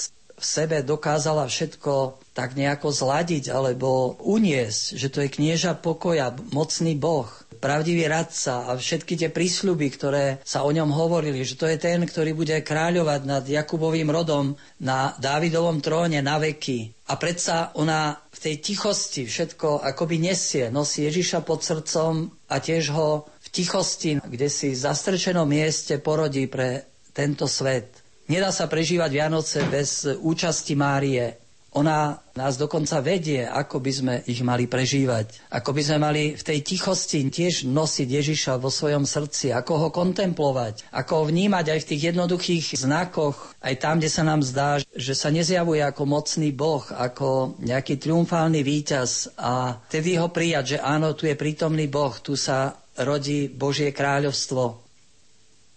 v 0.41 0.45
sebe 0.47 0.86
dokázala 0.86 1.51
všetko 1.51 2.22
tak 2.38 2.55
nejako 2.55 2.95
zladiť 2.95 3.51
alebo 3.51 4.14
uniesť, 4.22 4.95
že 4.95 5.11
to 5.11 5.26
je 5.26 5.28
knieža 5.28 5.74
pokoja, 5.74 6.32
mocný 6.55 6.95
Boh, 6.95 7.28
pravdivý 7.61 8.08
radca 8.08 8.66
a 8.66 8.74
všetky 8.74 9.20
tie 9.20 9.28
prísľuby, 9.28 9.86
ktoré 9.92 10.24
sa 10.42 10.64
o 10.64 10.72
ňom 10.72 10.88
hovorili, 10.90 11.44
že 11.44 11.61
to 11.61 11.68
je 11.68 11.76
ten, 11.76 12.00
ktorý 12.02 12.32
bude 12.32 12.56
kráľovať 12.64 13.20
nad 13.28 13.44
Jakubovým 13.44 14.08
rodom 14.08 14.56
na 14.80 15.12
Dávidovom 15.20 15.84
tróne 15.84 16.24
na 16.24 16.40
veky. 16.40 16.90
A 17.12 17.20
predsa 17.20 17.70
ona 17.76 18.16
v 18.32 18.38
tej 18.40 18.54
tichosti 18.64 19.28
všetko 19.28 19.84
akoby 19.84 20.16
nesie, 20.16 20.72
nosí 20.72 21.04
Ježiša 21.04 21.44
pod 21.44 21.61
srdcom 21.61 22.32
a 22.48 22.56
tiež 22.58 22.90
ho 22.96 23.28
v 23.44 23.48
tichosti, 23.52 24.16
kde 24.24 24.48
si 24.48 24.72
v 24.72 24.80
zastrčenom 24.80 25.44
mieste 25.44 26.00
porodí 26.00 26.48
pre 26.48 26.88
tento 27.12 27.44
svet. 27.44 28.00
Nedá 28.30 28.54
sa 28.54 28.70
prežívať 28.70 29.11
Vianoce 29.11 29.58
bez 29.66 30.06
účasti 30.06 30.78
Márie. 30.78 31.39
Ona 31.70 32.18
nás 32.34 32.58
dokonca 32.58 32.98
vedie, 32.98 33.46
ako 33.46 33.78
by 33.78 33.92
sme 33.94 34.14
ich 34.26 34.42
mali 34.42 34.66
prežívať. 34.66 35.54
Ako 35.54 35.70
by 35.70 35.82
sme 35.86 35.98
mali 36.02 36.22
v 36.34 36.42
tej 36.42 36.66
tichosti 36.66 37.22
tiež 37.30 37.62
nosiť 37.70 38.08
Ježiša 38.10 38.58
vo 38.58 38.74
svojom 38.74 39.06
srdci, 39.06 39.54
ako 39.54 39.86
ho 39.86 39.88
kontemplovať, 39.94 40.90
ako 40.90 41.12
ho 41.14 41.24
vnímať 41.30 41.70
aj 41.70 41.80
v 41.86 41.88
tých 41.94 42.02
jednoduchých 42.10 42.66
znakoch, 42.74 43.54
aj 43.62 43.74
tam, 43.78 44.02
kde 44.02 44.10
sa 44.10 44.26
nám 44.26 44.42
zdá, 44.42 44.82
že 44.82 45.14
sa 45.14 45.30
nezjavuje 45.30 45.78
ako 45.86 46.02
mocný 46.10 46.50
Boh, 46.50 46.82
ako 46.90 47.54
nejaký 47.62 48.02
triumfálny 48.02 48.66
víťaz. 48.66 49.30
A 49.38 49.78
tedy 49.86 50.18
ho 50.18 50.26
prijať, 50.26 50.74
že 50.74 50.78
áno, 50.82 51.14
tu 51.14 51.30
je 51.30 51.38
prítomný 51.38 51.86
Boh, 51.86 52.10
tu 52.18 52.34
sa 52.34 52.82
rodí 52.98 53.46
Božie 53.46 53.94
kráľovstvo. 53.94 54.62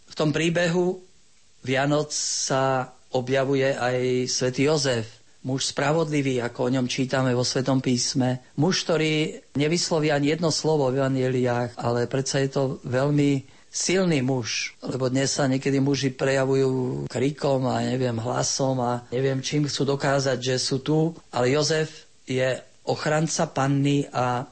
V 0.10 0.16
tom 0.18 0.34
príbehu 0.34 1.06
Vianoc 1.62 2.10
sa 2.18 2.90
objavuje 3.14 3.72
aj 3.78 4.26
svätý 4.26 4.66
Jozef, 4.66 5.23
muž 5.44 5.76
spravodlivý, 5.76 6.40
ako 6.40 6.60
o 6.68 6.74
ňom 6.74 6.88
čítame 6.88 7.36
vo 7.36 7.44
Svetom 7.44 7.84
písme. 7.84 8.44
Muž, 8.56 8.88
ktorý 8.88 9.44
nevysloví 9.60 10.10
ani 10.10 10.34
jedno 10.34 10.50
slovo 10.50 10.88
v 10.90 11.04
evangeliách, 11.04 11.76
ale 11.78 12.08
predsa 12.08 12.40
je 12.40 12.50
to 12.50 12.64
veľmi 12.88 13.44
silný 13.74 14.22
muž, 14.22 14.78
lebo 14.86 15.10
dnes 15.10 15.34
sa 15.34 15.50
niekedy 15.50 15.82
muži 15.82 16.14
prejavujú 16.14 17.06
krikom 17.10 17.66
a 17.66 17.82
neviem, 17.82 18.16
hlasom 18.22 18.78
a 18.80 19.02
neviem, 19.10 19.42
čím 19.42 19.66
chcú 19.66 19.98
dokázať, 19.98 20.38
že 20.38 20.56
sú 20.62 20.86
tu, 20.86 21.18
ale 21.34 21.50
Jozef 21.50 22.06
je 22.30 22.62
ochranca 22.86 23.50
panny 23.50 24.06
a 24.14 24.46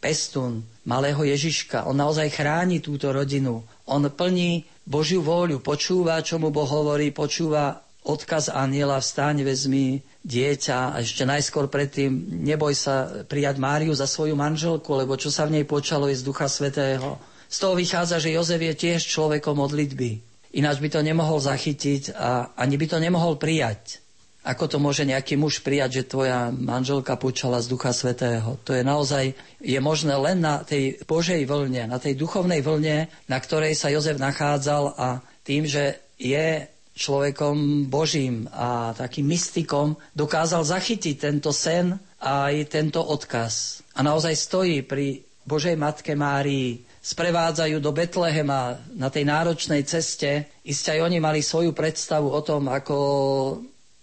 pestun 0.00 0.64
malého 0.86 1.20
Ježiška. 1.20 1.84
On 1.84 1.98
naozaj 1.98 2.32
chráni 2.32 2.80
túto 2.80 3.10
rodinu. 3.12 3.60
On 3.90 4.00
plní 4.00 4.64
Božiu 4.86 5.20
vôľu, 5.20 5.60
počúva, 5.60 6.22
čo 6.24 6.40
mu 6.40 6.48
Boh 6.54 6.66
hovorí, 6.66 7.12
počúva 7.12 7.84
odkaz 8.06 8.48
aniela, 8.48 9.02
vstaň, 9.02 9.44
vezmi 9.44 10.00
dieťa 10.20 10.94
a 10.94 11.00
ešte 11.00 11.24
najskôr 11.24 11.72
predtým 11.72 12.12
neboj 12.44 12.76
sa 12.76 13.24
prijať 13.24 13.56
Máriu 13.56 13.96
za 13.96 14.04
svoju 14.04 14.36
manželku, 14.36 14.92
lebo 14.92 15.16
čo 15.16 15.32
sa 15.32 15.48
v 15.48 15.60
nej 15.60 15.64
počalo 15.64 16.08
je 16.12 16.20
z 16.20 16.26
Ducha 16.26 16.46
Svetého. 16.46 17.16
Z 17.50 17.56
toho 17.58 17.74
vychádza, 17.74 18.20
že 18.20 18.36
Jozef 18.36 18.60
je 18.60 18.74
tiež 18.76 19.00
človekom 19.08 19.58
modlitby. 19.58 20.22
Ináč 20.54 20.78
by 20.82 20.88
to 20.92 21.00
nemohol 21.00 21.40
zachytiť 21.40 22.14
a 22.14 22.52
ani 22.54 22.76
by 22.76 22.86
to 22.86 22.98
nemohol 23.00 23.40
prijať. 23.40 24.02
Ako 24.40 24.72
to 24.72 24.80
môže 24.80 25.04
nejaký 25.04 25.36
muž 25.36 25.60
prijať, 25.60 26.00
že 26.00 26.08
tvoja 26.08 26.48
manželka 26.48 27.12
počala 27.20 27.60
z 27.60 27.68
Ducha 27.68 27.92
Svetého? 27.92 28.56
To 28.64 28.72
je 28.72 28.80
naozaj, 28.80 29.36
je 29.60 29.80
možné 29.84 30.16
len 30.16 30.40
na 30.40 30.64
tej 30.64 30.96
Božej 31.04 31.44
vlne, 31.44 31.92
na 31.92 32.00
tej 32.00 32.16
duchovnej 32.16 32.64
vlne, 32.64 33.12
na 33.28 33.38
ktorej 33.38 33.76
sa 33.76 33.92
Jozef 33.92 34.16
nachádzal 34.16 34.96
a 34.96 35.20
tým, 35.44 35.68
že 35.68 36.00
je 36.16 36.64
človekom 37.00 37.88
Božím 37.88 38.44
a 38.52 38.92
takým 38.92 39.24
mystikom, 39.24 39.96
dokázal 40.12 40.60
zachytiť 40.68 41.16
tento 41.16 41.48
sen 41.48 41.96
a 42.20 42.52
aj 42.52 42.68
tento 42.68 43.00
odkaz. 43.00 43.80
A 43.96 44.04
naozaj 44.04 44.36
stojí 44.36 44.84
pri 44.84 45.24
Božej 45.48 45.80
Matke 45.80 46.12
Márii, 46.12 46.84
sprevádzajú 47.00 47.80
do 47.80 47.96
Betlehema 47.96 48.76
na 48.92 49.08
tej 49.08 49.24
náročnej 49.24 49.88
ceste. 49.88 50.52
Isté 50.68 51.00
aj 51.00 51.08
oni 51.08 51.16
mali 51.16 51.40
svoju 51.40 51.72
predstavu 51.72 52.28
o 52.28 52.40
tom, 52.44 52.68
ako 52.68 52.96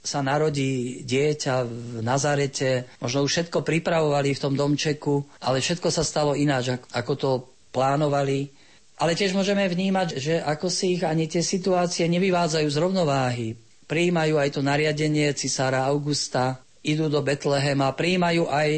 sa 0.02 0.26
narodí 0.26 1.04
dieťa 1.06 1.56
v 1.68 2.00
Nazarete, 2.02 2.89
možno 2.98 3.28
už 3.28 3.32
všetko 3.38 3.62
pripravovali 3.62 4.34
v 4.34 4.41
tom 4.41 4.56
domčeku, 4.56 5.20
ale 5.43 5.62
všetko 5.62 5.91
sa 5.91 6.02
stalo 6.02 6.34
ináč, 6.34 6.74
ako 6.95 7.14
to 7.14 7.30
plánovali. 7.76 8.50
Ale 8.98 9.14
tiež 9.14 9.38
môžeme 9.38 9.62
vnímať, 9.70 10.18
že 10.18 10.41
ako 10.41 10.74
si 10.74 10.98
ich 10.98 11.06
ani 11.06 11.30
tie 11.30 11.45
situácie 11.45 12.10
nevyvádzajú 12.10 12.66
z 12.66 12.78
rovnováhy. 12.82 13.48
Prijímajú 13.86 14.41
aj 14.41 14.50
to 14.58 14.62
nariadenie 14.66 15.30
cisára 15.38 15.86
Augusta, 15.86 16.58
idú 16.82 17.06
do 17.06 17.22
Betlehema, 17.22 17.93
prijímajú 17.93 18.50
aj, 18.50 18.70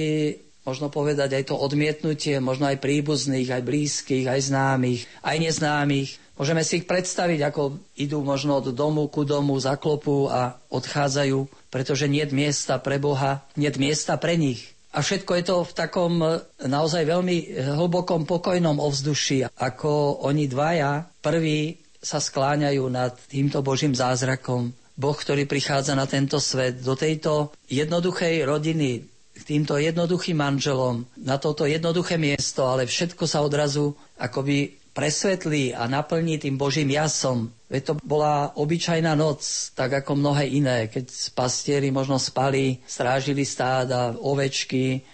možno 0.68 0.92
povedať, 0.92 1.40
aj 1.40 1.44
to 1.50 1.56
odmietnutie, 1.56 2.38
možno 2.44 2.68
aj 2.68 2.84
príbuzných, 2.84 3.48
aj 3.48 3.64
blízkych, 3.64 4.26
aj 4.28 4.52
známych, 4.52 5.08
aj 5.24 5.36
neznámych. 5.40 6.10
Môžeme 6.36 6.68
si 6.68 6.84
ich 6.84 6.88
predstaviť, 6.88 7.40
ako 7.52 7.80
idú 7.96 8.20
možno 8.20 8.60
od 8.60 8.76
domu 8.76 9.08
ku 9.08 9.24
domu, 9.24 9.56
zaklopú 9.56 10.28
a 10.28 10.60
odchádzajú, 10.68 11.72
pretože 11.72 12.12
nie 12.12 12.28
miesta 12.32 12.76
pre 12.76 13.00
Boha, 13.00 13.44
nie 13.56 13.72
miesta 13.80 14.20
pre 14.20 14.36
nich. 14.36 14.79
A 14.90 15.06
všetko 15.06 15.32
je 15.38 15.44
to 15.46 15.56
v 15.62 15.76
takom 15.78 16.14
e, 16.26 16.42
naozaj 16.66 17.06
veľmi 17.06 17.62
hlbokom 17.78 18.26
pokojnom 18.26 18.82
ovzduši, 18.82 19.54
ako 19.62 20.26
oni 20.26 20.50
dvaja 20.50 21.06
prví 21.22 21.78
sa 22.00 22.18
skláňajú 22.18 22.90
nad 22.90 23.14
týmto 23.30 23.62
Božím 23.62 23.94
zázrakom. 23.94 24.74
Boh, 25.00 25.16
ktorý 25.16 25.46
prichádza 25.46 25.94
na 25.96 26.10
tento 26.10 26.42
svet, 26.42 26.82
do 26.82 26.98
tejto 26.98 27.54
jednoduchej 27.70 28.44
rodiny, 28.44 29.06
k 29.40 29.42
týmto 29.48 29.80
jednoduchým 29.80 30.36
manželom, 30.36 31.08
na 31.16 31.40
toto 31.40 31.64
jednoduché 31.64 32.20
miesto, 32.20 32.68
ale 32.68 32.84
všetko 32.84 33.24
sa 33.24 33.40
odrazu 33.40 33.96
akoby 34.20 34.79
presvetlí 34.94 35.76
a 35.76 35.88
naplní 35.88 36.38
tým 36.42 36.58
Božím 36.58 36.90
jasom. 36.90 37.50
Veď 37.70 37.82
to 37.86 37.94
bola 38.02 38.52
obyčajná 38.58 39.14
noc, 39.14 39.72
tak 39.78 40.02
ako 40.02 40.18
mnohé 40.18 40.50
iné, 40.50 40.90
keď 40.90 41.10
pastieri 41.38 41.94
možno 41.94 42.18
spali, 42.18 42.82
strážili 42.90 43.46
stáda, 43.46 44.18
ovečky 44.18 45.06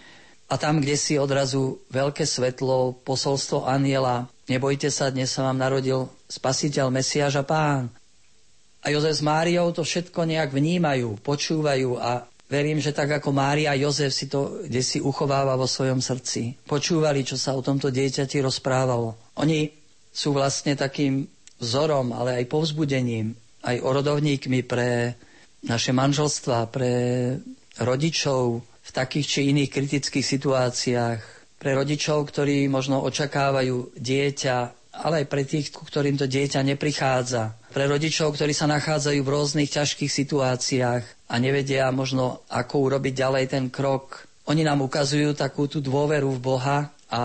a 0.47 0.55
tam, 0.55 0.80
kde 0.80 0.95
si 0.95 1.19
odrazu 1.19 1.84
veľké 1.91 2.23
svetlo, 2.23 3.01
posolstvo 3.03 3.67
aniela, 3.67 4.30
nebojte 4.47 4.88
sa, 4.88 5.11
dnes 5.11 5.34
sa 5.34 5.49
vám 5.51 5.57
narodil 5.59 6.07
spasiteľ, 6.32 6.93
Mesiáš 6.93 7.41
a 7.41 7.43
pán. 7.43 7.91
A 8.86 8.93
Jozef 8.93 9.19
s 9.19 9.26
Máriou 9.26 9.73
to 9.73 9.82
všetko 9.82 10.30
nejak 10.30 10.53
vnímajú, 10.53 11.17
počúvajú 11.26 11.97
a 11.97 12.30
Verím, 12.45 12.78
že 12.78 12.93
tak 12.93 13.09
ako 13.09 13.34
Mária 13.34 13.73
a 13.73 13.80
Jozef 13.80 14.13
si 14.13 14.30
to 14.30 14.61
kde 14.69 14.86
si 14.86 15.01
uchováva 15.01 15.57
vo 15.57 15.65
svojom 15.65 15.97
srdci. 15.97 16.53
Počúvali, 16.69 17.26
čo 17.26 17.41
sa 17.41 17.57
o 17.57 17.65
tomto 17.65 17.89
dieťati 17.89 18.38
rozprávalo. 18.38 19.24
Oni 19.39 19.71
sú 20.11 20.31
vlastne 20.31 20.75
takým 20.75 21.27
vzorom, 21.59 22.11
ale 22.15 22.43
aj 22.43 22.51
povzbudením, 22.51 23.36
aj 23.63 23.83
orodovníkmi 23.83 24.63
pre 24.63 25.15
naše 25.65 25.91
manželstva, 25.91 26.69
pre 26.71 26.93
rodičov 27.81 28.61
v 28.61 28.89
takých 28.93 29.25
či 29.27 29.39
iných 29.51 29.71
kritických 29.73 30.25
situáciách, 30.25 31.21
pre 31.57 31.71
rodičov, 31.73 32.29
ktorí 32.29 32.69
možno 32.69 33.01
očakávajú 33.01 33.97
dieťa, 33.97 34.57
ale 34.95 35.25
aj 35.25 35.27
pre 35.27 35.43
tých, 35.43 35.73
ktorým 35.73 36.15
to 36.15 36.29
dieťa 36.29 36.61
neprichádza 36.63 37.65
pre 37.75 37.91
rodičov, 37.91 38.39
ktorí 38.39 38.55
sa 38.55 38.71
nachádzajú 38.71 39.19
v 39.19 39.33
rôznych 39.36 39.67
ťažkých 39.67 40.07
situáciách 40.07 41.03
a 41.27 41.36
nevedia 41.43 41.91
možno, 41.91 42.39
ako 42.47 42.88
urobiť 42.88 43.13
ďalej 43.19 43.45
ten 43.51 43.67
krok. 43.67 44.23
Oni 44.47 44.63
nám 44.63 44.79
ukazujú 44.79 45.36
takú 45.36 45.67
tú 45.67 45.83
dôveru 45.83 46.31
v 46.31 46.39
Boha 46.39 46.88
a 47.11 47.23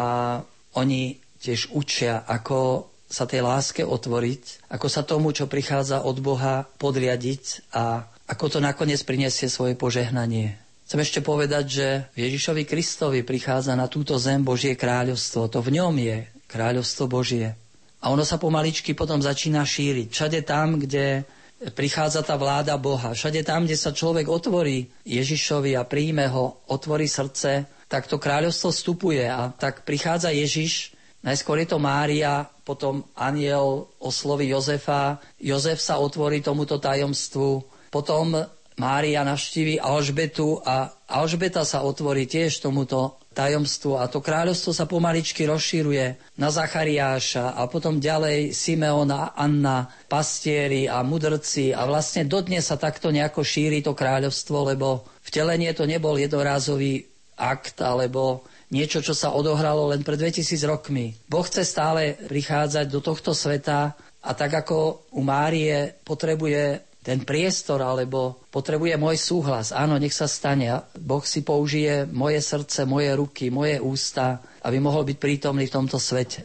oni 0.75 1.15
tiež 1.41 1.73
učia, 1.73 2.23
ako 2.29 2.87
sa 3.11 3.27
tej 3.27 3.43
láske 3.43 3.83
otvoriť, 3.83 4.71
ako 4.71 4.87
sa 4.87 5.03
tomu, 5.03 5.35
čo 5.35 5.51
prichádza 5.51 6.07
od 6.07 6.23
Boha, 6.23 6.63
podriadiť 6.79 7.75
a 7.75 8.07
ako 8.31 8.47
to 8.47 8.59
nakoniec 8.63 9.03
prinesie 9.03 9.51
svoje 9.51 9.75
požehnanie. 9.75 10.55
Chcem 10.87 11.03
ešte 11.03 11.21
povedať, 11.23 11.65
že 11.67 11.87
Ježišovi 12.15 12.63
Kristovi 12.67 13.27
prichádza 13.27 13.75
na 13.75 13.91
túto 13.91 14.15
zem 14.19 14.43
Božie 14.43 14.79
kráľovstvo. 14.79 15.51
To 15.51 15.59
v 15.59 15.79
ňom 15.79 15.95
je 15.99 16.27
kráľovstvo 16.51 17.11
Božie. 17.11 17.55
A 18.03 18.11
ono 18.11 18.23
sa 18.27 18.39
pomaličky 18.39 18.95
potom 18.95 19.23
začína 19.23 19.63
šíriť. 19.63 20.11
Všade 20.11 20.41
tam, 20.43 20.83
kde 20.83 21.27
prichádza 21.75 22.27
tá 22.27 22.35
vláda 22.35 22.75
Boha. 22.81 23.13
Všade 23.13 23.45
tam, 23.47 23.71
kde 23.71 23.79
sa 23.79 23.95
človek 23.95 24.27
otvorí 24.27 24.91
Ježišovi 25.07 25.77
a 25.77 25.87
príjme 25.87 26.27
ho, 26.31 26.65
otvorí 26.67 27.05
srdce, 27.07 27.69
tak 27.91 28.07
to 28.07 28.17
kráľovstvo 28.17 28.73
vstupuje 28.73 29.27
a 29.31 29.53
tak 29.53 29.83
prichádza 29.87 30.33
Ježiš 30.33 30.95
Najskôr 31.21 31.61
je 31.61 31.69
to 31.69 31.79
Mária, 31.79 32.49
potom 32.65 33.05
aniel 33.13 33.93
osloví 34.01 34.49
Jozefa, 34.49 35.21
Jozef 35.37 35.81
sa 35.81 36.01
otvorí 36.01 36.41
tomuto 36.41 36.81
tajomstvu, 36.81 37.61
potom 37.93 38.41
Mária 38.81 39.21
navštíví 39.29 39.77
Alžbetu 39.77 40.65
a 40.65 40.89
Alžbeta 41.05 41.69
sa 41.69 41.85
otvorí 41.85 42.25
tiež 42.25 42.65
tomuto 42.65 43.21
tajomstvu. 43.37 44.01
A 44.01 44.09
to 44.09 44.25
kráľovstvo 44.25 44.73
sa 44.73 44.89
pomaličky 44.89 45.45
rozšíruje 45.45 46.37
na 46.41 46.49
Zachariáša 46.49 47.61
a 47.61 47.69
potom 47.69 48.01
ďalej 48.01 48.57
Simeona, 48.57 49.37
Anna, 49.37 49.93
pastieri 50.09 50.89
a 50.89 51.05
mudrci. 51.05 51.77
A 51.77 51.85
vlastne 51.85 52.25
dodnes 52.25 52.73
sa 52.73 52.81
takto 52.81 53.13
nejako 53.13 53.45
šíri 53.45 53.85
to 53.85 53.93
kráľovstvo, 53.93 54.73
lebo 54.73 55.05
vtelenie 55.29 55.77
to 55.77 55.85
nebol 55.85 56.17
jednorázový 56.17 57.05
akt 57.37 57.81
alebo 57.85 58.45
niečo, 58.71 59.03
čo 59.03 59.13
sa 59.13 59.35
odohralo 59.35 59.91
len 59.91 60.07
pred 60.07 60.17
2000 60.17 60.47
rokmi. 60.71 61.15
Boh 61.27 61.45
chce 61.45 61.67
stále 61.67 62.17
prichádzať 62.27 62.87
do 62.87 63.03
tohto 63.03 63.35
sveta 63.35 63.95
a 64.23 64.31
tak 64.33 64.65
ako 64.65 65.11
u 65.15 65.23
Márie 65.27 65.95
potrebuje 66.07 66.91
ten 67.01 67.25
priestor, 67.25 67.81
alebo 67.81 68.45
potrebuje 68.53 69.01
môj 69.01 69.17
súhlas. 69.17 69.73
Áno, 69.73 69.97
nech 69.97 70.13
sa 70.13 70.29
stane. 70.29 70.69
Boh 71.01 71.25
si 71.25 71.41
použije 71.41 72.05
moje 72.05 72.45
srdce, 72.45 72.85
moje 72.85 73.09
ruky, 73.17 73.49
moje 73.49 73.81
ústa, 73.81 74.45
aby 74.61 74.77
mohol 74.79 75.09
byť 75.09 75.17
prítomný 75.17 75.65
v 75.65 75.75
tomto 75.81 75.97
svete. 75.97 76.45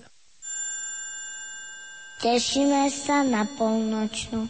Tešíme 2.23 2.87
sa 2.87 3.27
na 3.27 3.43
polnočnú. 3.43 4.47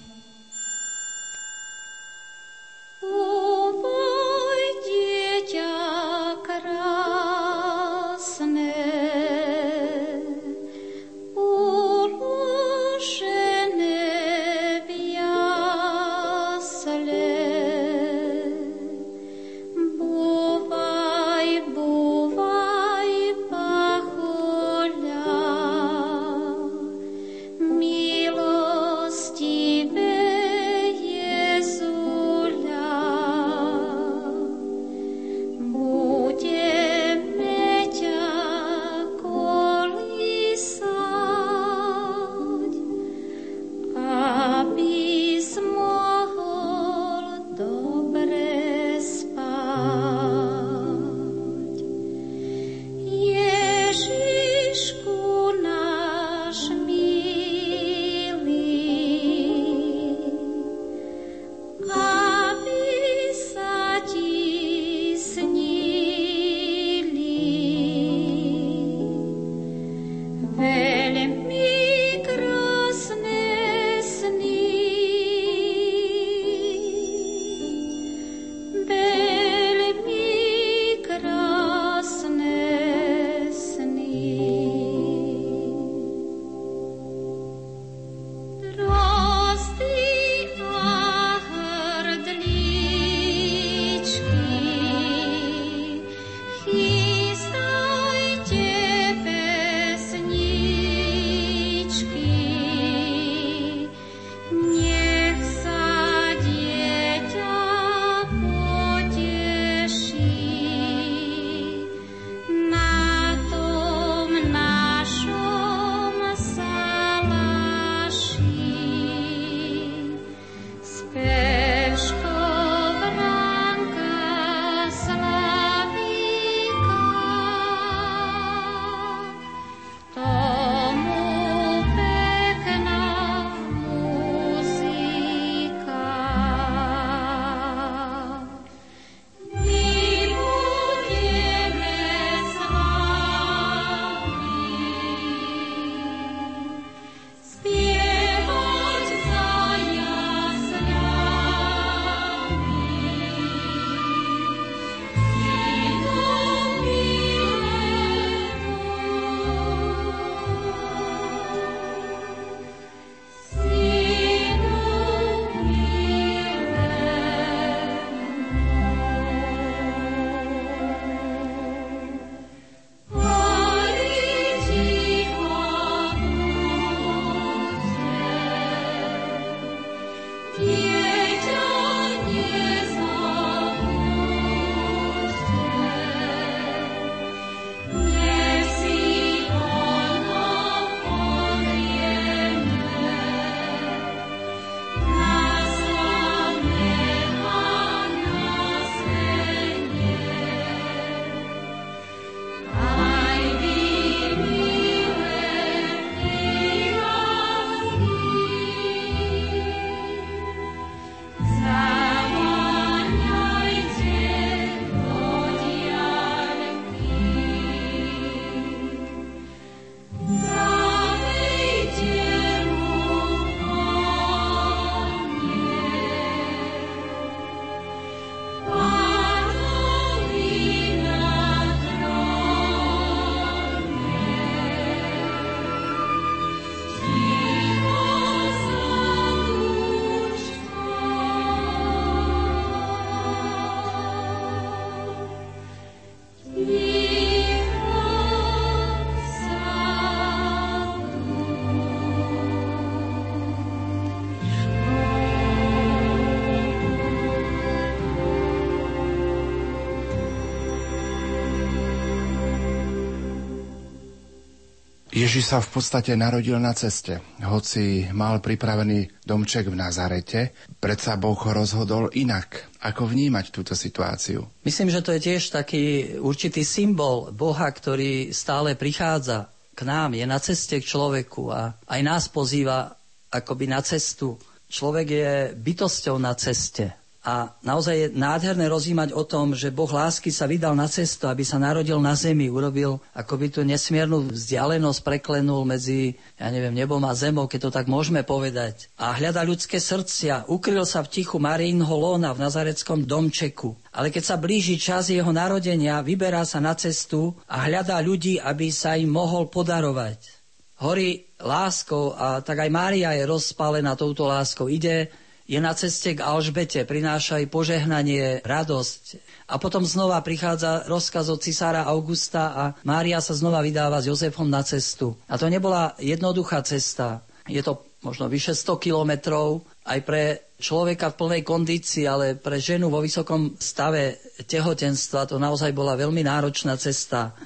Ježiš 265.26 265.49
sa 265.49 265.57
v 265.57 265.82
podstate 265.82 266.13
narodil 266.13 266.61
na 266.61 266.69
ceste. 266.78 267.17
Hoci 267.41 268.05
mal 268.13 268.45
pripravený 268.45 269.26
domček 269.26 269.73
v 269.73 269.73
Nazarete, 269.73 270.53
predsa 270.78 271.17
Boh 271.17 271.34
ho 271.34 271.49
rozhodol 271.49 272.13
inak. 272.13 272.69
Ako 272.86 273.09
vnímať 273.09 273.49
túto 273.49 273.73
situáciu? 273.73 274.45
Myslím, 274.61 274.93
že 274.93 275.01
to 275.01 275.17
je 275.17 275.26
tiež 275.26 275.49
taký 275.49 276.13
určitý 276.21 276.61
symbol 276.61 277.34
Boha, 277.34 277.65
ktorý 277.65 278.30
stále 278.38 278.78
prichádza 278.78 279.49
k 279.73 279.82
nám, 279.82 280.13
je 280.13 280.30
na 280.30 280.38
ceste 280.38 280.78
k 280.78 280.86
človeku 280.86 281.49
a 281.49 281.73
aj 281.73 282.01
nás 282.05 282.30
pozýva 282.30 282.93
akoby 283.34 283.65
na 283.65 283.82
cestu. 283.82 284.38
Človek 284.69 285.07
je 285.09 285.34
bytosťou 285.57 286.21
na 286.21 286.38
ceste. 286.38 286.93
A 287.26 287.57
naozaj 287.65 287.95
je 287.97 288.07
nádherné 288.13 288.69
rozímať 288.69 289.09
o 289.17 289.26
tom, 289.26 289.57
že 289.57 289.73
Boh 289.73 289.89
lásky 289.89 290.30
sa 290.30 290.45
vydal 290.45 290.78
na 290.78 290.86
cestu, 290.86 291.26
aby 291.26 291.41
sa 291.41 291.57
narodil 291.57 291.97
na 291.97 292.13
zemi, 292.13 292.53
urobil 292.53 293.01
akoby 293.17 293.49
tú 293.49 293.65
nesmiernu 293.65 294.30
vzdialenosť, 294.30 295.01
preklenul 295.01 295.65
medzi, 295.65 296.21
ja 296.38 296.53
neviem, 296.53 296.78
nebom 296.78 297.01
a 297.01 297.17
zemou, 297.17 297.49
keď 297.49 297.65
to 297.65 297.71
tak 297.73 297.89
môžeme 297.89 298.21
povedať. 298.21 298.93
A 299.01 299.17
hľada 299.17 299.41
ľudské 299.41 299.82
srdcia, 299.82 300.45
ukryl 300.53 300.86
sa 300.86 301.01
v 301.01 301.17
tichu 301.17 301.41
Marínho 301.41 301.89
lóna 301.97 302.30
v 302.38 302.45
nazareckom 302.45 303.09
domčeku. 303.09 303.73
Ale 303.89 304.13
keď 304.13 304.23
sa 304.30 304.38
blíži 304.38 304.78
čas 304.78 305.09
jeho 305.09 305.34
narodenia, 305.34 306.05
vyberá 306.05 306.45
sa 306.45 306.61
na 306.61 306.78
cestu 306.78 307.34
a 307.49 307.65
hľadá 307.65 307.97
ľudí, 308.05 308.38
aby 308.38 308.69
sa 308.69 309.01
im 309.01 309.09
mohol 309.09 309.49
podarovať. 309.49 310.45
Horí 310.86 311.26
láskou 311.41 312.13
a 312.13 312.45
tak 312.45 312.61
aj 312.61 312.69
Mária 312.69 313.17
je 313.17 313.26
rozpálená 313.26 313.97
touto 313.97 314.30
láskou. 314.30 314.69
Ide 314.69 315.24
je 315.46 315.62
na 315.62 315.78
ceste 315.78 316.18
k 316.18 316.26
Alžbete, 316.26 316.89
prináša 316.89 317.38
aj 317.38 317.54
požehnanie, 317.54 318.41
radosť. 318.41 319.04
A 319.46 319.62
potom 319.62 319.86
znova 319.86 320.18
prichádza 320.26 320.89
rozkaz 320.89 321.30
od 321.30 321.38
cisára 321.38 321.86
Augusta 321.86 322.43
a 322.50 322.64
Mária 322.82 323.22
sa 323.22 323.38
znova 323.38 323.62
vydáva 323.62 324.02
s 324.02 324.10
Jozefom 324.10 324.50
na 324.50 324.66
cestu. 324.66 325.14
A 325.30 325.38
to 325.38 325.46
nebola 325.46 325.93
jednoduchá 326.02 326.66
cesta. 326.66 327.22
Je 327.46 327.62
to 327.62 327.86
možno 328.02 328.26
vyše 328.26 328.58
100 328.58 328.82
kilometrov 328.82 329.62
aj 329.86 330.00
pre 330.02 330.24
človeka 330.58 331.14
v 331.14 331.18
plnej 331.22 331.41
kondícii, 331.46 332.10
ale 332.10 332.34
pre 332.34 332.58
ženu 332.58 332.89
vo 332.89 333.06
vysokom 333.06 333.54
stave 333.62 334.18
tehotenstva 334.50 335.30
to 335.30 335.38
naozaj 335.38 335.70
bola 335.78 335.93
veľmi 335.93 336.26
náročná 336.26 336.74
cesta. 336.74 337.38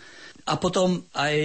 A 0.48 0.56
potom 0.56 1.04
aj 1.12 1.36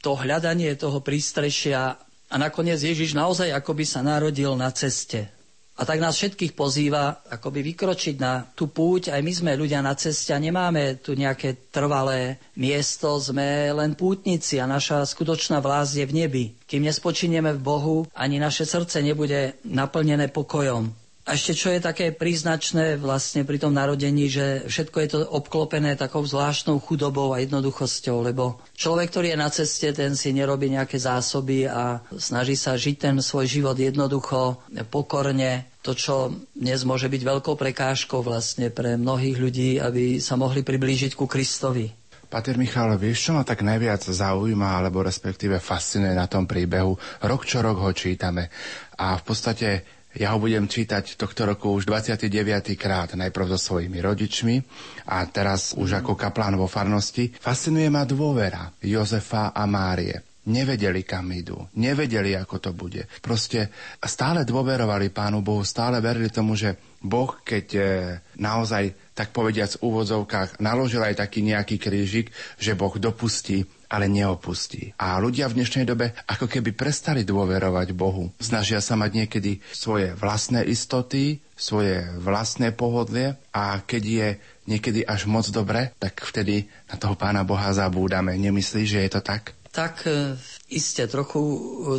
to 0.00 0.16
hľadanie 0.16 0.72
toho 0.80 1.04
prístrešia 1.04 2.00
a 2.28 2.34
nakoniec 2.40 2.80
Ježiš 2.80 3.12
naozaj 3.12 3.52
akoby 3.52 3.84
sa 3.84 4.00
narodil 4.00 4.56
na 4.56 4.72
ceste. 4.72 5.37
A 5.78 5.86
tak 5.86 6.02
nás 6.02 6.18
všetkých 6.18 6.58
pozýva 6.58 7.22
akoby 7.30 7.62
vykročiť 7.70 8.18
na 8.18 8.42
tú 8.42 8.66
púť. 8.66 9.14
Aj 9.14 9.22
my 9.22 9.30
sme 9.30 9.54
ľudia 9.54 9.78
na 9.78 9.94
ceste 9.94 10.34
a 10.34 10.42
nemáme 10.42 10.98
tu 10.98 11.14
nejaké 11.14 11.70
trvalé 11.70 12.42
miesto. 12.58 13.14
Sme 13.22 13.70
len 13.70 13.94
pútnici 13.94 14.58
a 14.58 14.66
naša 14.66 15.06
skutočná 15.06 15.62
vlásť 15.62 15.92
je 16.02 16.06
v 16.10 16.16
nebi. 16.18 16.44
Kým 16.66 16.82
nespočinieme 16.82 17.54
v 17.54 17.62
Bohu, 17.62 17.96
ani 18.18 18.42
naše 18.42 18.66
srdce 18.66 18.98
nebude 19.06 19.54
naplnené 19.62 20.34
pokojom. 20.34 20.97
A 21.28 21.36
ešte 21.36 21.52
čo 21.52 21.68
je 21.68 21.84
také 21.84 22.08
príznačné 22.08 22.96
vlastne 22.96 23.44
pri 23.44 23.60
tom 23.60 23.76
narodení, 23.76 24.32
že 24.32 24.64
všetko 24.64 24.96
je 24.96 25.08
to 25.12 25.18
obklopené 25.28 25.92
takou 25.92 26.24
zvláštnou 26.24 26.80
chudobou 26.80 27.36
a 27.36 27.44
jednoduchosťou, 27.44 28.24
lebo 28.24 28.56
človek, 28.72 29.12
ktorý 29.12 29.36
je 29.36 29.42
na 29.44 29.52
ceste, 29.52 29.92
ten 29.92 30.16
si 30.16 30.32
nerobí 30.32 30.72
nejaké 30.72 30.96
zásoby 30.96 31.68
a 31.68 32.00
snaží 32.16 32.56
sa 32.56 32.80
žiť 32.80 32.96
ten 32.96 33.16
svoj 33.20 33.44
život 33.44 33.76
jednoducho, 33.76 34.56
pokorne, 34.88 35.68
to, 35.84 35.92
čo 35.92 36.32
dnes 36.56 36.88
môže 36.88 37.12
byť 37.12 37.20
veľkou 37.20 37.60
prekážkou 37.60 38.24
vlastne 38.24 38.72
pre 38.72 38.96
mnohých 38.96 39.36
ľudí, 39.36 39.70
aby 39.84 40.24
sa 40.24 40.40
mohli 40.40 40.64
priblížiť 40.64 41.12
ku 41.12 41.28
Kristovi. 41.28 41.92
Pater 42.28 42.56
Michal, 42.56 42.96
vieš, 42.96 43.28
čo 43.28 43.36
ma 43.36 43.44
tak 43.44 43.64
najviac 43.64 44.00
zaujíma, 44.00 44.80
alebo 44.80 45.04
respektíve 45.04 45.60
fascinuje 45.60 46.12
na 46.16 46.24
tom 46.24 46.48
príbehu? 46.48 46.96
Rok 47.20 47.42
čo 47.44 47.60
rok 47.60 47.84
ho 47.84 47.92
čítame 47.92 48.48
a 48.96 49.16
v 49.16 49.22
podstate 49.24 49.97
ja 50.16 50.32
ho 50.32 50.40
budem 50.40 50.64
čítať 50.64 51.20
tohto 51.20 51.44
roku 51.44 51.76
už 51.76 51.84
29. 51.84 52.32
krát, 52.80 53.12
najprv 53.12 53.44
so 53.52 53.58
svojimi 53.60 54.00
rodičmi 54.00 54.56
a 55.12 55.20
teraz 55.28 55.76
už 55.76 56.00
ako 56.00 56.16
kaplán 56.16 56.56
vo 56.56 56.64
farnosti. 56.64 57.28
Fascinuje 57.36 57.92
ma 57.92 58.08
dôvera 58.08 58.72
Jozefa 58.80 59.52
a 59.52 59.68
Márie. 59.68 60.24
Nevedeli, 60.48 61.04
kam 61.04 61.28
idú. 61.28 61.60
Nevedeli, 61.76 62.32
ako 62.32 62.56
to 62.56 62.70
bude. 62.72 63.04
Proste 63.20 63.68
stále 64.00 64.48
dôverovali 64.48 65.12
Pánu 65.12 65.44
Bohu, 65.44 65.60
stále 65.60 66.00
verili 66.00 66.32
tomu, 66.32 66.56
že 66.56 66.72
Boh, 67.04 67.44
keď 67.44 67.66
e, 67.76 67.80
naozaj, 68.40 69.12
tak 69.12 69.36
povediac 69.36 69.76
v 69.76 69.84
úvodzovkách, 69.92 70.56
naložil 70.64 71.04
aj 71.04 71.20
taký 71.20 71.44
nejaký 71.44 71.76
krížik, 71.76 72.32
že 72.56 72.72
Boh 72.72 72.96
dopustí 72.96 73.68
ale 73.88 74.06
neopustí. 74.06 74.92
A 75.00 75.16
ľudia 75.18 75.48
v 75.48 75.60
dnešnej 75.60 75.88
dobe 75.88 76.12
ako 76.28 76.46
keby 76.46 76.76
prestali 76.76 77.24
dôverovať 77.24 77.96
Bohu. 77.96 78.30
Snažia 78.38 78.84
sa 78.84 78.94
mať 78.94 79.24
niekedy 79.24 79.64
svoje 79.72 80.12
vlastné 80.14 80.62
istoty, 80.68 81.40
svoje 81.58 82.06
vlastné 82.22 82.70
pohodlie 82.70 83.34
a 83.50 83.82
keď 83.82 84.02
je 84.06 84.28
niekedy 84.70 85.02
až 85.02 85.26
moc 85.26 85.48
dobre, 85.50 85.90
tak 85.98 86.22
vtedy 86.22 86.70
na 86.86 87.00
toho 87.00 87.18
pána 87.18 87.42
Boha 87.42 87.72
zabúdame. 87.74 88.36
Nemyslíš, 88.38 88.88
že 88.94 89.02
je 89.08 89.10
to 89.10 89.20
tak? 89.24 89.57
Tak 89.78 90.10
e, 90.10 90.34
iste 90.74 91.06
trochu 91.06 91.38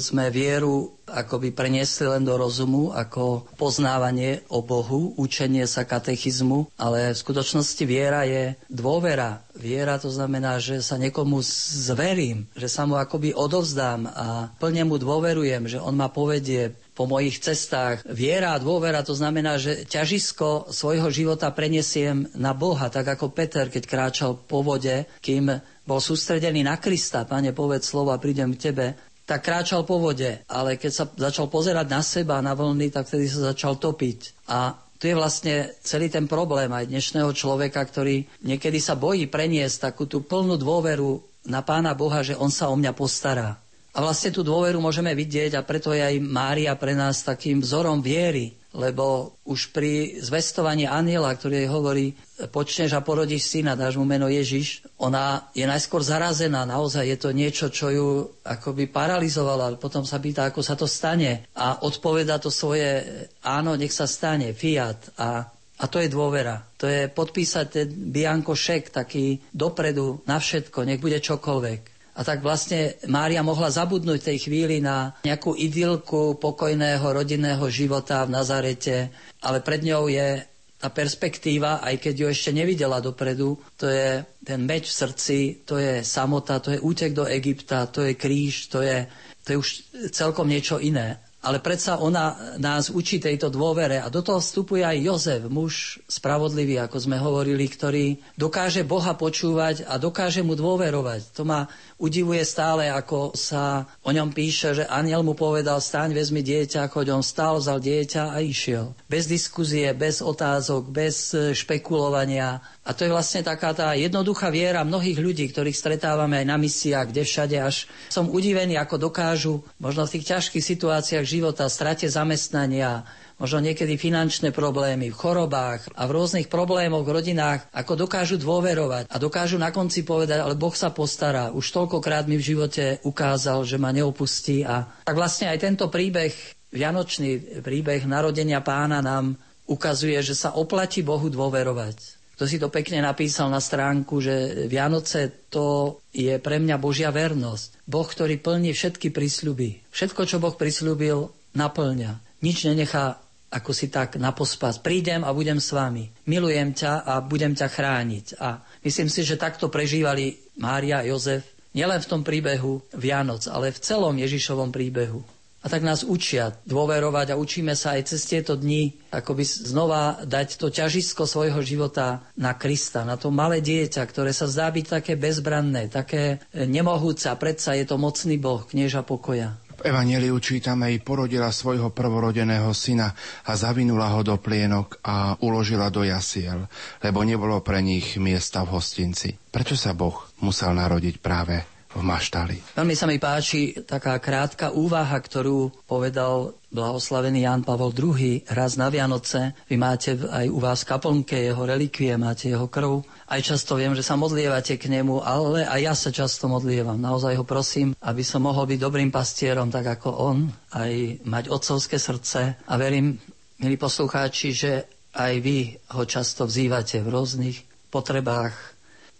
sme 0.03 0.27
vieru 0.27 0.99
akoby 1.07 1.55
preniesli 1.55 2.11
len 2.11 2.27
do 2.27 2.35
rozumu 2.35 2.91
ako 2.91 3.47
poznávanie 3.55 4.43
o 4.51 4.59
Bohu, 4.59 5.15
učenie 5.15 5.63
sa 5.63 5.87
katechizmu, 5.87 6.69
ale 6.75 7.15
v 7.15 7.21
skutočnosti 7.23 7.83
viera 7.87 8.27
je 8.27 8.59
dôvera. 8.67 9.47
Viera 9.55 9.95
to 9.95 10.11
znamená, 10.11 10.59
že 10.59 10.83
sa 10.83 10.99
niekomu 10.99 11.39
zverím, 11.87 12.51
že 12.51 12.67
sa 12.67 12.83
mu 12.83 12.99
akoby 12.99 13.31
odovzdám 13.31 14.11
a 14.11 14.27
plne 14.59 14.83
mu 14.83 14.99
dôverujem, 14.99 15.71
že 15.71 15.79
on 15.79 15.95
ma 15.95 16.11
povedie 16.11 16.75
po 16.93 17.07
mojich 17.07 17.39
cestách. 17.39 18.03
Viera 18.07 18.55
a 18.55 18.61
dôvera 18.61 19.07
to 19.07 19.15
znamená, 19.15 19.55
že 19.55 19.87
ťažisko 19.87 20.67
svojho 20.67 21.07
života 21.07 21.47
prenesiem 21.51 22.27
na 22.35 22.51
Boha, 22.51 22.91
tak 22.91 23.07
ako 23.07 23.31
Peter, 23.31 23.71
keď 23.71 23.83
kráčal 23.87 24.35
po 24.35 24.61
vode, 24.63 25.07
kým 25.23 25.63
bol 25.89 25.97
sústredený 25.97 26.61
na 26.61 26.77
Krista, 26.77 27.25
Pane, 27.25 27.49
povedz 27.49 27.89
slovo 27.89 28.13
a 28.13 28.21
prídem 28.21 28.53
k 28.53 28.69
Tebe, 28.69 28.87
tak 29.25 29.41
kráčal 29.41 29.81
po 29.85 29.97
vode, 29.97 30.45
ale 30.45 30.77
keď 30.77 30.91
sa 30.93 31.05
začal 31.09 31.49
pozerať 31.49 31.89
na 31.89 32.01
seba, 32.05 32.45
na 32.45 32.53
vlny, 32.53 32.93
tak 32.93 33.09
vtedy 33.09 33.25
sa 33.25 33.53
začal 33.53 33.81
topiť. 33.81 34.45
A 34.49 34.73
tu 34.97 35.09
je 35.09 35.17
vlastne 35.17 35.73
celý 35.81 36.09
ten 36.09 36.29
problém 36.29 36.69
aj 36.69 36.89
dnešného 36.89 37.33
človeka, 37.33 37.81
ktorý 37.81 38.25
niekedy 38.45 38.77
sa 38.77 38.93
bojí 38.97 39.25
preniesť 39.29 39.89
takú 39.89 40.05
tú 40.05 40.21
plnú 40.25 40.59
dôveru 40.59 41.21
na 41.47 41.63
Pána 41.65 41.95
Boha, 41.97 42.19
že 42.21 42.37
On 42.37 42.51
sa 42.51 42.69
o 42.69 42.75
mňa 42.75 42.91
postará. 42.93 43.57
A 43.95 43.97
vlastne 44.03 44.29
tú 44.29 44.45
dôveru 44.45 44.77
môžeme 44.77 45.15
vidieť 45.15 45.57
a 45.57 45.65
preto 45.65 45.95
je 45.95 46.03
aj 46.03 46.21
Mária 46.21 46.75
pre 46.77 46.93
nás 46.93 47.25
takým 47.25 47.63
vzorom 47.63 48.03
viery, 48.03 48.58
lebo 48.69 49.33
už 49.49 49.73
pri 49.73 50.21
zvestovaní 50.21 50.85
aniela, 50.85 51.33
ktorý 51.33 51.65
jej 51.65 51.69
hovorí, 51.69 52.07
počneš 52.53 52.93
a 52.93 53.01
porodíš 53.01 53.49
syna, 53.49 53.73
dáš 53.73 53.97
mu 53.97 54.05
meno 54.05 54.29
Ježiš, 54.29 54.85
ona 55.01 55.49
je 55.57 55.65
najskôr 55.65 56.05
zarazená, 56.05 56.69
naozaj 56.69 57.05
je 57.09 57.17
to 57.17 57.29
niečo, 57.33 57.73
čo 57.73 57.89
ju 57.89 58.07
akoby 58.45 58.85
paralizovalo, 58.85 59.61
ale 59.73 59.77
potom 59.81 60.05
sa 60.05 60.21
pýta, 60.21 60.47
ako 60.47 60.61
sa 60.61 60.77
to 60.77 60.85
stane 60.85 61.49
a 61.57 61.81
odpoveda 61.81 62.37
to 62.37 62.53
svoje, 62.53 63.05
áno, 63.41 63.73
nech 63.73 63.91
sa 63.91 64.05
stane, 64.05 64.53
fiat 64.53 65.17
a 65.17 65.49
a 65.79 65.87
to 65.87 66.03
je 66.03 66.11
dôvera. 66.11 66.59
To 66.75 66.91
je 66.91 67.07
podpísať 67.07 67.65
ten 67.71 67.87
bianko 67.87 68.51
šek 68.51 68.91
taký 68.91 69.39
dopredu 69.55 70.19
na 70.27 70.35
všetko, 70.35 70.83
nech 70.83 70.99
bude 70.99 71.23
čokoľvek. 71.23 71.98
A 72.19 72.21
tak 72.27 72.43
vlastne 72.43 72.99
Mária 73.07 73.39
mohla 73.39 73.71
zabudnúť 73.71 74.19
tej 74.27 74.51
chvíli 74.51 74.83
na 74.83 75.15
nejakú 75.23 75.55
idylku 75.55 76.35
pokojného 76.35 77.07
rodinného 77.07 77.63
života 77.71 78.27
v 78.27 78.35
Nazarete, 78.35 79.07
ale 79.39 79.63
pred 79.63 79.87
ňou 79.87 80.11
je 80.11 80.43
tá 80.79 80.91
perspektíva, 80.91 81.79
aj 81.79 81.95
keď 81.99 82.13
ju 82.19 82.27
ešte 82.27 82.51
nevidela 82.51 82.99
dopredu, 82.99 83.55
to 83.79 83.87
je 83.87 84.23
ten 84.43 84.63
meč 84.63 84.91
v 84.91 84.99
srdci, 84.99 85.37
to 85.63 85.79
je 85.79 86.03
samota, 86.03 86.59
to 86.59 86.75
je 86.75 86.79
útek 86.79 87.11
do 87.11 87.23
Egypta, 87.27 87.87
to 87.87 88.03
je 88.03 88.15
kríž, 88.15 88.67
to 88.71 88.83
je, 88.83 89.07
to 89.43 89.55
je 89.55 89.57
už 89.59 89.69
celkom 90.11 90.47
niečo 90.47 90.79
iné. 90.79 91.19
Ale 91.39 91.63
predsa 91.63 92.03
ona 92.03 92.35
nás 92.59 92.91
učí 92.91 93.15
tejto 93.15 93.47
dôvere 93.47 94.03
a 94.03 94.11
do 94.11 94.19
toho 94.19 94.43
vstupuje 94.43 94.83
aj 94.83 94.97
Jozef, 94.99 95.41
muž 95.47 96.03
spravodlivý, 96.11 96.83
ako 96.83 96.97
sme 96.99 97.15
hovorili, 97.15 97.63
ktorý 97.63 98.19
dokáže 98.35 98.83
Boha 98.83 99.15
počúvať 99.15 99.87
a 99.87 99.95
dokáže 99.95 100.43
mu 100.43 100.59
dôverovať. 100.59 101.31
To 101.39 101.47
ma 101.47 101.71
udivuje 101.95 102.43
stále, 102.43 102.91
ako 102.91 103.39
sa 103.39 103.87
o 104.03 104.11
ňom 104.11 104.35
píše, 104.35 104.83
že 104.83 104.85
aniel 104.91 105.23
mu 105.23 105.31
povedal, 105.31 105.79
staň, 105.79 106.11
vezmi 106.11 106.43
dieťa, 106.43 106.91
choď 106.91 107.15
on 107.15 107.23
stal, 107.23 107.63
vzal 107.63 107.79
dieťa 107.79 108.35
a 108.35 108.43
išiel. 108.43 108.91
Bez 109.07 109.31
diskuzie, 109.31 109.95
bez 109.95 110.19
otázok, 110.19 110.91
bez 110.91 111.31
špekulovania. 111.55 112.59
A 112.89 112.97
to 112.97 113.05
je 113.05 113.13
vlastne 113.13 113.45
taká 113.45 113.69
tá 113.77 113.93
jednoduchá 113.93 114.49
viera 114.49 114.81
mnohých 114.81 115.21
ľudí, 115.21 115.45
ktorých 115.53 115.77
stretávame 115.77 116.41
aj 116.41 116.47
na 116.49 116.57
misiách, 116.57 117.13
kde 117.13 117.21
všade 117.21 117.57
až 117.61 117.85
som 118.09 118.25
udivený, 118.25 118.81
ako 118.81 118.97
dokážu 118.97 119.61
možno 119.77 120.09
v 120.09 120.17
tých 120.17 120.33
ťažkých 120.33 120.65
situáciách 120.65 121.21
života, 121.21 121.69
strate 121.69 122.09
zamestnania, 122.09 123.05
možno 123.37 123.61
niekedy 123.61 123.93
finančné 123.93 124.49
problémy, 124.49 125.13
v 125.13 125.19
chorobách 125.21 125.85
a 125.93 126.09
v 126.09 126.17
rôznych 126.17 126.49
problémoch 126.49 127.05
v 127.05 127.13
rodinách, 127.13 127.69
ako 127.69 128.09
dokážu 128.09 128.41
dôverovať 128.41 129.05
a 129.05 129.15
dokážu 129.21 129.61
na 129.61 129.69
konci 129.69 130.01
povedať, 130.01 130.41
ale 130.41 130.57
Boh 130.57 130.73
sa 130.73 130.89
postará. 130.89 131.53
Už 131.53 131.69
toľkokrát 131.69 132.25
mi 132.25 132.41
v 132.41 132.57
živote 132.57 133.05
ukázal, 133.05 133.69
že 133.69 133.77
ma 133.77 133.93
neopustí 133.93 134.65
a 134.65 134.89
tak 135.05 135.13
vlastne 135.13 135.45
aj 135.53 135.61
tento 135.61 135.93
príbeh, 135.93 136.33
vianočný 136.73 137.61
príbeh 137.61 138.09
narodenia 138.09 138.65
pána 138.65 138.97
nám 139.05 139.37
ukazuje, 139.69 140.17
že 140.25 140.33
sa 140.33 140.57
oplatí 140.57 141.05
Bohu 141.05 141.29
dôverovať 141.29 142.18
kto 142.39 142.47
si 142.47 142.55
to 142.55 142.71
pekne 142.71 143.03
napísal 143.03 143.51
na 143.51 143.59
stránku, 143.59 144.23
že 144.23 144.63
Vianoce 144.71 145.27
to 145.51 145.99
je 146.15 146.39
pre 146.39 146.55
mňa 146.55 146.79
Božia 146.79 147.11
vernosť. 147.11 147.83
Boh, 147.83 148.07
ktorý 148.07 148.39
plní 148.39 148.71
všetky 148.71 149.11
prísľuby. 149.11 149.91
Všetko, 149.91 150.23
čo 150.23 150.39
Boh 150.39 150.55
prísľubil, 150.55 151.27
naplňa. 151.59 152.39
Nič 152.39 152.63
nenechá 152.63 153.19
ako 153.51 153.75
si 153.75 153.91
tak 153.91 154.15
na 154.15 154.31
pospas. 154.31 154.79
Prídem 154.79 155.27
a 155.27 155.35
budem 155.35 155.59
s 155.59 155.75
vami. 155.75 156.07
Milujem 156.31 156.71
ťa 156.71 157.03
a 157.03 157.19
budem 157.19 157.59
ťa 157.59 157.67
chrániť. 157.67 158.39
A 158.39 158.63
myslím 158.87 159.11
si, 159.11 159.27
že 159.27 159.35
takto 159.35 159.67
prežívali 159.67 160.39
Mária 160.63 161.03
a 161.03 161.07
Jozef 161.11 161.43
nielen 161.75 161.99
v 161.99 162.07
tom 162.07 162.23
príbehu 162.23 162.79
Vianoc, 162.95 163.51
ale 163.51 163.75
v 163.75 163.83
celom 163.83 164.15
Ježišovom 164.15 164.71
príbehu. 164.71 165.19
A 165.59 165.67
tak 165.67 165.83
nás 165.83 166.07
učia 166.07 166.55
dôverovať 166.63 167.35
a 167.35 167.39
učíme 167.39 167.75
sa 167.75 167.99
aj 167.99 168.15
cez 168.15 168.23
tieto 168.23 168.55
dni, 168.55 168.95
ako 169.11 169.35
by 169.35 169.43
znova 169.43 170.23
dať 170.23 170.55
to 170.55 170.71
ťažisko 170.71 171.27
svojho 171.27 171.59
života 171.59 172.23
na 172.39 172.55
Krista, 172.55 173.03
na 173.03 173.19
to 173.19 173.27
malé 173.27 173.59
dieťa, 173.59 174.07
ktoré 174.07 174.31
sa 174.31 174.47
zdá 174.47 174.71
byť 174.71 174.85
také 174.87 175.13
bezbranné, 175.19 175.91
také 175.91 176.39
nemohúce 176.55 177.27
a 177.27 177.35
predsa 177.35 177.75
je 177.75 177.83
to 177.83 177.99
mocný 177.99 178.39
Boh, 178.39 178.63
knieža 178.63 179.03
pokoja. 179.03 179.59
V 179.79 179.87
Evangeliu 179.87 180.35
čítame, 180.43 180.91
i 180.91 180.99
porodila 180.99 181.55
svojho 181.55 181.95
prvorodeného 181.95 182.67
syna 182.75 183.15
a 183.47 183.55
zavinula 183.55 184.11
ho 184.11 184.19
do 184.27 184.35
plienok 184.35 184.99
a 185.07 185.39
uložila 185.39 185.87
do 185.87 186.03
jasiel, 186.03 186.67
lebo 186.99 187.23
nebolo 187.23 187.63
pre 187.63 187.79
nich 187.79 188.19
miesta 188.19 188.67
v 188.67 188.75
hostinci. 188.75 189.39
Prečo 189.39 189.79
sa 189.79 189.95
Boh 189.95 190.27
musel 190.43 190.75
narodiť 190.75 191.15
práve 191.23 191.78
v 191.89 192.01
maštali. 192.05 192.77
Veľmi 192.77 192.93
sa 192.93 193.09
mi 193.09 193.17
páči 193.17 193.73
taká 193.81 194.21
krátka 194.21 194.69
úvaha, 194.69 195.17
ktorú 195.17 195.73
povedal 195.89 196.53
blahoslavený 196.69 197.49
Ján 197.49 197.65
Pavol 197.65 197.89
II 197.97 198.45
raz 198.53 198.77
na 198.77 198.93
Vianoce. 198.93 199.57
Vy 199.65 199.75
máte 199.81 200.13
aj 200.13 200.45
u 200.53 200.61
vás 200.61 200.85
kaplnke 200.85 201.33
jeho 201.33 201.65
relikvie, 201.65 202.13
máte 202.13 202.53
jeho 202.53 202.69
krv. 202.69 203.01
Aj 203.25 203.41
často 203.41 203.73
viem, 203.73 203.97
že 203.97 204.05
sa 204.05 204.13
modlievate 204.13 204.77
k 204.77 204.85
nemu, 204.85 205.25
ale 205.25 205.65
aj 205.65 205.79
ja 205.81 205.93
sa 205.97 206.13
často 206.13 206.45
modlievam. 206.45 207.01
Naozaj 207.01 207.41
ho 207.41 207.45
prosím, 207.45 207.97
aby 208.05 208.21
som 208.21 208.45
mohol 208.45 208.69
byť 208.69 208.79
dobrým 208.79 209.09
pastierom, 209.09 209.73
tak 209.73 209.97
ako 209.97 210.09
on, 210.13 210.37
aj 210.77 211.25
mať 211.25 211.49
otcovské 211.49 211.97
srdce. 211.97 212.61
A 212.69 212.73
verím, 212.77 213.17
milí 213.57 213.81
poslucháči, 213.81 214.53
že 214.53 214.71
aj 215.17 215.33
vy 215.41 215.73
ho 215.97 216.05
často 216.05 216.45
vzývate 216.45 217.01
v 217.01 217.09
rôznych 217.09 217.57
potrebách, 217.89 218.53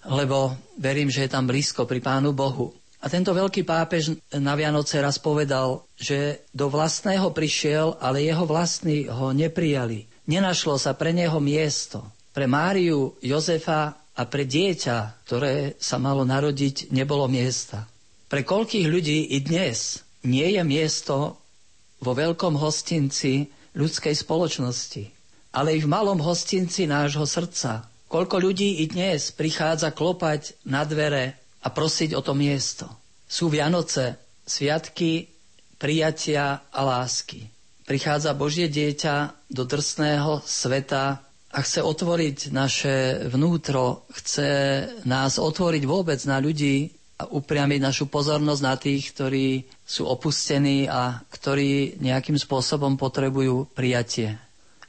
lebo 0.08 0.56
verím, 0.80 1.12
že 1.12 1.28
je 1.28 1.34
tam 1.34 1.48
blízko 1.50 1.84
pri 1.84 2.00
Pánu 2.00 2.32
Bohu. 2.32 2.72
A 3.00 3.08
tento 3.08 3.32
veľký 3.32 3.64
pápež 3.64 4.20
na 4.36 4.60
Vianoce 4.60 5.00
raz 5.00 5.16
povedal, 5.16 5.88
že 5.96 6.44
do 6.52 6.68
vlastného 6.68 7.32
prišiel, 7.32 7.96
ale 8.04 8.28
jeho 8.28 8.44
vlastní 8.44 9.08
ho 9.08 9.32
neprijali. 9.32 10.08
Nenašlo 10.28 10.76
sa 10.76 10.92
pre 10.92 11.16
neho 11.16 11.40
miesto. 11.40 12.04
Pre 12.36 12.44
Máriu, 12.44 13.16
Jozefa 13.24 13.96
a 14.20 14.22
pre 14.28 14.44
dieťa, 14.44 15.24
ktoré 15.24 15.80
sa 15.80 15.96
malo 15.96 16.28
narodiť, 16.28 16.92
nebolo 16.92 17.32
miesta. 17.32 17.88
Pre 18.28 18.44
koľkých 18.44 18.88
ľudí 18.92 19.32
i 19.32 19.40
dnes 19.40 20.04
nie 20.28 20.60
je 20.60 20.62
miesto 20.68 21.40
vo 22.04 22.12
veľkom 22.12 22.60
hostinci 22.60 23.48
ľudskej 23.80 24.12
spoločnosti, 24.12 25.04
ale 25.56 25.76
i 25.76 25.80
v 25.80 25.88
malom 25.88 26.20
hostinci 26.20 26.84
nášho 26.84 27.24
srdca, 27.24 27.88
Koľko 28.10 28.42
ľudí 28.42 28.82
i 28.82 28.90
dnes 28.90 29.30
prichádza 29.30 29.94
klopať 29.94 30.58
na 30.66 30.82
dvere 30.82 31.38
a 31.62 31.70
prosiť 31.70 32.18
o 32.18 32.26
to 32.26 32.34
miesto. 32.34 32.90
Sú 33.30 33.54
Vianoce, 33.54 34.18
sviatky 34.50 35.30
prijatia 35.78 36.66
a 36.74 36.82
lásky. 36.82 37.46
Prichádza 37.86 38.34
Božie 38.34 38.66
dieťa 38.66 39.46
do 39.54 39.62
drsného 39.62 40.42
sveta 40.42 41.22
a 41.54 41.58
chce 41.62 41.86
otvoriť 41.86 42.50
naše 42.50 43.30
vnútro, 43.30 44.10
chce 44.10 44.50
nás 45.06 45.38
otvoriť 45.38 45.84
vôbec 45.86 46.18
na 46.26 46.42
ľudí 46.42 46.90
a 47.22 47.30
upriamiť 47.30 47.78
našu 47.78 48.10
pozornosť 48.10 48.62
na 48.66 48.74
tých, 48.74 49.14
ktorí 49.14 49.70
sú 49.86 50.10
opustení 50.10 50.90
a 50.90 51.22
ktorí 51.30 52.02
nejakým 52.02 52.42
spôsobom 52.42 52.98
potrebujú 52.98 53.70
prijatie. 53.78 54.34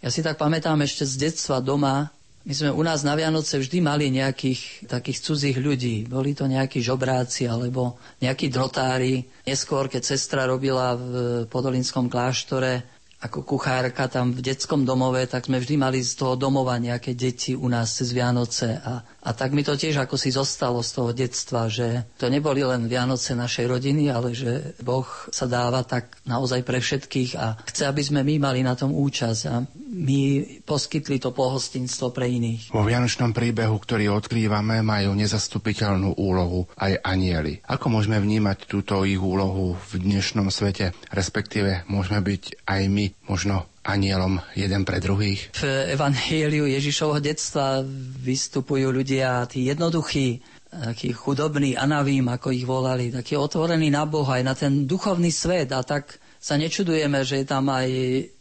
Ja 0.01 0.09
si 0.09 0.25
tak 0.25 0.41
pamätám 0.41 0.81
ešte 0.81 1.05
z 1.05 1.29
detstva 1.29 1.61
doma, 1.61 2.09
my 2.41 2.53
sme 2.57 2.71
u 2.73 2.81
nás 2.81 3.05
na 3.05 3.13
Vianoce 3.13 3.61
vždy 3.61 3.85
mali 3.85 4.09
nejakých 4.09 4.89
takých 4.89 5.19
cudzích 5.21 5.59
ľudí. 5.61 6.09
Boli 6.09 6.33
to 6.33 6.49
nejakí 6.49 6.81
žobráci 6.81 7.45
alebo 7.45 8.01
nejakí 8.25 8.49
drotári. 8.49 9.29
Neskôr, 9.45 9.93
keď 9.93 10.17
sestra 10.17 10.49
robila 10.49 10.97
v 10.97 11.45
Podolinskom 11.53 12.09
kláštore 12.09 13.01
ako 13.21 13.45
kuchárka 13.45 14.09
tam 14.09 14.33
v 14.33 14.41
detskom 14.41 14.89
domove, 14.89 15.21
tak 15.29 15.45
sme 15.45 15.61
vždy 15.61 15.77
mali 15.77 16.01
z 16.01 16.17
toho 16.17 16.41
domova 16.41 16.81
nejaké 16.81 17.13
deti 17.13 17.53
u 17.53 17.69
nás 17.69 17.93
cez 17.93 18.17
Vianoce. 18.17 18.81
A, 18.81 19.05
a 19.21 19.37
tak 19.37 19.53
mi 19.53 19.61
to 19.61 19.77
tiež 19.77 20.01
ako 20.01 20.17
si 20.17 20.33
zostalo 20.33 20.81
z 20.81 20.91
toho 20.97 21.11
detstva, 21.13 21.69
že 21.69 22.09
to 22.17 22.33
neboli 22.33 22.65
len 22.65 22.89
Vianoce 22.89 23.37
našej 23.37 23.67
rodiny, 23.69 24.09
ale 24.09 24.33
že 24.33 24.73
Boh 24.81 25.07
sa 25.29 25.45
dáva 25.45 25.85
tak 25.85 26.17
naozaj 26.25 26.65
pre 26.65 26.81
všetkých 26.81 27.31
a 27.37 27.61
chce, 27.69 27.85
aby 27.85 28.01
sme 28.01 28.25
my 28.25 28.41
mali 28.41 28.61
na 28.65 28.73
tom 28.73 28.97
účasť 28.97 29.43
a 29.53 29.61
my 29.91 30.21
poskytli 30.65 31.21
to 31.21 31.37
pohostinstvo 31.37 32.17
pre 32.17 32.33
iných. 32.33 32.73
Vo 32.73 32.87
Vianočnom 32.87 33.37
príbehu, 33.37 33.77
ktorý 33.77 34.09
odkrývame, 34.17 34.81
majú 34.81 35.13
nezastupiteľnú 35.13 36.17
úlohu 36.17 36.65
aj 36.81 37.05
anieli. 37.05 37.61
Ako 37.69 37.93
môžeme 37.93 38.17
vnímať 38.17 38.65
túto 38.65 39.05
ich 39.05 39.21
úlohu 39.21 39.77
v 39.77 39.93
dnešnom 40.01 40.49
svete, 40.49 40.97
respektíve 41.13 41.85
môžeme 41.93 42.25
byť 42.25 42.65
aj 42.65 42.83
my 42.89 43.05
možno 43.29 43.69
anielom 43.85 44.41
jeden 44.53 44.85
pre 44.85 45.01
druhých? 45.01 45.53
V 45.57 45.65
Evangeliu 45.97 46.69
Ježišovho 46.69 47.21
detstva 47.21 47.81
vystupujú 48.21 48.93
ľudia, 48.93 49.49
tí 49.49 49.69
jednoduchí, 49.69 50.41
takí 50.71 51.11
chudobní, 51.11 51.75
anavím, 51.75 52.31
ako 52.31 52.55
ich 52.55 52.65
volali, 52.69 53.11
takí 53.11 53.35
otvorení 53.35 53.91
na 53.91 54.07
Boha, 54.07 54.39
aj 54.39 54.45
na 54.45 54.55
ten 54.55 54.87
duchovný 54.87 55.33
svet 55.35 55.73
a 55.75 55.83
tak 55.83 56.21
sa 56.41 56.57
nečudujeme, 56.57 57.21
že 57.21 57.45
je 57.45 57.47
tam 57.47 57.69
aj 57.69 57.89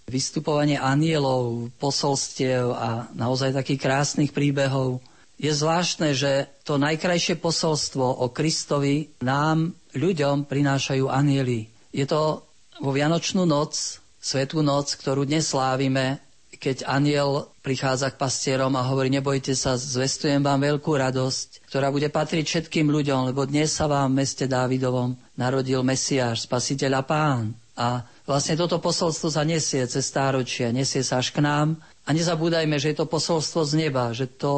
vystupovanie 0.08 0.80
anielov, 0.80 1.70
posolstiev 1.78 2.72
a 2.72 3.12
naozaj 3.12 3.54
takých 3.54 3.84
krásnych 3.84 4.32
príbehov. 4.32 5.04
Je 5.40 5.52
zvláštne, 5.52 6.16
že 6.16 6.48
to 6.68 6.76
najkrajšie 6.80 7.40
posolstvo 7.40 8.24
o 8.24 8.28
Kristovi 8.32 9.12
nám, 9.24 9.72
ľuďom, 9.96 10.48
prinášajú 10.48 11.08
anieli. 11.08 11.72
Je 11.96 12.04
to 12.04 12.44
vo 12.80 12.92
Vianočnú 12.92 13.44
noc, 13.48 14.00
Svetú 14.30 14.62
noc, 14.62 14.94
ktorú 14.94 15.26
dnes 15.26 15.50
slávime, 15.50 16.22
keď 16.62 16.86
aniel 16.86 17.50
prichádza 17.66 18.14
k 18.14 18.22
pastierom 18.22 18.78
a 18.78 18.86
hovorí, 18.86 19.10
nebojte 19.10 19.58
sa, 19.58 19.74
zvestujem 19.74 20.46
vám 20.46 20.70
veľkú 20.70 20.86
radosť, 20.86 21.66
ktorá 21.66 21.90
bude 21.90 22.14
patriť 22.14 22.46
všetkým 22.46 22.94
ľuďom, 22.94 23.34
lebo 23.34 23.50
dnes 23.50 23.74
sa 23.74 23.90
vám 23.90 24.14
v 24.14 24.22
meste 24.22 24.46
Dávidovom 24.46 25.18
narodil 25.34 25.82
Mesiáš, 25.82 26.46
spasiteľ 26.46 27.02
a 27.02 27.04
pán. 27.10 27.58
A 27.74 28.06
vlastne 28.30 28.54
toto 28.54 28.78
posolstvo 28.78 29.34
sa 29.34 29.42
nesie 29.42 29.82
cez 29.90 30.06
stáročia, 30.06 30.70
nesie 30.70 31.02
sa 31.02 31.26
až 31.26 31.34
k 31.34 31.42
nám. 31.42 31.82
A 32.06 32.14
nezabúdajme, 32.14 32.78
že 32.78 32.94
je 32.94 33.02
to 33.02 33.10
posolstvo 33.10 33.66
z 33.66 33.90
neba, 33.90 34.14
že 34.14 34.30
to 34.30 34.54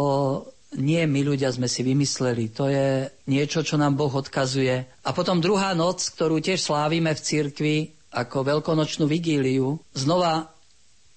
nie 0.75 0.99
my 1.07 1.23
ľudia 1.23 1.47
sme 1.47 1.71
si 1.71 1.79
vymysleli, 1.79 2.51
to 2.51 2.67
je 2.67 3.07
niečo, 3.23 3.63
čo 3.63 3.79
nám 3.79 3.95
Boh 3.95 4.11
odkazuje. 4.11 4.83
A 5.07 5.15
potom 5.15 5.39
druhá 5.39 5.71
noc, 5.71 6.11
ktorú 6.11 6.43
tiež 6.43 6.59
slávime 6.59 7.15
v 7.15 7.23
cirkvi, 7.23 7.75
ako 8.11 8.37
veľkonočnú 8.43 9.07
vigíliu, 9.07 9.79
znova 9.95 10.51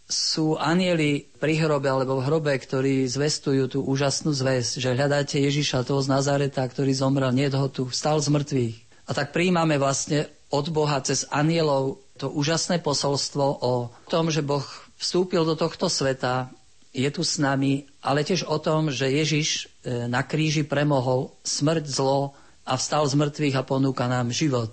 sú 0.05 0.61
anieli 0.61 1.26
pri 1.40 1.64
hrobe 1.64 1.88
alebo 1.88 2.20
v 2.20 2.26
hrobe, 2.28 2.53
ktorí 2.55 3.09
zvestujú 3.09 3.66
tú 3.66 3.78
úžasnú 3.82 4.36
zväz, 4.36 4.78
že 4.78 4.92
hľadáte 4.92 5.40
Ježiša, 5.40 5.88
toho 5.88 6.05
z 6.05 6.12
Nazareta, 6.12 6.62
ktorý 6.62 6.92
zomrel, 6.92 7.32
nie 7.32 7.49
ho 7.49 7.68
tu, 7.72 7.88
vstal 7.88 8.20
z 8.20 8.28
mŕtvych. 8.30 8.76
A 9.09 9.11
tak 9.12 9.32
príjmame 9.32 9.80
vlastne 9.80 10.28
od 10.53 10.68
Boha 10.70 11.01
cez 11.01 11.26
anielov 11.32 12.05
to 12.20 12.30
úžasné 12.30 12.78
posolstvo 12.84 13.45
o 13.64 13.72
tom, 14.07 14.30
že 14.30 14.45
Boh 14.45 14.64
vstúpil 15.01 15.42
do 15.42 15.59
tohto 15.59 15.90
sveta, 15.90 16.53
je 16.95 17.11
tu 17.11 17.26
s 17.26 17.42
nami, 17.42 17.90
ale 17.99 18.22
tiež 18.22 18.47
o 18.47 18.55
tom, 18.62 18.86
že 18.86 19.11
Ježiš 19.11 19.66
e, 19.82 20.07
na 20.07 20.22
kríži 20.22 20.62
premohol 20.62 21.34
smrť, 21.42 21.84
zlo 21.90 22.38
a 22.62 22.78
vstal 22.78 23.03
z 23.11 23.18
mŕtvych 23.18 23.59
a 23.59 23.66
ponúka 23.66 24.07
nám 24.07 24.30
život. 24.30 24.70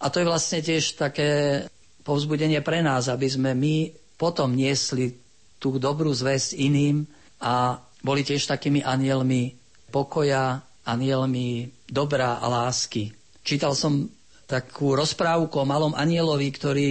A 0.00 0.08
to 0.08 0.20
je 0.20 0.28
vlastne 0.28 0.60
tiež 0.60 0.96
také 0.96 1.62
povzbudenie 2.02 2.64
pre 2.64 2.80
nás, 2.80 3.06
aby 3.06 3.28
sme 3.28 3.52
my 3.52 3.92
potom 4.16 4.52
niesli 4.52 5.12
tú 5.60 5.76
dobrú 5.76 6.08
zväzť 6.10 6.56
iným 6.56 7.04
a 7.38 7.76
boli 8.00 8.24
tiež 8.24 8.48
takými 8.48 8.80
anielmi 8.80 9.52
pokoja, 9.92 10.64
anielmi 10.88 11.68
dobra 11.84 12.40
a 12.40 12.46
lásky. 12.48 13.12
Čítal 13.44 13.76
som 13.76 14.08
takú 14.48 14.96
rozprávku 14.96 15.52
o 15.60 15.68
malom 15.68 15.92
anielovi, 15.92 16.48
ktorý 16.48 16.90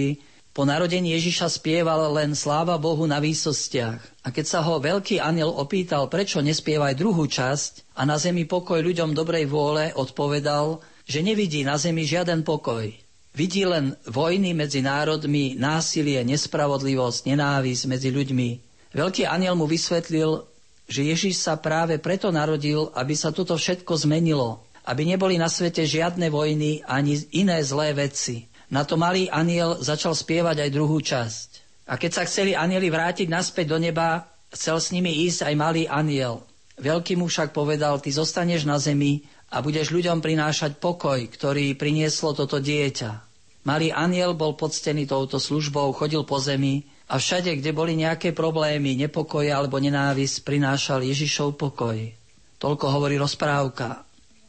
Po 0.50 0.66
narodení 0.66 1.14
Ježiša 1.14 1.46
spieval 1.62 2.10
len 2.10 2.34
sláva 2.34 2.74
Bohu 2.74 3.06
na 3.06 3.22
výsostiach. 3.22 4.02
A 4.26 4.34
keď 4.34 4.44
sa 4.44 4.60
ho 4.66 4.82
veľký 4.82 5.22
aniel 5.22 5.54
opýtal, 5.54 6.10
prečo 6.10 6.42
nespieva 6.42 6.90
aj 6.90 6.98
druhú 6.98 7.22
časť 7.24 7.94
a 7.94 8.02
na 8.02 8.18
zemi 8.18 8.42
pokoj 8.44 8.82
ľuďom 8.82 9.14
dobrej 9.14 9.46
vôle, 9.46 9.94
odpovedal, 9.94 10.82
že 11.10 11.26
nevidí 11.26 11.66
na 11.66 11.74
zemi 11.74 12.06
žiaden 12.06 12.46
pokoj. 12.46 12.86
Vidí 13.34 13.66
len 13.66 13.98
vojny 14.06 14.54
medzi 14.54 14.78
národmi, 14.78 15.58
násilie, 15.58 16.22
nespravodlivosť, 16.22 17.26
nenávisť 17.26 17.82
medzi 17.90 18.14
ľuďmi. 18.14 18.48
Veľký 18.94 19.26
aniel 19.26 19.58
mu 19.58 19.66
vysvetlil, 19.66 20.46
že 20.86 21.06
Ježiš 21.06 21.42
sa 21.42 21.58
práve 21.58 21.98
preto 21.98 22.30
narodil, 22.30 22.94
aby 22.94 23.14
sa 23.18 23.34
toto 23.34 23.58
všetko 23.58 24.06
zmenilo, 24.06 24.62
aby 24.86 25.02
neboli 25.06 25.38
na 25.38 25.50
svete 25.50 25.82
žiadne 25.82 26.30
vojny 26.30 26.86
ani 26.86 27.18
iné 27.34 27.58
zlé 27.62 27.94
veci. 27.94 28.46
Na 28.70 28.86
to 28.86 28.94
malý 28.94 29.26
aniel 29.30 29.82
začal 29.82 30.14
spievať 30.14 30.62
aj 30.66 30.70
druhú 30.74 30.98
časť. 31.02 31.48
A 31.90 31.98
keď 31.98 32.22
sa 32.22 32.26
chceli 32.26 32.54
anieli 32.54 32.86
vrátiť 32.86 33.26
naspäť 33.26 33.74
do 33.74 33.78
neba, 33.82 34.30
chcel 34.54 34.78
s 34.78 34.94
nimi 34.94 35.26
ísť 35.26 35.50
aj 35.50 35.54
malý 35.58 35.82
aniel. 35.90 36.46
Veľký 36.78 37.18
mu 37.18 37.26
však 37.26 37.50
povedal, 37.50 37.98
ty 37.98 38.14
zostaneš 38.14 38.62
na 38.62 38.78
zemi 38.78 39.26
a 39.50 39.56
budeš 39.58 39.90
ľuďom 39.90 40.22
prinášať 40.22 40.78
pokoj, 40.78 41.18
ktorý 41.26 41.74
prinieslo 41.74 42.32
toto 42.38 42.62
dieťa. 42.62 43.10
Malý 43.66 43.92
aniel 43.92 44.32
bol 44.32 44.56
poctený 44.56 45.04
touto 45.04 45.36
službou, 45.36 45.92
chodil 45.92 46.24
po 46.24 46.40
zemi 46.40 46.86
a 47.10 47.18
všade, 47.18 47.58
kde 47.58 47.76
boli 47.76 47.98
nejaké 47.98 48.32
problémy, 48.32 48.96
nepokoje 48.96 49.50
alebo 49.50 49.76
nenávisť, 49.76 50.46
prinášal 50.46 51.04
Ježišov 51.04 51.58
pokoj. 51.58 51.98
Toľko 52.56 52.86
hovorí 52.88 53.18
rozprávka, 53.18 54.06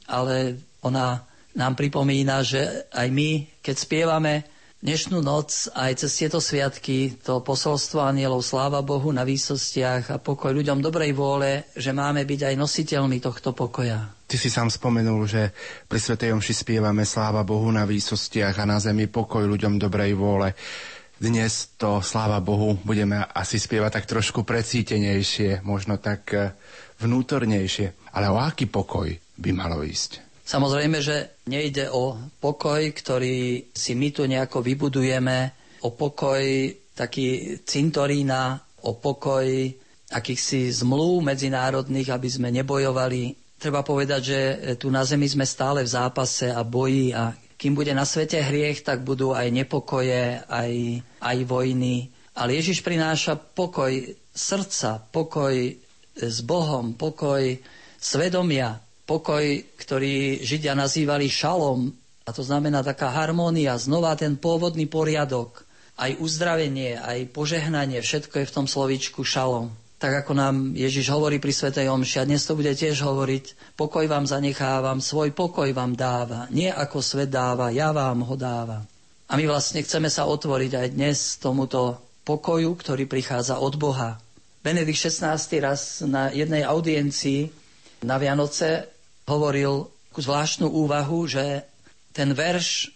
ale 0.07 0.61
ona 0.85 1.25
nám 1.57 1.73
pripomína, 1.75 2.45
že 2.45 2.87
aj 2.93 3.07
my, 3.11 3.59
keď 3.59 3.75
spievame 3.75 4.33
dnešnú 4.79 5.19
noc 5.19 5.67
aj 5.75 6.05
cez 6.05 6.11
tieto 6.15 6.39
sviatky, 6.39 7.19
to 7.19 7.43
posolstvo 7.43 8.01
anielov, 8.01 8.41
sláva 8.41 8.79
Bohu 8.79 9.11
na 9.11 9.27
výsostiach 9.27 10.13
a 10.13 10.21
pokoj 10.21 10.55
ľuďom 10.55 10.79
dobrej 10.79 11.11
vôle, 11.13 11.67
že 11.75 11.91
máme 11.91 12.23
byť 12.23 12.53
aj 12.53 12.55
nositeľmi 12.55 13.17
tohto 13.19 13.51
pokoja. 13.51 14.20
Ty 14.31 14.39
si 14.39 14.47
sám 14.47 14.71
spomenul, 14.71 15.27
že 15.27 15.51
pri 15.91 15.99
Svetej 15.99 16.31
Omši 16.31 16.63
spievame 16.63 17.03
sláva 17.03 17.43
Bohu 17.43 17.67
na 17.67 17.83
výsostiach 17.83 18.63
a 18.63 18.63
na 18.63 18.79
zemi 18.79 19.11
pokoj 19.11 19.43
ľuďom 19.43 19.75
dobrej 19.75 20.15
vôle. 20.15 20.55
Dnes 21.19 21.75
to, 21.75 21.99
sláva 21.99 22.39
Bohu, 22.39 22.79
budeme 22.79 23.27
asi 23.35 23.59
spievať 23.59 23.91
tak 23.99 24.05
trošku 24.07 24.47
precítenejšie, 24.47 25.67
možno 25.67 25.99
tak 25.99 26.31
eh, 26.31 26.55
vnútornejšie. 27.03 28.15
Ale 28.15 28.31
o 28.31 28.39
aký 28.39 28.71
pokoj 28.71 29.11
by 29.35 29.51
malo 29.51 29.83
ísť? 29.83 30.23
Samozrejme, 30.47 31.03
že 31.03 31.35
nejde 31.51 31.91
o 31.91 32.15
pokoj, 32.39 32.87
ktorý 32.87 33.67
si 33.75 33.99
my 33.99 34.15
tu 34.15 34.31
nejako 34.31 34.63
vybudujeme, 34.63 35.51
o 35.83 35.91
pokoj 35.91 36.39
taký 36.95 37.59
cintorína, 37.67 38.63
o 38.87 38.95
pokoj 38.95 39.43
akýchsi 40.07 40.71
zmluv 40.71 41.19
medzinárodných, 41.19 42.15
aby 42.15 42.29
sme 42.31 42.47
nebojovali. 42.55 43.41
Treba 43.61 43.85
povedať, 43.85 44.21
že 44.25 44.39
tu 44.81 44.89
na 44.89 45.05
Zemi 45.05 45.29
sme 45.29 45.45
stále 45.45 45.85
v 45.85 45.93
zápase 45.93 46.49
a 46.49 46.65
boji 46.65 47.13
a 47.13 47.29
kým 47.61 47.77
bude 47.77 47.93
na 47.93 48.09
svete 48.09 48.41
hriech, 48.41 48.81
tak 48.81 49.05
budú 49.05 49.37
aj 49.37 49.53
nepokoje, 49.53 50.41
aj, 50.49 50.71
aj 51.21 51.37
vojny. 51.45 52.09
Ale 52.33 52.57
Ježiš 52.57 52.81
prináša 52.81 53.37
pokoj 53.37 54.17
srdca, 54.33 54.97
pokoj 55.13 55.77
s 56.17 56.37
Bohom, 56.41 56.97
pokoj 56.97 57.61
svedomia, 58.01 58.81
pokoj, 59.05 59.45
ktorý 59.77 60.41
Židia 60.41 60.73
nazývali 60.73 61.29
šalom, 61.29 61.93
a 62.25 62.29
to 62.33 62.41
znamená 62.41 62.81
taká 62.81 63.13
harmónia, 63.13 63.77
znova 63.77 64.17
ten 64.17 64.41
pôvodný 64.41 64.89
poriadok, 64.89 65.61
aj 66.01 66.17
uzdravenie, 66.17 66.97
aj 66.97 67.29
požehnanie, 67.29 68.01
všetko 68.01 68.41
je 68.41 68.49
v 68.49 68.55
tom 68.57 68.65
slovíčku 68.65 69.21
šalom. 69.21 69.69
Tak 70.01 70.25
ako 70.25 70.33
nám 70.33 70.73
Ježiš 70.73 71.13
hovorí 71.13 71.37
pri 71.37 71.53
Svetej 71.53 71.85
Omši, 71.93 72.17
a 72.17 72.25
dnes 72.25 72.41
to 72.41 72.57
bude 72.57 72.73
tiež 72.73 73.05
hovoriť, 73.05 73.77
pokoj 73.77 74.01
vám 74.09 74.25
zanechávam, 74.25 74.97
svoj 74.97 75.29
pokoj 75.29 75.69
vám 75.77 75.93
dáva, 75.93 76.49
nie 76.49 76.73
ako 76.73 77.05
svet 77.05 77.29
dáva, 77.29 77.69
ja 77.69 77.93
vám 77.93 78.25
ho 78.25 78.33
dáva. 78.33 78.81
A 79.29 79.37
my 79.37 79.45
vlastne 79.45 79.85
chceme 79.85 80.09
sa 80.09 80.25
otvoriť 80.25 80.71
aj 80.73 80.87
dnes 80.97 81.37
tomuto 81.37 82.01
pokoju, 82.25 82.73
ktorý 82.81 83.05
prichádza 83.05 83.61
od 83.61 83.77
Boha. 83.77 84.17
Benedikt 84.65 84.97
16. 85.05 85.61
raz 85.61 86.01
na 86.01 86.33
jednej 86.33 86.65
audiencii 86.65 87.53
na 88.01 88.17
Vianoce 88.17 88.89
hovoril 89.29 89.85
zvláštnu 90.17 90.65
úvahu, 90.65 91.29
že 91.29 91.61
ten 92.09 92.33
verš, 92.33 92.89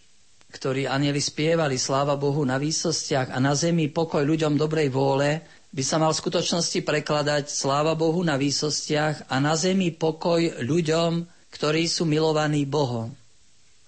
ktorý 0.49 0.89
anieli 0.89 1.21
spievali, 1.21 1.77
sláva 1.77 2.17
Bohu 2.17 2.41
na 2.49 2.57
výsostiach 2.57 3.29
a 3.29 3.37
na 3.37 3.53
zemi 3.53 3.93
pokoj 3.93 4.25
ľuďom 4.25 4.57
dobrej 4.57 4.89
vôle, 4.89 5.45
by 5.75 5.83
sa 5.83 5.99
mal 5.99 6.15
v 6.15 6.21
skutočnosti 6.23 6.79
prekladať 6.87 7.51
sláva 7.51 7.99
Bohu 7.99 8.23
na 8.23 8.39
výsostiach 8.39 9.27
a 9.27 9.35
na 9.43 9.59
zemi 9.59 9.91
pokoj 9.91 10.63
ľuďom, 10.63 11.27
ktorí 11.51 11.83
sú 11.91 12.07
milovaní 12.07 12.63
Bohom. 12.63 13.11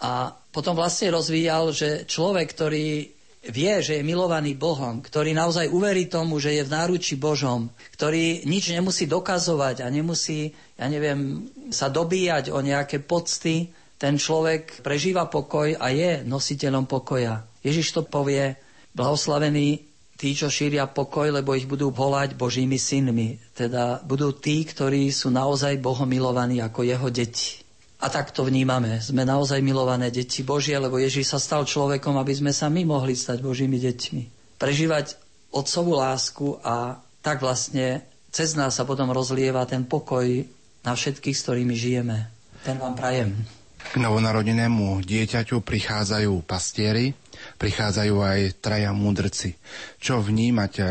A 0.04 0.36
potom 0.52 0.76
vlastne 0.76 1.16
rozvíjal, 1.16 1.72
že 1.72 2.04
človek, 2.04 2.52
ktorý 2.52 3.08
vie, 3.48 3.74
že 3.80 4.00
je 4.00 4.04
milovaný 4.04 4.60
Bohom, 4.60 5.00
ktorý 5.00 5.32
naozaj 5.32 5.72
uverí 5.72 6.12
tomu, 6.12 6.44
že 6.44 6.60
je 6.60 6.68
v 6.68 6.74
náruči 6.76 7.16
Božom, 7.16 7.72
ktorý 7.96 8.44
nič 8.44 8.68
nemusí 8.76 9.08
dokazovať 9.08 9.82
a 9.82 9.88
nemusí, 9.88 10.52
ja 10.76 10.92
neviem, 10.92 11.48
sa 11.72 11.88
dobíjať 11.88 12.52
o 12.52 12.60
nejaké 12.60 13.00
pocty, 13.00 13.72
ten 13.98 14.20
človek 14.20 14.84
prežíva 14.84 15.26
pokoj 15.26 15.74
a 15.80 15.88
je 15.90 16.22
nositeľom 16.28 16.86
pokoja. 16.86 17.48
Ježiš 17.64 17.96
to 17.96 18.02
povie, 18.04 18.60
blahoslavení 18.94 19.88
tí, 20.18 20.34
čo 20.34 20.50
šíria 20.50 20.90
pokoj, 20.90 21.30
lebo 21.30 21.54
ich 21.54 21.70
budú 21.70 21.94
volať 21.94 22.34
Božími 22.34 22.82
synmi. 22.82 23.38
Teda 23.54 24.02
budú 24.02 24.34
tí, 24.34 24.66
ktorí 24.66 25.14
sú 25.14 25.30
naozaj 25.30 25.78
Bohom 25.78 26.10
milovaní 26.10 26.60
ako 26.60 26.82
jeho 26.84 27.08
deti. 27.14 27.62
A 27.98 28.10
tak 28.10 28.30
to 28.34 28.46
vnímame. 28.46 29.02
Sme 29.02 29.26
naozaj 29.26 29.62
milované 29.62 30.14
deti 30.14 30.42
Božie, 30.42 30.78
lebo 30.78 31.02
Ježíš 31.02 31.34
sa 31.34 31.40
stal 31.42 31.66
človekom, 31.66 32.18
aby 32.18 32.34
sme 32.34 32.52
sa 32.54 32.70
my 32.70 32.86
mohli 32.86 33.18
stať 33.18 33.42
Božími 33.42 33.78
deťmi. 33.78 34.24
Prežívať 34.58 35.18
otcovú 35.54 35.98
lásku 35.98 36.62
a 36.62 37.02
tak 37.22 37.42
vlastne 37.42 38.06
cez 38.30 38.54
nás 38.54 38.78
sa 38.78 38.86
potom 38.86 39.10
rozlieva 39.10 39.66
ten 39.66 39.82
pokoj 39.82 40.26
na 40.86 40.94
všetkých, 40.94 41.38
s 41.38 41.44
ktorými 41.46 41.74
žijeme. 41.74 42.30
Ten 42.62 42.78
vám 42.78 42.94
prajem. 42.94 43.34
K 43.88 43.98
novonarodenému 43.98 45.02
dieťaťu 45.02 45.64
prichádzajú 45.64 46.44
pastieri, 46.44 47.16
prichádzajú 47.58 48.16
aj 48.22 48.40
traja 48.62 48.94
múdrci. 48.94 49.58
Čo 49.98 50.22
vnímať 50.22 50.74
e, 50.78 50.84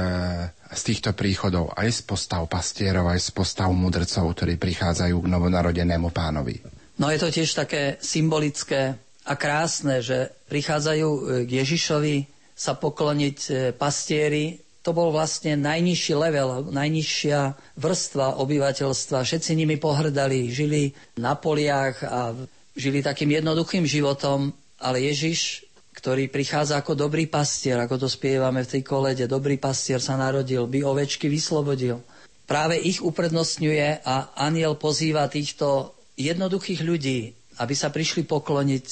z 0.74 0.82
týchto 0.82 1.14
príchodov 1.14 1.72
aj 1.78 1.88
z 1.88 2.00
postav 2.02 2.42
pastierov, 2.50 3.08
aj 3.08 3.22
z 3.22 3.30
postav 3.30 3.70
múdrcov, 3.70 4.34
ktorí 4.34 4.58
prichádzajú 4.58 5.16
k 5.16 5.30
novonarodenému 5.30 6.10
pánovi? 6.10 6.60
No 6.98 7.08
je 7.08 7.18
to 7.22 7.28
tiež 7.30 7.54
také 7.54 7.96
symbolické 8.02 8.98
a 9.26 9.34
krásne, 9.34 10.02
že 10.02 10.34
prichádzajú 10.50 11.08
e, 11.08 11.20
k 11.46 11.50
Ježišovi 11.62 12.16
sa 12.56 12.72
pokloniť 12.72 13.38
e, 13.46 13.52
pastieri. 13.74 14.62
To 14.86 14.94
bol 14.94 15.10
vlastne 15.10 15.58
najnižší 15.58 16.14
level, 16.14 16.70
najnižšia 16.70 17.58
vrstva 17.74 18.38
obyvateľstva. 18.38 19.26
Všetci 19.26 19.58
nimi 19.58 19.76
pohrdali, 19.82 20.46
žili 20.46 20.94
na 21.18 21.34
poliach 21.34 22.06
a 22.06 22.30
žili 22.78 23.02
takým 23.02 23.34
jednoduchým 23.34 23.82
životom, 23.82 24.54
ale 24.78 25.02
Ježiš, 25.10 25.65
ktorý 26.06 26.30
prichádza 26.30 26.78
ako 26.78 26.94
dobrý 26.94 27.26
pastier, 27.26 27.82
ako 27.82 28.06
to 28.06 28.06
spievame 28.06 28.62
v 28.62 28.78
tej 28.78 28.82
kolede, 28.86 29.26
dobrý 29.26 29.58
pastier 29.58 29.98
sa 29.98 30.14
narodil, 30.14 30.70
by 30.70 30.86
ovečky 30.86 31.26
vyslobodil. 31.26 31.98
Práve 32.46 32.78
ich 32.78 33.02
uprednostňuje 33.02 34.06
a 34.06 34.30
aniel 34.38 34.78
pozýva 34.78 35.26
týchto 35.26 35.98
jednoduchých 36.14 36.86
ľudí, 36.86 37.34
aby 37.58 37.74
sa 37.74 37.90
prišli 37.90 38.22
pokloniť 38.22 38.86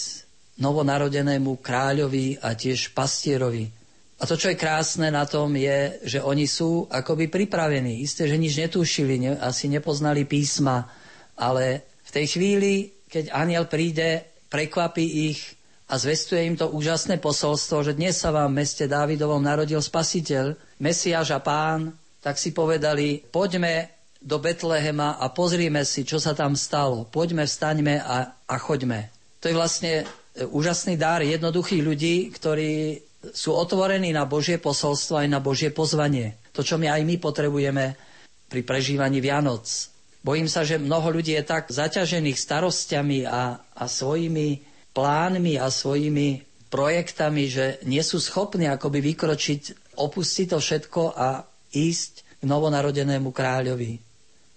novonarodenému 0.59 1.63
kráľovi 1.63 2.43
a 2.43 2.59
tiež 2.59 2.91
pastierovi. 2.99 3.71
A 4.19 4.27
to, 4.27 4.35
čo 4.35 4.51
je 4.51 4.59
krásne 4.59 5.07
na 5.15 5.23
tom, 5.23 5.55
je, 5.55 6.03
že 6.03 6.19
oni 6.19 6.51
sú 6.51 6.91
akoby 6.91 7.31
pripravení. 7.31 8.03
Isté, 8.03 8.27
že 8.27 8.35
nič 8.35 8.59
netušili, 8.59 9.23
ne, 9.23 9.39
asi 9.39 9.71
nepoznali 9.71 10.27
písma, 10.27 10.91
ale 11.39 11.87
v 12.03 12.11
tej 12.11 12.27
chvíli, 12.27 12.91
keď 13.07 13.31
aniel 13.31 13.71
príde, 13.71 14.27
prekvapí 14.51 15.31
ich 15.31 15.63
a 15.95 16.03
zvestuje 16.03 16.43
im 16.51 16.59
to 16.59 16.75
úžasné 16.75 17.23
posolstvo, 17.23 17.87
že 17.87 17.95
dnes 17.95 18.19
sa 18.19 18.35
vám 18.35 18.51
v 18.51 18.67
meste 18.67 18.91
Dávidovom 18.91 19.39
narodil 19.39 19.79
spasiteľ, 19.79 20.59
Mesiáš 20.83 21.31
a 21.31 21.39
pán, 21.39 21.95
tak 22.19 22.35
si 22.35 22.51
povedali, 22.51 23.23
poďme 23.23 23.95
do 24.19 24.43
Betlehema 24.43 25.23
a 25.23 25.31
pozrime 25.31 25.87
si, 25.87 26.03
čo 26.03 26.19
sa 26.19 26.35
tam 26.35 26.59
stalo. 26.59 27.07
Poďme, 27.07 27.47
vstaňme 27.47 28.03
a, 28.03 28.27
a 28.27 28.55
choďme. 28.59 29.07
To 29.39 29.47
je 29.47 29.55
vlastne 29.55 29.93
e, 30.03 30.05
úžasný 30.43 30.99
dar 30.99 31.23
jednoduchých 31.23 31.87
ľudí, 31.87 32.35
ktorí 32.35 32.99
sú 33.31 33.55
otvorení 33.55 34.11
na 34.11 34.27
Božie 34.27 34.59
posolstvo 34.59 35.23
aj 35.23 35.31
na 35.31 35.39
Božie 35.39 35.71
pozvanie. 35.71 36.35
To, 36.59 36.67
čo 36.67 36.75
my 36.75 36.91
aj 36.91 37.07
my 37.07 37.23
potrebujeme 37.23 37.95
pri 38.51 38.61
prežívaní 38.67 39.23
Vianoc. 39.23 39.63
Bojím 40.27 40.51
sa, 40.51 40.67
že 40.67 40.75
mnoho 40.75 41.23
ľudí 41.23 41.39
je 41.39 41.47
tak 41.47 41.71
zaťažených 41.71 42.35
starostiami 42.35 43.31
a, 43.31 43.63
a 43.63 43.85
svojimi 43.87 44.74
plánmi 44.95 45.59
a 45.59 45.69
svojimi 45.69 46.41
projektami, 46.71 47.51
že 47.51 47.79
nie 47.85 48.01
sú 48.01 48.19
schopní 48.19 48.67
akoby 48.71 49.15
vykročiť, 49.15 49.95
opustiť 49.99 50.47
to 50.55 50.59
všetko 50.59 51.03
a 51.15 51.45
ísť 51.75 52.41
k 52.41 52.43
novonarodenému 52.47 53.31
kráľovi. 53.31 54.01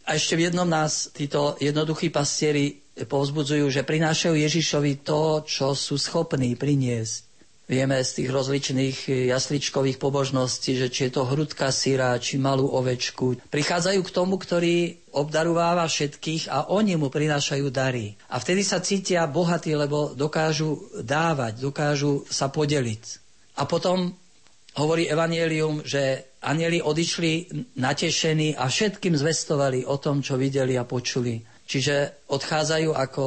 A 0.07 0.15
ešte 0.15 0.39
v 0.39 0.47
jednom 0.47 0.65
nás 0.65 1.11
títo 1.11 1.59
jednoduchí 1.59 2.07
pastieri 2.07 2.79
povzbudzujú, 2.95 3.67
že 3.67 3.83
prinášajú 3.83 4.33
Ježišovi 4.39 5.03
to, 5.03 5.43
čo 5.43 5.75
sú 5.75 5.99
schopní 5.99 6.55
priniesť. 6.55 7.26
Vieme 7.67 7.99
z 7.99 8.23
tých 8.23 8.29
rozličných 8.31 9.27
jasličkových 9.27 9.99
pobožností, 9.99 10.79
že 10.79 10.87
či 10.87 11.11
je 11.11 11.19
to 11.19 11.27
hrudka 11.27 11.67
syra, 11.67 12.15
či 12.15 12.39
malú 12.39 12.71
ovečku. 12.71 13.43
Prichádzajú 13.51 13.99
k 14.07 14.13
tomu, 14.15 14.39
ktorý 14.39 14.95
obdarováva 15.11 15.83
všetkých 15.83 16.47
a 16.47 16.71
oni 16.71 16.95
mu 16.95 17.11
prinášajú 17.11 17.67
dary. 17.67 18.15
A 18.31 18.39
vtedy 18.39 18.63
sa 18.63 18.79
cítia 18.79 19.27
bohatí, 19.27 19.75
lebo 19.75 20.15
dokážu 20.15 20.79
dávať, 21.03 21.59
dokážu 21.59 22.23
sa 22.31 22.47
podeliť. 22.47 23.03
A 23.59 23.67
potom 23.67 24.15
hovorí 24.79 25.11
Evangelium, 25.11 25.83
že 25.83 26.23
anieli 26.47 26.79
odišli 26.79 27.51
natešení 27.75 28.55
a 28.55 28.71
všetkým 28.71 29.19
zvestovali 29.19 29.83
o 29.83 29.99
tom, 29.99 30.23
čo 30.23 30.39
videli 30.39 30.79
a 30.79 30.87
počuli. 30.87 31.43
Čiže 31.67 32.23
odchádzajú 32.31 32.95
ako 32.95 33.25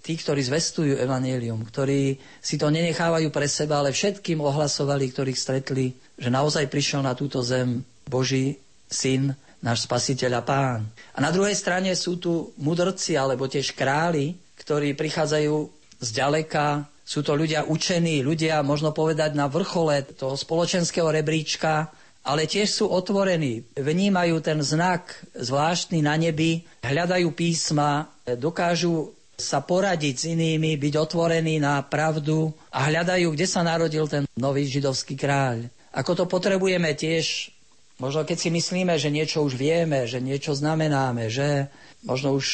tí, 0.00 0.16
ktorí 0.16 0.40
zvestujú 0.40 0.96
evanílium, 0.96 1.60
ktorí 1.64 2.16
si 2.40 2.56
to 2.56 2.72
nenechávajú 2.72 3.28
pre 3.28 3.46
seba, 3.46 3.80
ale 3.80 3.92
všetkým 3.92 4.40
ohlasovali, 4.40 5.12
ktorých 5.12 5.38
stretli, 5.38 5.92
že 6.16 6.32
naozaj 6.32 6.68
prišiel 6.72 7.04
na 7.04 7.12
túto 7.12 7.44
zem 7.44 7.84
Boží 8.08 8.56
syn, 8.88 9.36
náš 9.60 9.84
spasiteľ 9.84 10.40
a 10.40 10.42
pán. 10.42 10.80
A 11.14 11.18
na 11.20 11.28
druhej 11.28 11.52
strane 11.52 11.92
sú 11.92 12.16
tu 12.16 12.56
mudrci, 12.56 13.14
alebo 13.14 13.44
tiež 13.44 13.76
králi, 13.76 14.34
ktorí 14.56 14.96
prichádzajú 14.96 15.54
z 16.00 16.08
ďaleka, 16.16 16.88
sú 17.04 17.20
to 17.20 17.36
ľudia 17.36 17.68
učení, 17.68 18.24
ľudia, 18.24 18.64
možno 18.64 18.96
povedať, 18.96 19.36
na 19.36 19.52
vrchole 19.52 20.06
toho 20.16 20.38
spoločenského 20.38 21.12
rebríčka, 21.12 21.92
ale 22.24 22.44
tiež 22.44 22.68
sú 22.68 22.84
otvorení, 22.88 23.64
vnímajú 23.76 24.44
ten 24.44 24.60
znak 24.60 25.16
zvláštny 25.32 26.04
na 26.04 26.14
nebi, 26.20 26.64
hľadajú 26.84 27.32
písma, 27.32 28.12
dokážu 28.36 29.16
sa 29.40 29.64
poradiť 29.64 30.14
s 30.14 30.24
inými, 30.28 30.76
byť 30.76 30.94
otvorení 30.94 31.56
na 31.56 31.80
pravdu 31.80 32.52
a 32.68 32.86
hľadajú, 32.86 33.32
kde 33.32 33.46
sa 33.48 33.64
narodil 33.64 34.04
ten 34.06 34.28
nový 34.36 34.68
židovský 34.68 35.16
kráľ. 35.16 35.66
Ako 35.90 36.14
to 36.14 36.24
potrebujeme 36.28 36.92
tiež, 36.92 37.50
možno 37.98 38.22
keď 38.22 38.36
si 38.38 38.48
myslíme, 38.52 38.94
že 38.94 39.10
niečo 39.10 39.42
už 39.42 39.58
vieme, 39.58 40.06
že 40.06 40.22
niečo 40.22 40.54
znamenáme, 40.54 41.26
že 41.26 41.66
možno 42.06 42.38
už 42.38 42.46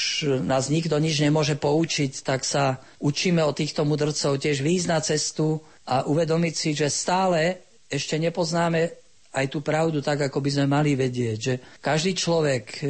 nás 0.42 0.72
nikto 0.72 0.96
nič 0.98 1.20
nemôže 1.20 1.54
poučiť, 1.54 2.24
tak 2.24 2.42
sa 2.42 2.80
učíme 2.98 3.44
od 3.44 3.54
týchto 3.54 3.84
mudrcov 3.84 4.40
tiež 4.40 4.64
výjsť 4.64 4.88
na 4.88 4.98
cestu 4.98 5.60
a 5.86 6.02
uvedomiť 6.08 6.54
si, 6.54 6.70
že 6.74 6.90
stále 6.90 7.62
ešte 7.86 8.18
nepoznáme 8.18 8.90
aj 9.36 9.46
tú 9.52 9.60
pravdu 9.60 10.00
tak, 10.00 10.26
ako 10.26 10.40
by 10.40 10.50
sme 10.50 10.66
mali 10.66 10.96
vedieť, 10.96 11.38
že 11.38 11.54
každý 11.78 12.16
človek 12.16 12.64
e, 12.72 12.84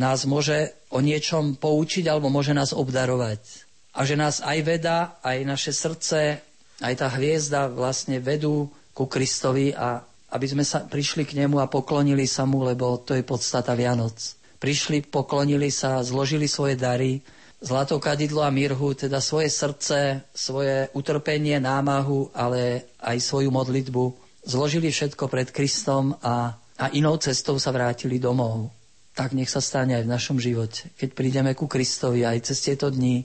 nás 0.00 0.24
môže 0.24 0.72
o 0.94 0.98
niečom 1.02 1.58
poučiť 1.58 2.06
alebo 2.06 2.30
môže 2.30 2.54
nás 2.54 2.70
obdarovať. 2.70 3.66
A 3.98 4.06
že 4.06 4.14
nás 4.14 4.38
aj 4.38 4.58
veda, 4.62 5.18
aj 5.26 5.42
naše 5.42 5.74
srdce, 5.74 6.38
aj 6.78 6.94
tá 6.94 7.10
hviezda 7.10 7.66
vlastne 7.66 8.22
vedú 8.22 8.70
ku 8.94 9.10
Kristovi 9.10 9.74
a 9.74 10.02
aby 10.34 10.46
sme 10.50 10.64
sa 10.66 10.82
prišli 10.82 11.26
k 11.26 11.38
nemu 11.42 11.62
a 11.62 11.70
poklonili 11.70 12.26
sa 12.26 12.42
mu, 12.46 12.62
lebo 12.66 12.98
to 13.02 13.14
je 13.14 13.26
podstata 13.26 13.74
Vianoc. 13.74 14.18
Prišli, 14.58 15.06
poklonili 15.06 15.70
sa, 15.70 16.02
zložili 16.02 16.50
svoje 16.50 16.74
dary, 16.74 17.22
zlato 17.62 17.98
kadidlo 18.02 18.42
a 18.42 18.50
mirhu, 18.50 18.98
teda 18.98 19.22
svoje 19.22 19.50
srdce, 19.50 20.26
svoje 20.34 20.90
utrpenie, 20.90 21.62
námahu, 21.62 22.34
ale 22.34 22.90
aj 22.98 23.18
svoju 23.22 23.50
modlitbu. 23.54 24.04
Zložili 24.42 24.90
všetko 24.90 25.30
pred 25.30 25.54
Kristom 25.54 26.18
a, 26.18 26.58
a 26.78 26.84
inou 26.98 27.14
cestou 27.22 27.58
sa 27.62 27.70
vrátili 27.70 28.18
domov 28.18 28.83
tak 29.14 29.32
nech 29.32 29.48
sa 29.48 29.62
stane 29.62 29.94
aj 29.94 30.04
v 30.04 30.12
našom 30.12 30.36
živote. 30.42 30.90
Keď 30.98 31.10
prídeme 31.14 31.54
ku 31.54 31.70
Kristovi 31.70 32.26
aj 32.26 32.50
cez 32.50 32.58
tieto 32.66 32.90
dni, 32.90 33.22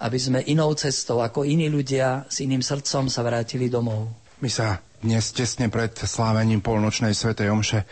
aby 0.00 0.18
sme 0.20 0.44
inou 0.48 0.72
cestou 0.76 1.20
ako 1.20 1.44
iní 1.44 1.68
ľudia 1.68 2.24
s 2.28 2.40
iným 2.44 2.60
srdcom 2.60 3.08
sa 3.08 3.20
vrátili 3.24 3.68
domov. 3.68 4.08
My 4.40 4.48
sa 4.52 4.80
dnes 5.00 5.32
tesne 5.32 5.72
pred 5.72 5.92
slávením 5.92 6.60
polnočnej 6.60 7.12
svetej 7.12 7.52
omše, 7.52 7.84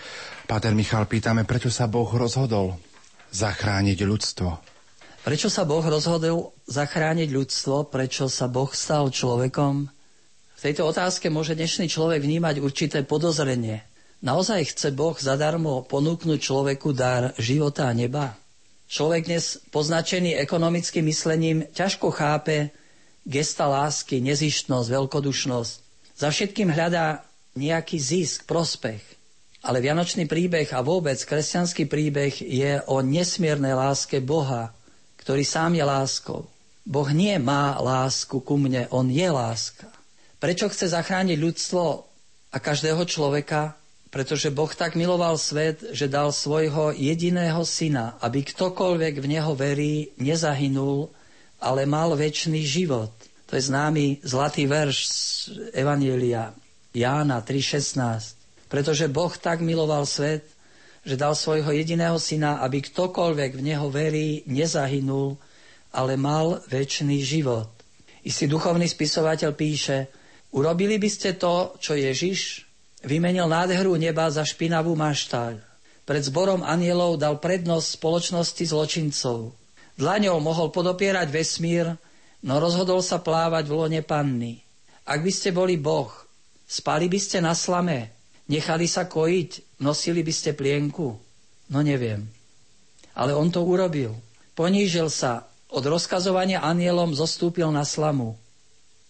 Páter 0.44 0.76
Michal, 0.76 1.08
pýtame, 1.08 1.48
prečo 1.48 1.72
sa 1.72 1.88
Boh 1.88 2.08
rozhodol 2.12 2.76
zachrániť 3.32 3.98
ľudstvo? 4.04 4.50
Prečo 5.24 5.48
sa 5.48 5.64
Boh 5.64 5.80
rozhodol 5.80 6.52
zachrániť 6.68 7.32
ľudstvo? 7.32 7.88
Prečo 7.88 8.28
sa 8.28 8.44
Boh 8.44 8.68
stal 8.76 9.08
človekom? 9.08 9.88
V 10.54 10.60
tejto 10.60 10.84
otázke 10.84 11.32
môže 11.32 11.56
dnešný 11.56 11.88
človek 11.88 12.20
vnímať 12.20 12.60
určité 12.60 13.00
podozrenie. 13.08 13.80
Naozaj 14.22 14.76
chce 14.76 14.88
Boh 14.94 15.16
zadarmo 15.18 15.82
ponúknuť 15.88 16.38
človeku 16.38 16.94
dar 16.94 17.34
života 17.40 17.88
a 17.88 17.96
neba? 17.96 18.38
Človek 18.86 19.26
dnes 19.26 19.58
poznačený 19.74 20.38
ekonomickým 20.38 21.08
myslením 21.08 21.66
ťažko 21.72 22.12
chápe 22.14 22.70
gesta 23.24 23.66
lásky, 23.66 24.20
nezištnosť, 24.20 24.88
veľkodušnosť. 24.92 25.72
Za 26.14 26.28
všetkým 26.30 26.70
hľadá 26.70 27.24
nejaký 27.58 27.98
zisk, 27.98 28.46
prospech. 28.46 29.02
Ale 29.64 29.80
Vianočný 29.80 30.28
príbeh 30.28 30.68
a 30.76 30.84
vôbec 30.84 31.16
kresťanský 31.16 31.88
príbeh 31.88 32.36
je 32.36 32.84
o 32.84 33.00
nesmiernej 33.00 33.72
láske 33.72 34.20
Boha, 34.20 34.76
ktorý 35.24 35.40
sám 35.40 35.72
je 35.72 35.84
láskou. 35.88 36.44
Boh 36.84 37.08
nie 37.08 37.32
má 37.40 37.80
lásku 37.80 38.44
ku 38.44 38.60
mne, 38.60 38.84
on 38.92 39.08
je 39.08 39.24
láska. 39.24 39.88
Prečo 40.36 40.68
chce 40.68 40.92
zachrániť 40.92 41.40
ľudstvo 41.40 41.84
a 42.52 42.56
každého 42.60 43.08
človeka? 43.08 43.72
Pretože 44.14 44.54
Boh 44.54 44.70
tak 44.70 44.94
miloval 44.94 45.34
svet, 45.34 45.90
že 45.90 46.06
dal 46.06 46.30
svojho 46.30 46.94
jediného 46.94 47.66
syna, 47.66 48.14
aby 48.22 48.46
ktokoľvek 48.46 49.18
v 49.18 49.26
neho 49.26 49.58
verí, 49.58 50.14
nezahynul, 50.22 51.10
ale 51.58 51.82
mal 51.82 52.14
väčší 52.14 52.62
život. 52.62 53.10
To 53.50 53.58
je 53.58 53.66
známy 53.66 54.22
zlatý 54.22 54.70
verš 54.70 54.96
z 55.02 55.18
Evanielia 55.74 56.54
Jána 56.94 57.42
3.16. 57.42 58.70
Pretože 58.70 59.10
Boh 59.10 59.34
tak 59.34 59.66
miloval 59.66 60.06
svet, 60.06 60.46
že 61.02 61.18
dal 61.18 61.34
svojho 61.34 61.74
jediného 61.74 62.14
syna, 62.22 62.62
aby 62.62 62.86
ktokoľvek 62.86 63.58
v 63.58 63.62
neho 63.66 63.90
verí, 63.90 64.46
nezahynul, 64.46 65.34
ale 65.90 66.14
mal 66.14 66.62
väčší 66.70 67.18
život. 67.18 67.66
Istý 68.22 68.46
duchovný 68.46 68.86
spisovateľ 68.86 69.50
píše, 69.58 70.06
urobili 70.54 71.02
by 71.02 71.10
ste 71.10 71.34
to, 71.34 71.74
čo 71.82 71.98
Ježiš, 71.98 72.63
Vymenil 73.04 73.44
nádheru 73.44 74.00
neba 74.00 74.32
za 74.32 74.40
špinavú 74.48 74.96
maštáľ. 74.96 75.60
Pred 76.08 76.22
zborom 76.24 76.64
anielov 76.64 77.20
dal 77.20 77.36
prednosť 77.36 78.00
spoločnosti 78.00 78.64
zločincov. 78.64 79.52
Dlaňou 80.00 80.40
mohol 80.40 80.72
podopierať 80.72 81.28
vesmír, 81.28 81.96
no 82.44 82.54
rozhodol 82.60 83.04
sa 83.04 83.20
plávať 83.20 83.68
v 83.68 83.76
lone 83.76 84.00
panny. 84.04 84.64
Ak 85.04 85.20
by 85.20 85.32
ste 85.32 85.52
boli 85.52 85.76
Boh, 85.76 86.08
spali 86.64 87.08
by 87.12 87.20
ste 87.20 87.44
na 87.44 87.52
slame, 87.52 88.12
nechali 88.48 88.88
sa 88.88 89.04
kojiť, 89.04 89.80
nosili 89.84 90.24
by 90.24 90.32
ste 90.32 90.56
plienku? 90.56 91.16
No 91.68 91.78
neviem. 91.84 92.28
Ale 93.12 93.36
on 93.36 93.52
to 93.52 93.64
urobil. 93.64 94.16
Ponížil 94.56 95.12
sa, 95.12 95.44
od 95.68 95.84
rozkazovania 95.84 96.64
anielom 96.64 97.12
zostúpil 97.12 97.68
na 97.68 97.84
slamu. 97.84 98.36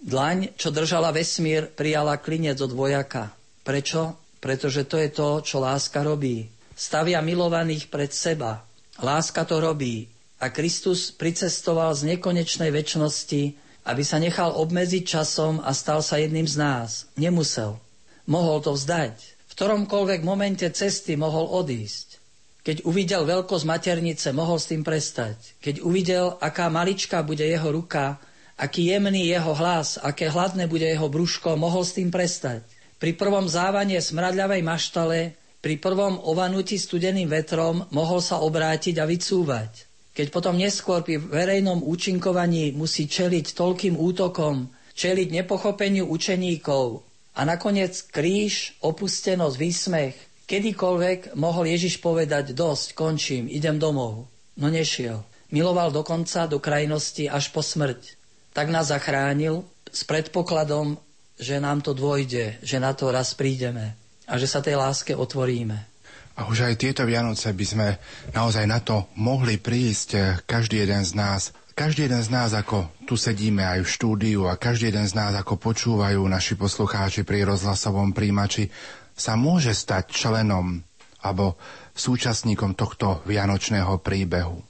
Dlaň, 0.02 0.52
čo 0.58 0.74
držala 0.74 1.14
vesmír, 1.14 1.70
prijala 1.72 2.18
klinec 2.18 2.58
od 2.60 2.74
vojaka. 2.74 3.32
Prečo? 3.64 4.20
Pretože 4.44 4.84
to 4.84 5.00
je 5.00 5.08
to, 5.08 5.40
čo 5.40 5.56
láska 5.58 6.04
robí. 6.04 6.44
Stavia 6.76 7.24
milovaných 7.24 7.88
pred 7.88 8.12
seba. 8.12 8.60
Láska 9.00 9.48
to 9.48 9.56
robí. 9.56 10.04
A 10.44 10.52
Kristus 10.52 11.08
pricestoval 11.08 11.96
z 11.96 12.14
nekonečnej 12.14 12.68
väčšnosti, 12.68 13.42
aby 13.88 14.02
sa 14.04 14.20
nechal 14.20 14.52
obmedziť 14.52 15.04
časom 15.08 15.64
a 15.64 15.72
stal 15.72 16.04
sa 16.04 16.20
jedným 16.20 16.44
z 16.44 16.60
nás. 16.60 17.08
Nemusel. 17.16 17.80
Mohol 18.28 18.60
to 18.60 18.76
vzdať. 18.76 19.16
V 19.48 19.52
ktoromkoľvek 19.56 20.20
momente 20.20 20.68
cesty 20.68 21.16
mohol 21.16 21.48
odísť. 21.48 22.20
Keď 22.64 22.88
uvidel 22.88 23.28
veľkosť 23.28 23.64
maternice, 23.68 24.32
mohol 24.32 24.56
s 24.56 24.72
tým 24.72 24.80
prestať. 24.80 25.36
Keď 25.60 25.84
uvidel, 25.84 26.36
aká 26.40 26.72
maličká 26.72 27.20
bude 27.20 27.44
jeho 27.44 27.68
ruka, 27.68 28.16
aký 28.56 28.88
jemný 28.88 29.28
jeho 29.28 29.52
hlas, 29.52 30.00
aké 30.00 30.32
hladné 30.32 30.64
bude 30.64 30.88
jeho 30.88 31.08
brúško, 31.12 31.60
mohol 31.60 31.84
s 31.84 31.92
tým 31.96 32.08
prestať. 32.08 32.64
Pri 33.04 33.12
prvom 33.20 33.44
závanie 33.44 34.00
smradľavej 34.00 34.64
maštale, 34.64 35.36
pri 35.60 35.76
prvom 35.76 36.16
ovanutí 36.24 36.80
studeným 36.80 37.28
vetrom 37.28 37.84
mohol 37.92 38.24
sa 38.24 38.40
obrátiť 38.40 38.96
a 38.96 39.04
vycúvať. 39.04 39.84
Keď 40.16 40.32
potom 40.32 40.56
neskôr 40.56 41.04
pri 41.04 41.20
verejnom 41.20 41.84
účinkovaní 41.84 42.72
musí 42.72 43.04
čeliť 43.04 43.52
toľkým 43.52 44.00
útokom, 44.00 44.72
čeliť 44.96 45.36
nepochopeniu 45.36 46.08
učeníkov 46.08 47.04
a 47.36 47.44
nakoniec 47.44 47.92
kríž, 48.08 48.80
opustenosť, 48.80 49.56
výsmech, 49.60 50.16
kedykoľvek 50.48 51.36
mohol 51.36 51.68
Ježiš 51.76 52.00
povedať 52.00 52.56
dosť, 52.56 52.96
končím, 52.96 53.52
idem 53.52 53.76
domov. 53.76 54.32
No 54.56 54.72
nešiel. 54.72 55.20
Miloval 55.52 55.92
dokonca 55.92 56.48
do 56.48 56.56
krajnosti 56.56 57.28
až 57.28 57.52
po 57.52 57.60
smrť. 57.60 58.16
Tak 58.56 58.72
nás 58.72 58.88
zachránil, 58.88 59.60
s 59.92 60.08
predpokladom, 60.08 60.96
že 61.38 61.58
nám 61.58 61.82
to 61.82 61.92
dôjde, 61.94 62.62
že 62.62 62.78
na 62.78 62.94
to 62.94 63.10
raz 63.10 63.34
prídeme 63.34 63.98
a 64.24 64.38
že 64.38 64.46
sa 64.48 64.64
tej 64.64 64.78
láske 64.78 65.12
otvoríme. 65.12 65.94
A 66.34 66.50
už 66.50 66.66
aj 66.66 66.82
tieto 66.82 67.06
Vianoce 67.06 67.54
by 67.54 67.66
sme 67.66 67.88
naozaj 68.34 68.66
na 68.66 68.82
to 68.82 69.06
mohli 69.14 69.58
prísť 69.58 70.08
eh, 70.18 70.22
každý 70.42 70.82
jeden 70.82 71.02
z 71.06 71.14
nás. 71.14 71.54
Každý 71.74 72.06
jeden 72.06 72.22
z 72.22 72.30
nás, 72.30 72.54
ako 72.54 72.86
tu 73.02 73.18
sedíme 73.18 73.62
aj 73.66 73.82
v 73.82 73.92
štúdiu 73.98 74.40
a 74.46 74.54
každý 74.54 74.94
jeden 74.94 75.06
z 75.10 75.14
nás, 75.18 75.34
ako 75.34 75.58
počúvajú 75.58 76.22
naši 76.26 76.54
poslucháči 76.54 77.26
pri 77.26 77.42
rozhlasovom 77.42 78.14
príjimači, 78.14 78.70
sa 79.14 79.34
môže 79.34 79.74
stať 79.74 80.10
členom 80.10 80.82
alebo 81.22 81.58
súčasníkom 81.94 82.78
tohto 82.78 83.22
vianočného 83.26 83.98
príbehu. 84.02 84.62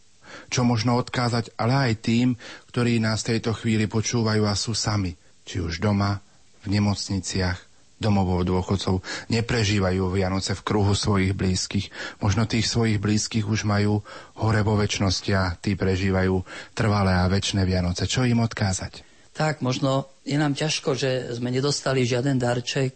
Čo 0.49 0.65
možno 0.65 0.97
odkázať 1.01 1.57
ale 1.61 1.93
aj 1.93 2.05
tým, 2.05 2.29
ktorí 2.73 3.01
nás 3.01 3.25
v 3.25 3.37
tejto 3.37 3.57
chvíli 3.57 3.89
počúvajú 3.89 4.45
a 4.49 4.57
sú 4.57 4.73
sami, 4.77 5.17
či 5.45 5.61
už 5.61 5.81
doma, 5.81 6.21
v 6.65 6.73
nemocniciach, 6.73 7.75
domovov 8.05 8.45
dôchodcov 8.45 9.01
neprežívajú 9.31 10.03
Vianoce 10.13 10.53
v 10.53 10.65
kruhu 10.67 10.93
svojich 10.93 11.33
blízkych. 11.33 11.89
Možno 12.21 12.45
tých 12.45 12.67
svojich 12.67 12.99
blízkych 12.99 13.47
už 13.47 13.65
majú 13.65 14.03
hore 14.37 14.61
vo 14.67 14.75
väčšnosti 14.77 15.31
a 15.33 15.55
tí 15.57 15.79
prežívajú 15.79 16.43
trvalé 16.75 17.15
a 17.17 17.31
väčšie 17.31 17.63
Vianoce. 17.65 18.05
Čo 18.05 18.27
im 18.27 18.43
odkázať? 18.43 19.07
Tak, 19.35 19.67
možno 19.67 20.07
je 20.23 20.39
nám 20.39 20.55
ťažko, 20.55 20.95
že 20.95 21.35
sme 21.35 21.51
nedostali 21.51 22.07
žiaden 22.07 22.39
darček 22.39 22.95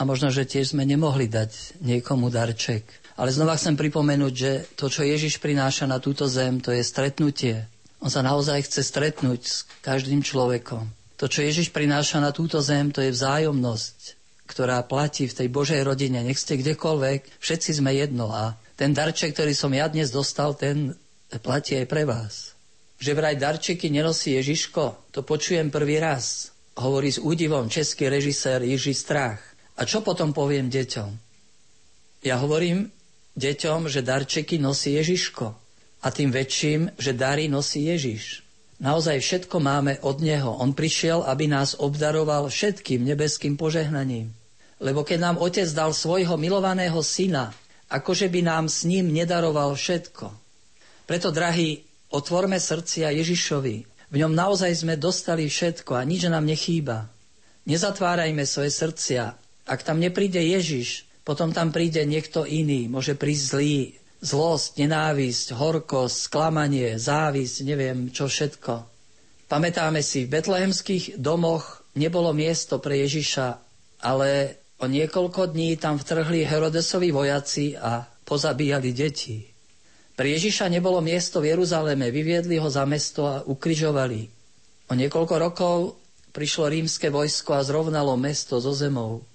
a 0.00 0.08
možno, 0.08 0.32
že 0.32 0.48
tiež 0.48 0.72
sme 0.72 0.88
nemohli 0.88 1.28
dať 1.28 1.80
niekomu 1.84 2.32
darček. 2.32 2.88
Ale 3.14 3.30
znova 3.30 3.54
chcem 3.54 3.78
pripomenúť, 3.78 4.34
že 4.34 4.50
to, 4.74 4.90
čo 4.90 5.06
Ježiš 5.06 5.38
prináša 5.38 5.86
na 5.86 6.02
túto 6.02 6.26
zem, 6.26 6.58
to 6.58 6.74
je 6.74 6.82
stretnutie. 6.82 7.68
On 8.02 8.10
sa 8.10 8.24
naozaj 8.24 8.66
chce 8.66 8.82
stretnúť 8.82 9.40
s 9.44 9.56
každým 9.84 10.24
človekom. 10.24 11.03
To, 11.18 11.30
čo 11.30 11.46
Ježiš 11.46 11.70
prináša 11.70 12.18
na 12.18 12.34
túto 12.34 12.58
zem, 12.58 12.90
to 12.90 12.98
je 12.98 13.14
vzájomnosť 13.14 14.24
ktorá 14.44 14.84
platí 14.84 15.24
v 15.24 15.36
tej 15.36 15.48
Božej 15.48 15.80
rodine. 15.80 16.20
Nech 16.20 16.40
ste 16.40 16.60
kdekoľvek, 16.60 17.40
všetci 17.40 17.70
sme 17.80 17.96
jedno. 17.96 18.28
A 18.28 18.56
ten 18.76 18.92
darček, 18.92 19.32
ktorý 19.32 19.56
som 19.56 19.72
ja 19.72 19.88
dnes 19.88 20.12
dostal, 20.12 20.52
ten 20.52 20.92
platí 21.40 21.80
aj 21.80 21.86
pre 21.88 22.04
vás. 22.04 22.52
Že 23.00 23.16
vraj 23.16 23.36
darčeky 23.40 23.88
nenosí 23.88 24.36
Ježiško, 24.36 25.10
to 25.10 25.24
počujem 25.24 25.72
prvý 25.72 25.98
raz. 25.98 26.52
Hovorí 26.78 27.10
s 27.10 27.22
údivom 27.22 27.70
český 27.70 28.10
režisér 28.10 28.62
Jiří 28.66 28.94
Strach. 28.94 29.40
A 29.78 29.86
čo 29.86 30.02
potom 30.02 30.34
poviem 30.34 30.70
deťom? 30.70 31.10
Ja 32.26 32.38
hovorím 32.38 32.90
deťom, 33.38 33.90
že 33.90 34.06
darčeky 34.06 34.58
nosí 34.60 34.94
Ježiško. 34.94 35.46
A 36.04 36.06
tým 36.12 36.28
väčším, 36.28 36.92
že 37.00 37.16
dary 37.16 37.48
nosí 37.48 37.88
Ježiš. 37.88 38.43
Naozaj 38.84 39.16
všetko 39.24 39.56
máme 39.64 39.96
od 40.04 40.20
Neho. 40.20 40.60
On 40.60 40.76
prišiel, 40.76 41.24
aby 41.24 41.48
nás 41.48 41.72
obdaroval 41.72 42.52
všetkým 42.52 43.00
nebeským 43.00 43.56
požehnaním. 43.56 44.28
Lebo 44.76 45.00
keď 45.00 45.18
nám 45.24 45.36
Otec 45.40 45.64
dal 45.72 45.96
svojho 45.96 46.36
milovaného 46.36 47.00
syna, 47.00 47.56
akože 47.88 48.28
by 48.28 48.44
nám 48.44 48.68
s 48.68 48.84
ním 48.84 49.08
nedaroval 49.08 49.72
všetko. 49.72 50.28
Preto, 51.08 51.32
drahí, 51.32 51.80
otvorme 52.12 52.60
srdcia 52.60 53.08
Ježišovi. 53.24 53.76
V 54.12 54.16
ňom 54.20 54.36
naozaj 54.36 54.84
sme 54.84 55.00
dostali 55.00 55.48
všetko 55.48 55.96
a 55.96 56.04
nič 56.04 56.28
nám 56.28 56.44
nechýba. 56.44 57.08
Nezatvárajme 57.64 58.44
svoje 58.44 58.68
srdcia. 58.68 59.32
Ak 59.64 59.80
tam 59.80 59.96
nepríde 59.96 60.44
Ježiš, 60.44 61.08
potom 61.24 61.56
tam 61.56 61.72
príde 61.72 62.04
niekto 62.04 62.44
iný. 62.44 62.84
Môže 62.92 63.16
prísť 63.16 63.44
zlý, 63.48 63.96
zlosť, 64.24 64.80
nenávisť, 64.80 65.52
horkosť, 65.52 66.16
sklamanie, 66.32 66.96
závisť, 66.96 67.56
neviem 67.68 68.08
čo 68.08 68.24
všetko. 68.24 68.88
Pamätáme 69.52 70.00
si, 70.00 70.24
v 70.24 70.40
betlehemských 70.40 71.20
domoch 71.20 71.84
nebolo 71.92 72.32
miesto 72.32 72.80
pre 72.80 73.04
Ježiša, 73.04 73.60
ale 74.00 74.58
o 74.80 74.88
niekoľko 74.88 75.52
dní 75.52 75.76
tam 75.76 76.00
vtrhli 76.00 76.48
Herodesovi 76.48 77.12
vojaci 77.12 77.76
a 77.76 78.08
pozabíjali 78.24 78.90
deti. 78.96 79.44
Pre 80.14 80.24
Ježiša 80.24 80.72
nebolo 80.72 81.04
miesto 81.04 81.42
v 81.44 81.52
Jeruzaleme, 81.52 82.08
vyviedli 82.08 82.56
ho 82.56 82.68
za 82.70 82.88
mesto 82.88 83.28
a 83.28 83.44
ukrižovali. 83.44 84.30
O 84.88 84.92
niekoľko 84.94 85.34
rokov 85.36 85.76
prišlo 86.30 86.70
rímske 86.70 87.12
vojsko 87.12 87.56
a 87.56 87.66
zrovnalo 87.66 88.14
mesto 88.16 88.56
so 88.62 88.72
zemou. 88.72 89.26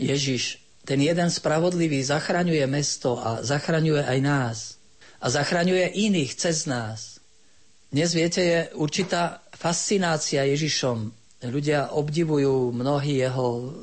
Ježiš 0.00 0.61
ten 0.82 0.98
jeden 0.98 1.30
spravodlivý 1.30 2.02
zachraňuje 2.02 2.66
mesto 2.66 3.18
a 3.22 3.42
zachraňuje 3.46 4.02
aj 4.02 4.18
nás. 4.18 4.58
A 5.22 5.30
zachraňuje 5.30 5.94
iných 5.94 6.34
cez 6.34 6.66
nás. 6.66 7.22
Dnes, 7.94 8.10
viete, 8.10 8.42
je 8.42 8.60
určitá 8.74 9.38
fascinácia 9.54 10.42
Ježišom. 10.42 11.12
Ľudia 11.46 11.94
obdivujú 11.94 12.74
mnohý 12.74 13.22
jeho 13.22 13.78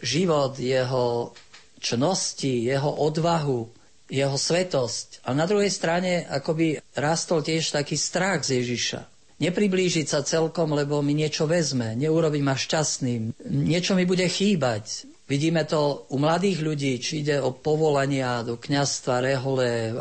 život, 0.00 0.56
jeho 0.56 1.36
čnosti, 1.82 2.64
jeho 2.64 2.90
odvahu, 3.02 3.68
jeho 4.08 4.36
svetosť. 4.38 5.26
A 5.28 5.36
na 5.36 5.44
druhej 5.44 5.68
strane 5.68 6.24
akoby 6.24 6.80
rástol 6.96 7.44
tiež 7.44 7.76
taký 7.76 8.00
strach 8.00 8.46
z 8.48 8.64
Ježiša. 8.64 9.00
Nepriblížiť 9.38 10.06
sa 10.08 10.24
celkom, 10.26 10.74
lebo 10.74 10.98
mi 10.98 11.14
niečo 11.14 11.46
vezme, 11.46 11.94
neurobi 11.94 12.42
ma 12.42 12.58
šťastným, 12.58 13.38
niečo 13.46 13.94
mi 13.94 14.02
bude 14.02 14.26
chýbať. 14.26 15.06
Vidíme 15.28 15.68
to 15.68 16.08
u 16.08 16.16
mladých 16.16 16.64
ľudí, 16.64 16.96
či 16.96 17.20
ide 17.20 17.36
o 17.36 17.52
povolania 17.52 18.40
do 18.40 18.56
kňazstva, 18.56 19.20
rehole, 19.20 19.92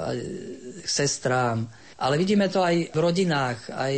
sestrám. 0.87 1.67
Ale 1.99 2.15
vidíme 2.15 2.47
to 2.47 2.63
aj 2.63 2.95
v 2.95 2.97
rodinách, 2.97 3.73
aj 3.75 3.95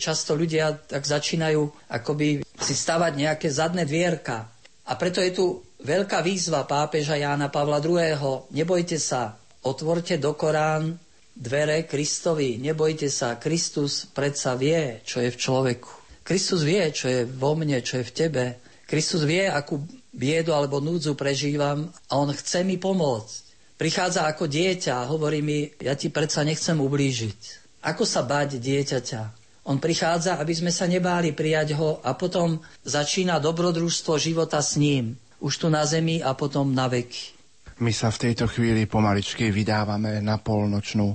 často 0.00 0.32
ľudia 0.32 0.72
tak 0.88 1.04
začínajú 1.04 1.92
akoby 1.92 2.40
si 2.40 2.74
stavať 2.74 3.12
nejaké 3.12 3.48
zadné 3.52 3.84
dvierka. 3.84 4.48
A 4.88 4.96
preto 4.96 5.20
je 5.20 5.36
tu 5.36 5.60
veľká 5.84 6.24
výzva 6.24 6.64
pápeža 6.64 7.20
Jána 7.20 7.52
Pavla 7.52 7.84
II. 7.84 8.48
Nebojte 8.48 8.96
sa, 8.96 9.36
otvorte 9.68 10.16
do 10.16 10.32
Korán 10.32 10.96
dvere 11.36 11.84
Kristovi. 11.84 12.58
Nebojte 12.58 13.06
sa, 13.12 13.36
Kristus 13.36 14.08
predsa 14.10 14.56
vie, 14.58 15.04
čo 15.04 15.20
je 15.20 15.28
v 15.30 15.36
človeku. 15.36 15.90
Kristus 16.24 16.64
vie, 16.66 16.82
čo 16.90 17.06
je 17.08 17.20
vo 17.24 17.52
mne, 17.52 17.78
čo 17.84 18.00
je 18.00 18.04
v 18.08 18.14
tebe. 18.16 18.44
Kristus 18.88 19.28
vie, 19.28 19.44
akú 19.44 19.84
biedu 20.18 20.50
alebo 20.50 20.82
núdzu 20.82 21.14
prežívam 21.14 21.86
a 22.10 22.18
on 22.18 22.34
chce 22.34 22.66
mi 22.66 22.74
pomôcť. 22.74 23.46
Prichádza 23.78 24.26
ako 24.26 24.50
dieťa 24.50 25.06
a 25.06 25.06
hovorí 25.06 25.38
mi, 25.38 25.70
ja 25.78 25.94
ti 25.94 26.10
predsa 26.10 26.42
nechcem 26.42 26.74
ublížiť. 26.74 27.40
Ako 27.86 28.02
sa 28.02 28.26
bať 28.26 28.58
dieťaťa? 28.58 29.38
On 29.70 29.78
prichádza, 29.78 30.42
aby 30.42 30.50
sme 30.50 30.74
sa 30.74 30.90
nebáli 30.90 31.30
prijať 31.30 31.78
ho 31.78 32.02
a 32.02 32.18
potom 32.18 32.58
začína 32.82 33.38
dobrodružstvo 33.38 34.18
života 34.18 34.58
s 34.58 34.74
ním. 34.74 35.14
Už 35.38 35.62
tu 35.62 35.70
na 35.70 35.86
zemi 35.86 36.18
a 36.18 36.34
potom 36.34 36.74
na 36.74 36.90
veky. 36.90 37.38
My 37.78 37.94
sa 37.94 38.10
v 38.10 38.26
tejto 38.26 38.50
chvíli 38.50 38.90
pomaličky 38.90 39.54
vydávame 39.54 40.18
na 40.18 40.42
polnočnú 40.42 41.14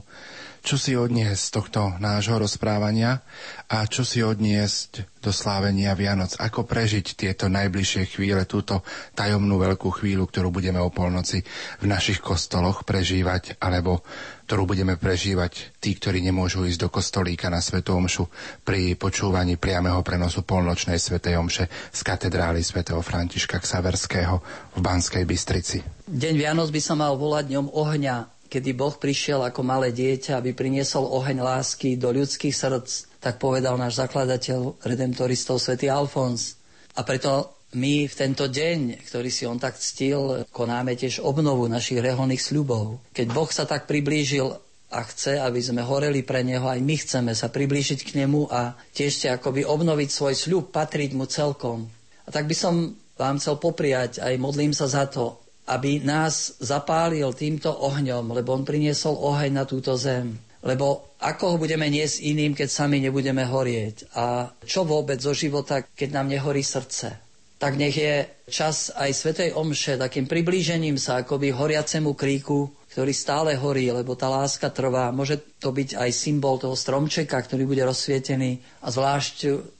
čo 0.64 0.80
si 0.80 0.95
odniesť 0.95 1.44
z 1.44 1.52
tohto 1.52 1.81
nášho 1.99 2.40
rozprávania 2.40 3.19
a 3.68 3.84
čo 3.84 4.07
si 4.07 4.23
odniesť 4.23 5.19
do 5.19 5.35
slávenia 5.35 5.91
Vianoc. 5.91 6.40
Ako 6.40 6.64
prežiť 6.64 7.19
tieto 7.19 7.52
najbližšie 7.52 8.07
chvíle, 8.07 8.48
túto 8.48 8.80
tajomnú 9.11 9.60
veľkú 9.60 9.91
chvíľu, 9.91 10.23
ktorú 10.23 10.56
budeme 10.56 10.80
o 10.80 10.88
polnoci 10.88 11.44
v 11.84 11.85
našich 11.85 12.23
kostoloch 12.23 12.88
prežívať, 12.88 13.60
alebo 13.60 14.07
ktorú 14.48 14.64
budeme 14.64 14.95
prežívať 14.95 15.76
tí, 15.84 15.99
ktorí 15.99 16.23
nemôžu 16.23 16.64
ísť 16.64 16.88
do 16.88 16.90
kostolíka 16.91 17.52
na 17.52 17.60
Svetú 17.60 17.99
Omšu 17.99 18.31
pri 18.64 18.95
počúvaní 18.95 19.60
priameho 19.60 19.99
prenosu 19.99 20.48
polnočnej 20.48 20.95
Svetej 20.95 21.44
Omše 21.44 21.68
z 21.91 21.99
katedrály 22.07 22.64
svätého 22.64 23.03
Františka 23.03 23.60
Ksaverského 23.60 24.40
v 24.76 24.80
Banskej 24.80 25.27
Bystrici. 25.27 25.84
Deň 26.07 26.35
Vianoc 26.40 26.72
by 26.72 26.81
sa 26.84 26.95
mal 26.95 27.15
volať 27.19 27.52
dňom 27.52 27.68
ohňa 27.72 28.32
kedy 28.53 28.77
Boh 28.77 28.93
prišiel 28.93 29.41
ako 29.41 29.65
malé 29.65 29.89
dieťa, 29.89 30.38
aby 30.38 30.53
priniesol 30.53 31.09
oheň 31.09 31.41
lásky 31.41 31.97
do 31.97 32.13
ľudských 32.13 32.53
srdc, 32.53 33.17
tak 33.17 33.41
povedal 33.41 33.81
náš 33.81 33.97
zakladateľ 33.97 34.85
redemptoristov 34.85 35.57
svätý 35.57 35.89
Alfons. 35.89 36.61
A 36.93 37.01
preto 37.01 37.57
my 37.73 38.05
v 38.05 38.13
tento 38.13 38.45
deň, 38.45 39.01
ktorý 39.01 39.30
si 39.34 39.49
on 39.49 39.57
tak 39.57 39.81
ctil, 39.81 40.45
konáme 40.53 40.93
tiež 40.93 41.25
obnovu 41.25 41.65
našich 41.65 41.97
reholných 41.97 42.45
sľubov. 42.45 43.01
Keď 43.17 43.27
Boh 43.34 43.49
sa 43.49 43.65
tak 43.65 43.89
priblížil 43.89 44.53
a 44.93 44.99
chce, 45.09 45.41
aby 45.41 45.57
sme 45.57 45.81
horeli 45.81 46.21
pre 46.21 46.45
Neho, 46.45 46.69
aj 46.69 46.77
my 46.77 46.95
chceme 47.01 47.34
sa 47.34 47.49
priblížiť 47.49 48.05
k 48.05 48.21
Nemu 48.21 48.53
a 48.53 48.77
tiež 48.93 49.09
si 49.17 49.25
akoby 49.25 49.65
obnoviť 49.65 50.09
svoj 50.13 50.38
sľub, 50.38 50.69
patriť 50.69 51.17
Mu 51.17 51.25
celkom. 51.25 51.89
A 52.23 52.30
tak 52.30 52.45
by 52.45 52.53
som 52.53 52.93
vám 53.17 53.41
chcel 53.41 53.57
popriať, 53.57 54.21
aj 54.21 54.38
modlím 54.38 54.77
sa 54.77 54.85
za 54.85 55.09
to, 55.09 55.41
aby 55.64 56.03
nás 56.03 56.60
zapálil 56.60 57.31
týmto 57.31 57.72
ohňom, 57.72 58.35
lebo 58.35 58.52
on 58.52 58.68
priniesol 58.68 59.15
oheň 59.15 59.52
na 59.52 59.64
túto 59.64 59.95
zem. 59.95 60.35
Lebo 60.64 61.15
ako 61.19 61.56
ho 61.56 61.57
budeme 61.60 61.88
niesť 61.91 62.23
iným, 62.23 62.56
keď 62.56 62.68
sami 62.72 63.03
nebudeme 63.03 63.44
horieť? 63.44 64.15
A 64.15 64.52
čo 64.64 64.88
vôbec 64.88 65.19
zo 65.19 65.35
života, 65.35 65.84
keď 65.84 66.19
nám 66.19 66.31
nehorí 66.31 66.64
srdce? 66.64 67.19
Tak 67.60 67.80
nech 67.80 67.95
je 67.95 68.27
čas 68.52 68.91
aj 68.91 69.11
Svetej 69.11 69.49
Omše 69.56 69.95
takým 69.95 70.27
priblížením 70.27 70.99
sa 70.99 71.23
akoby 71.23 71.56
horiacemu 71.56 72.11
kríku 72.11 72.68
ktorý 72.94 73.10
stále 73.10 73.57
horí, 73.57 73.90
lebo 73.90 74.14
tá 74.14 74.30
láska 74.30 74.70
trvá. 74.70 75.10
Môže 75.10 75.41
to 75.57 75.74
byť 75.74 75.98
aj 75.98 76.10
symbol 76.14 76.61
toho 76.61 76.78
stromčeka, 76.78 77.41
ktorý 77.41 77.65
bude 77.65 77.82
rozsvietený 77.82 78.61
a 78.86 78.94
zvlášť 78.94 79.38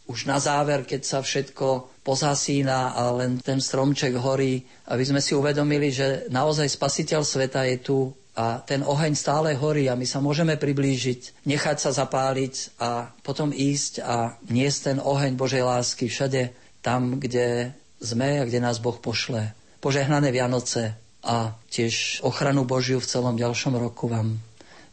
už 0.10 0.26
na 0.26 0.41
záver, 0.41 0.81
keď 0.81 1.02
sa 1.06 1.19
všetko 1.22 2.02
pozasína 2.02 2.98
a 2.98 3.14
len 3.14 3.38
ten 3.38 3.61
stromček 3.61 4.18
horí, 4.18 4.65
aby 4.90 5.03
sme 5.06 5.22
si 5.22 5.38
uvedomili, 5.38 5.94
že 5.94 6.26
naozaj 6.34 6.73
spasiteľ 6.73 7.22
sveta 7.22 7.69
je 7.69 7.77
tu 7.85 7.98
a 8.34 8.57
ten 8.65 8.81
oheň 8.81 9.14
stále 9.14 9.53
horí 9.53 9.85
a 9.85 9.94
my 9.94 10.10
sa 10.10 10.18
môžeme 10.18 10.57
priblížiť, 10.57 11.45
nechať 11.45 11.77
sa 11.77 11.94
zapáliť 11.94 12.81
a 12.81 13.14
potom 13.22 13.53
ísť 13.53 14.02
a 14.02 14.41
niesť 14.49 14.80
ten 14.90 14.98
oheň 14.98 15.38
Božej 15.38 15.61
lásky 15.61 16.10
všade 16.10 16.49
tam, 16.81 17.22
kde 17.22 17.77
sme 18.02 18.41
a 18.41 18.48
kde 18.49 18.57
nás 18.57 18.81
Boh 18.81 18.98
pošle. 18.98 19.53
Požehnané 19.77 20.34
Vianoce 20.34 21.02
a 21.23 21.55
tiež 21.71 22.19
ochranu 22.21 22.67
Božiu 22.67 22.99
v 22.99 23.09
celom 23.09 23.39
ďalšom 23.39 23.79
roku 23.79 24.11
vám 24.11 24.37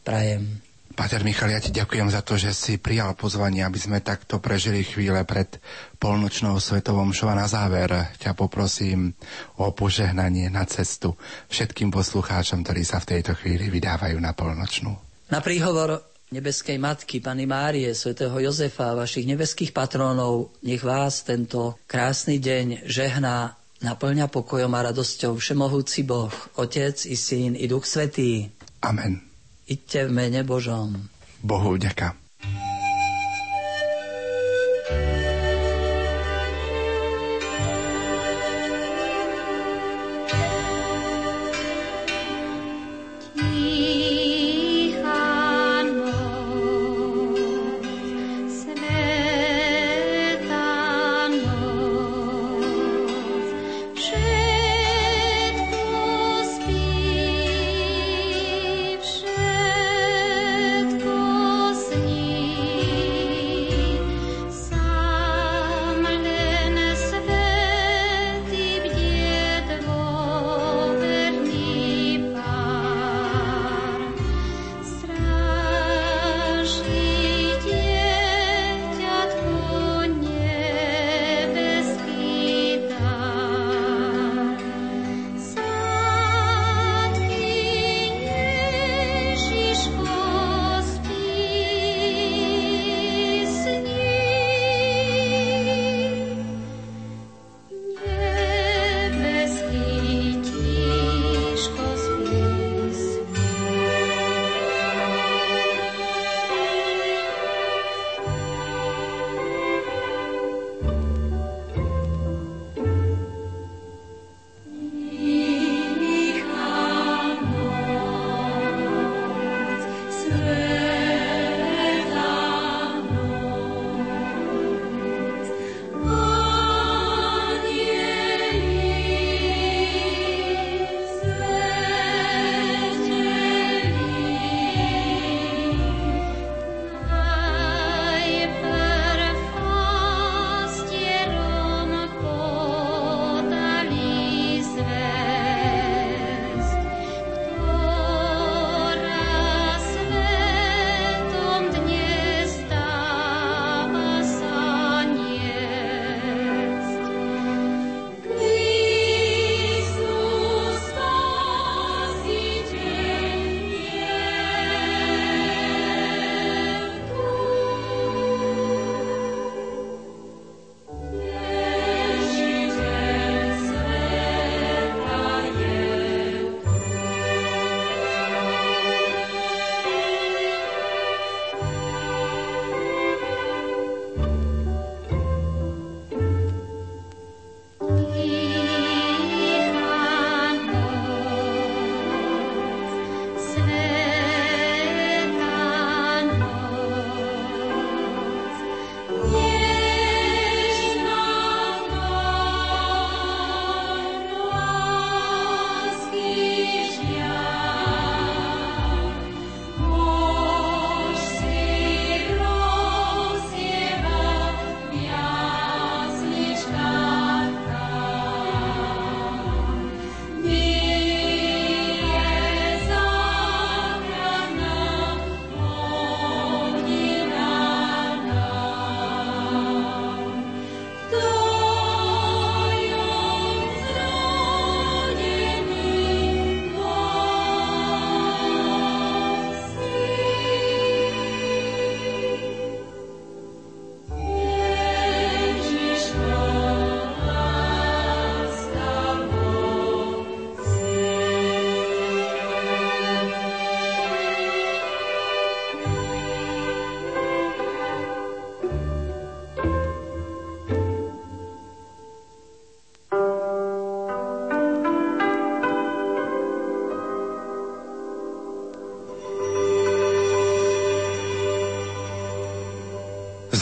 prajem. 0.07 0.63
Pater 0.91 1.23
Michal, 1.23 1.55
ja 1.55 1.63
ti 1.63 1.71
ďakujem 1.71 2.11
za 2.11 2.19
to, 2.19 2.35
že 2.35 2.51
si 2.51 2.75
prijal 2.75 3.15
pozvanie, 3.15 3.63
aby 3.63 3.79
sme 3.79 4.03
takto 4.03 4.43
prežili 4.43 4.83
chvíle 4.83 5.23
pred 5.23 5.59
polnočnou 6.03 6.59
svetovom 6.59 7.15
šova. 7.15 7.31
Na 7.31 7.47
záver 7.47 8.11
ťa 8.19 8.35
poprosím 8.35 9.15
o 9.55 9.71
požehnanie 9.71 10.51
na 10.51 10.67
cestu 10.67 11.15
všetkým 11.47 11.95
poslucháčom, 11.95 12.63
ktorí 12.67 12.83
sa 12.83 12.99
v 12.99 13.17
tejto 13.17 13.39
chvíli 13.39 13.71
vydávajú 13.71 14.19
na 14.19 14.35
polnočnú. 14.35 14.91
Na 15.31 15.39
príhovor 15.39 16.11
nebeskej 16.31 16.75
matky, 16.75 17.23
Pany 17.23 17.47
Márie, 17.47 17.91
svätého 17.95 18.35
Jozefa 18.39 18.91
a 18.91 18.99
vašich 18.99 19.27
nebeských 19.27 19.71
patrónov, 19.71 20.51
nech 20.63 20.83
vás 20.83 21.23
tento 21.23 21.79
krásny 21.87 22.39
deň 22.39 22.87
žehná 22.87 23.55
naplňa 23.81 24.29
pokojom 24.29 24.71
a 24.77 24.93
radosťou 24.93 25.41
Všemohúci 25.41 26.05
Boh, 26.05 26.31
Otec 26.57 26.95
i 27.09 27.17
Syn 27.17 27.57
i 27.57 27.65
Duch 27.65 27.89
Svetý. 27.89 28.49
Amen. 28.85 29.21
Iďte 29.65 30.07
v 30.07 30.11
mene 30.13 30.41
Božom. 30.45 31.09
Bohu 31.41 31.77
ďaká. 31.77 32.20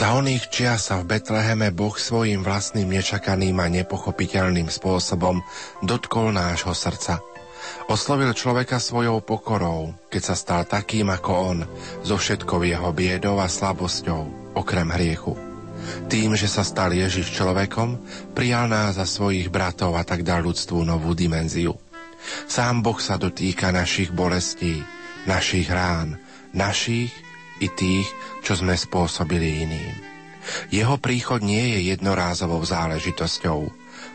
Za 0.09 0.17
oných 0.17 0.49
čia 0.49 0.73
sa 0.81 0.97
v 0.97 1.05
Betleheme 1.05 1.69
Boh 1.69 1.93
svojim 1.93 2.41
vlastným 2.41 2.97
nečakaným 2.97 3.53
a 3.61 3.69
nepochopiteľným 3.69 4.65
spôsobom 4.65 5.37
dotkol 5.85 6.33
nášho 6.33 6.73
srdca. 6.73 7.21
Oslovil 7.85 8.33
človeka 8.33 8.81
svojou 8.81 9.21
pokorou, 9.21 9.93
keď 10.09 10.21
sa 10.25 10.33
stal 10.33 10.65
takým 10.65 11.13
ako 11.13 11.31
on, 11.53 11.59
so 12.01 12.17
všetkou 12.17 12.65
jeho 12.65 12.89
biedou 12.89 13.37
a 13.37 13.45
slabosťou, 13.45 14.57
okrem 14.57 14.89
hriechu. 14.97 15.37
Tým, 16.09 16.33
že 16.33 16.49
sa 16.49 16.65
stal 16.65 16.89
Ježiš 16.89 17.29
človekom, 17.29 18.01
prijal 18.33 18.65
nás 18.65 18.97
za 18.97 19.05
svojich 19.05 19.53
bratov 19.53 19.93
a 19.93 20.01
tak 20.01 20.25
dal 20.25 20.41
ľudstvu 20.41 20.89
novú 20.89 21.13
dimenziu. 21.13 21.77
Sám 22.49 22.81
Boh 22.81 22.97
sa 22.97 23.21
dotýka 23.21 23.69
našich 23.69 24.09
bolestí, 24.09 24.81
našich 25.29 25.69
rán, 25.69 26.17
našich 26.49 27.13
i 27.59 27.67
tých, 27.67 28.07
čo 28.43 28.55
sme 28.55 28.75
spôsobili 28.75 29.67
iným. 29.67 30.09
Jeho 30.73 30.97
príchod 30.97 31.43
nie 31.43 31.77
je 31.77 31.93
jednorázovou 31.93 32.63
záležitosťou. 32.63 33.59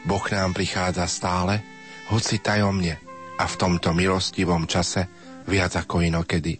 Boh 0.09 0.25
nám 0.33 0.57
prichádza 0.57 1.07
stále, 1.07 1.63
hoci 2.11 2.41
tajomne 2.41 2.99
a 3.39 3.45
v 3.45 3.55
tomto 3.59 3.93
milostivom 3.95 4.67
čase 4.69 5.07
viac 5.47 5.77
ako 5.79 6.03
inokedy. 6.03 6.59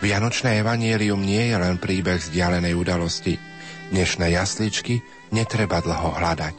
Vianočné 0.00 0.62
evanielium 0.62 1.20
nie 1.20 1.52
je 1.52 1.56
len 1.58 1.76
príbeh 1.76 2.16
vzdialenej 2.16 2.72
udalosti. 2.72 3.36
Dnešné 3.92 4.34
jasličky 4.34 5.02
netreba 5.30 5.82
dlho 5.82 6.16
hľadať. 6.16 6.56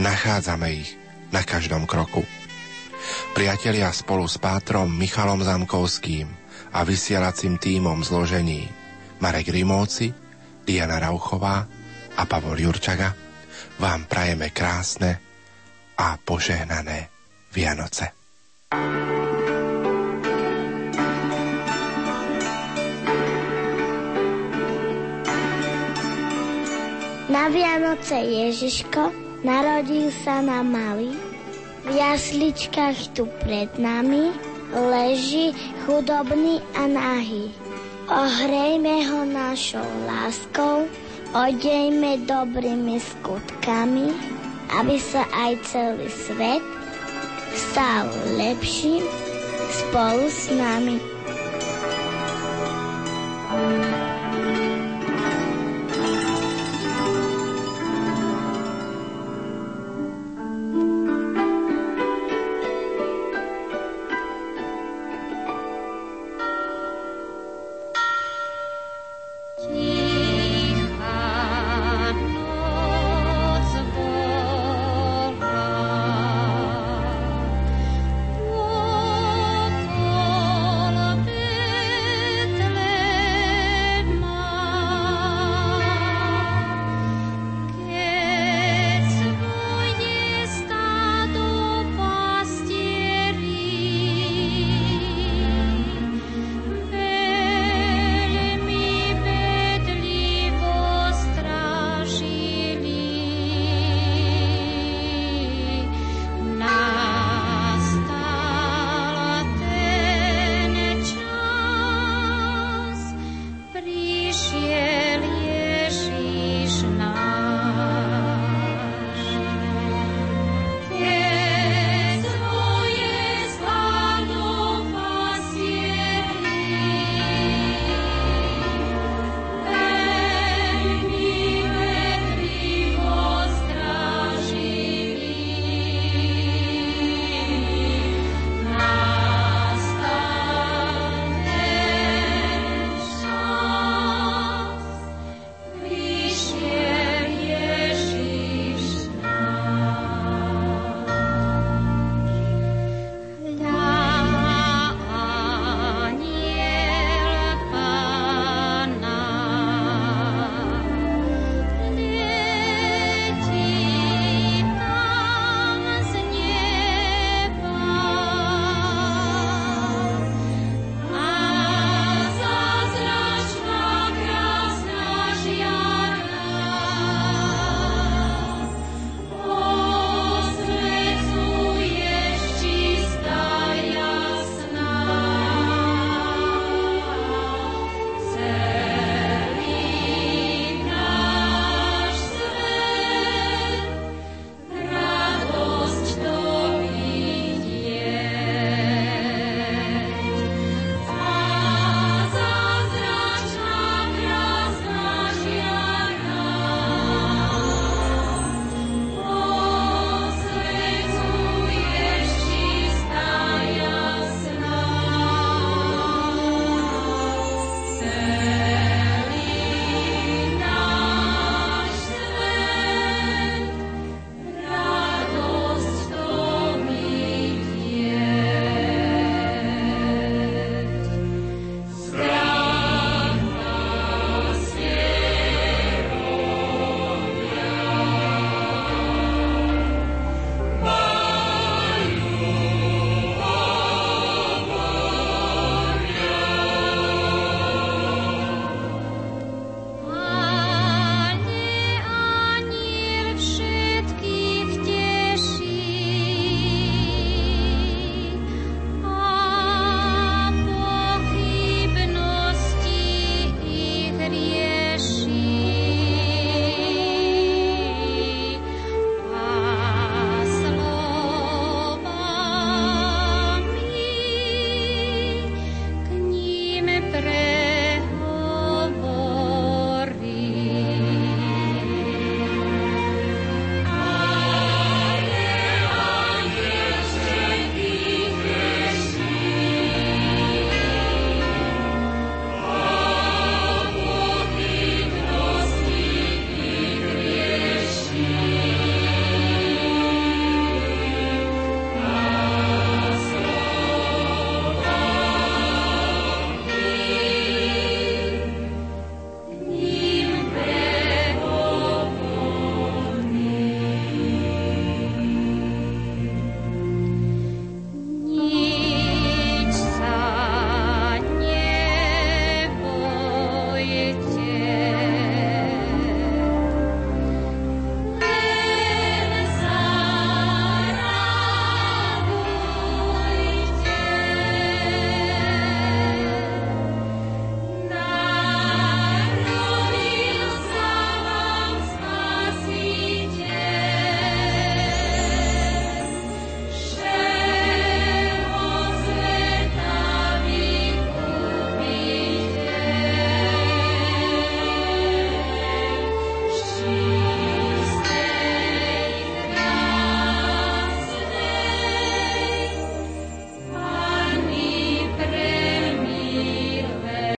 Nachádzame 0.00 0.68
ich 0.74 0.90
na 1.30 1.44
každom 1.44 1.84
kroku. 1.84 2.24
Priatelia 3.32 3.88
spolu 3.94 4.26
s 4.26 4.36
pátrom 4.36 4.90
Michalom 4.90 5.40
Zamkovským 5.40 6.28
a 6.74 6.84
vysielacím 6.84 7.56
týmom 7.56 8.04
zložení 8.04 8.77
Marek 9.18 9.50
Rimóci, 9.50 10.14
Diana 10.62 10.98
Rauchová 11.02 11.66
a 12.18 12.22
Pavol 12.26 12.58
Jurčaga 12.58 13.14
vám 13.78 14.06
prajeme 14.10 14.50
krásne 14.50 15.18
a 15.98 16.18
požehnané 16.18 17.10
Vianoce. 17.50 18.14
Na 27.28 27.44
Vianoce 27.52 28.16
Ježiško 28.18 29.12
narodil 29.44 30.10
sa 30.24 30.40
na 30.40 30.64
malý. 30.64 31.12
V 31.84 31.96
jasličkách 31.96 33.16
tu 33.16 33.24
pred 33.40 33.72
nami 33.80 34.32
leží 34.72 35.56
chudobný 35.86 36.60
a 36.76 36.84
nahý. 36.84 37.67
Ohrejme 38.08 39.04
ho 39.04 39.28
našou 39.28 39.84
láskou, 40.08 40.88
odejme 41.36 42.24
dobrými 42.24 42.96
skutkami, 42.96 44.16
aby 44.80 44.96
sa 44.96 45.28
aj 45.28 45.52
celý 45.68 46.08
svet 46.08 46.64
stal 47.52 48.08
lepším 48.40 49.04
spolu 49.68 50.24
s 50.24 50.48
nami. 50.56 51.17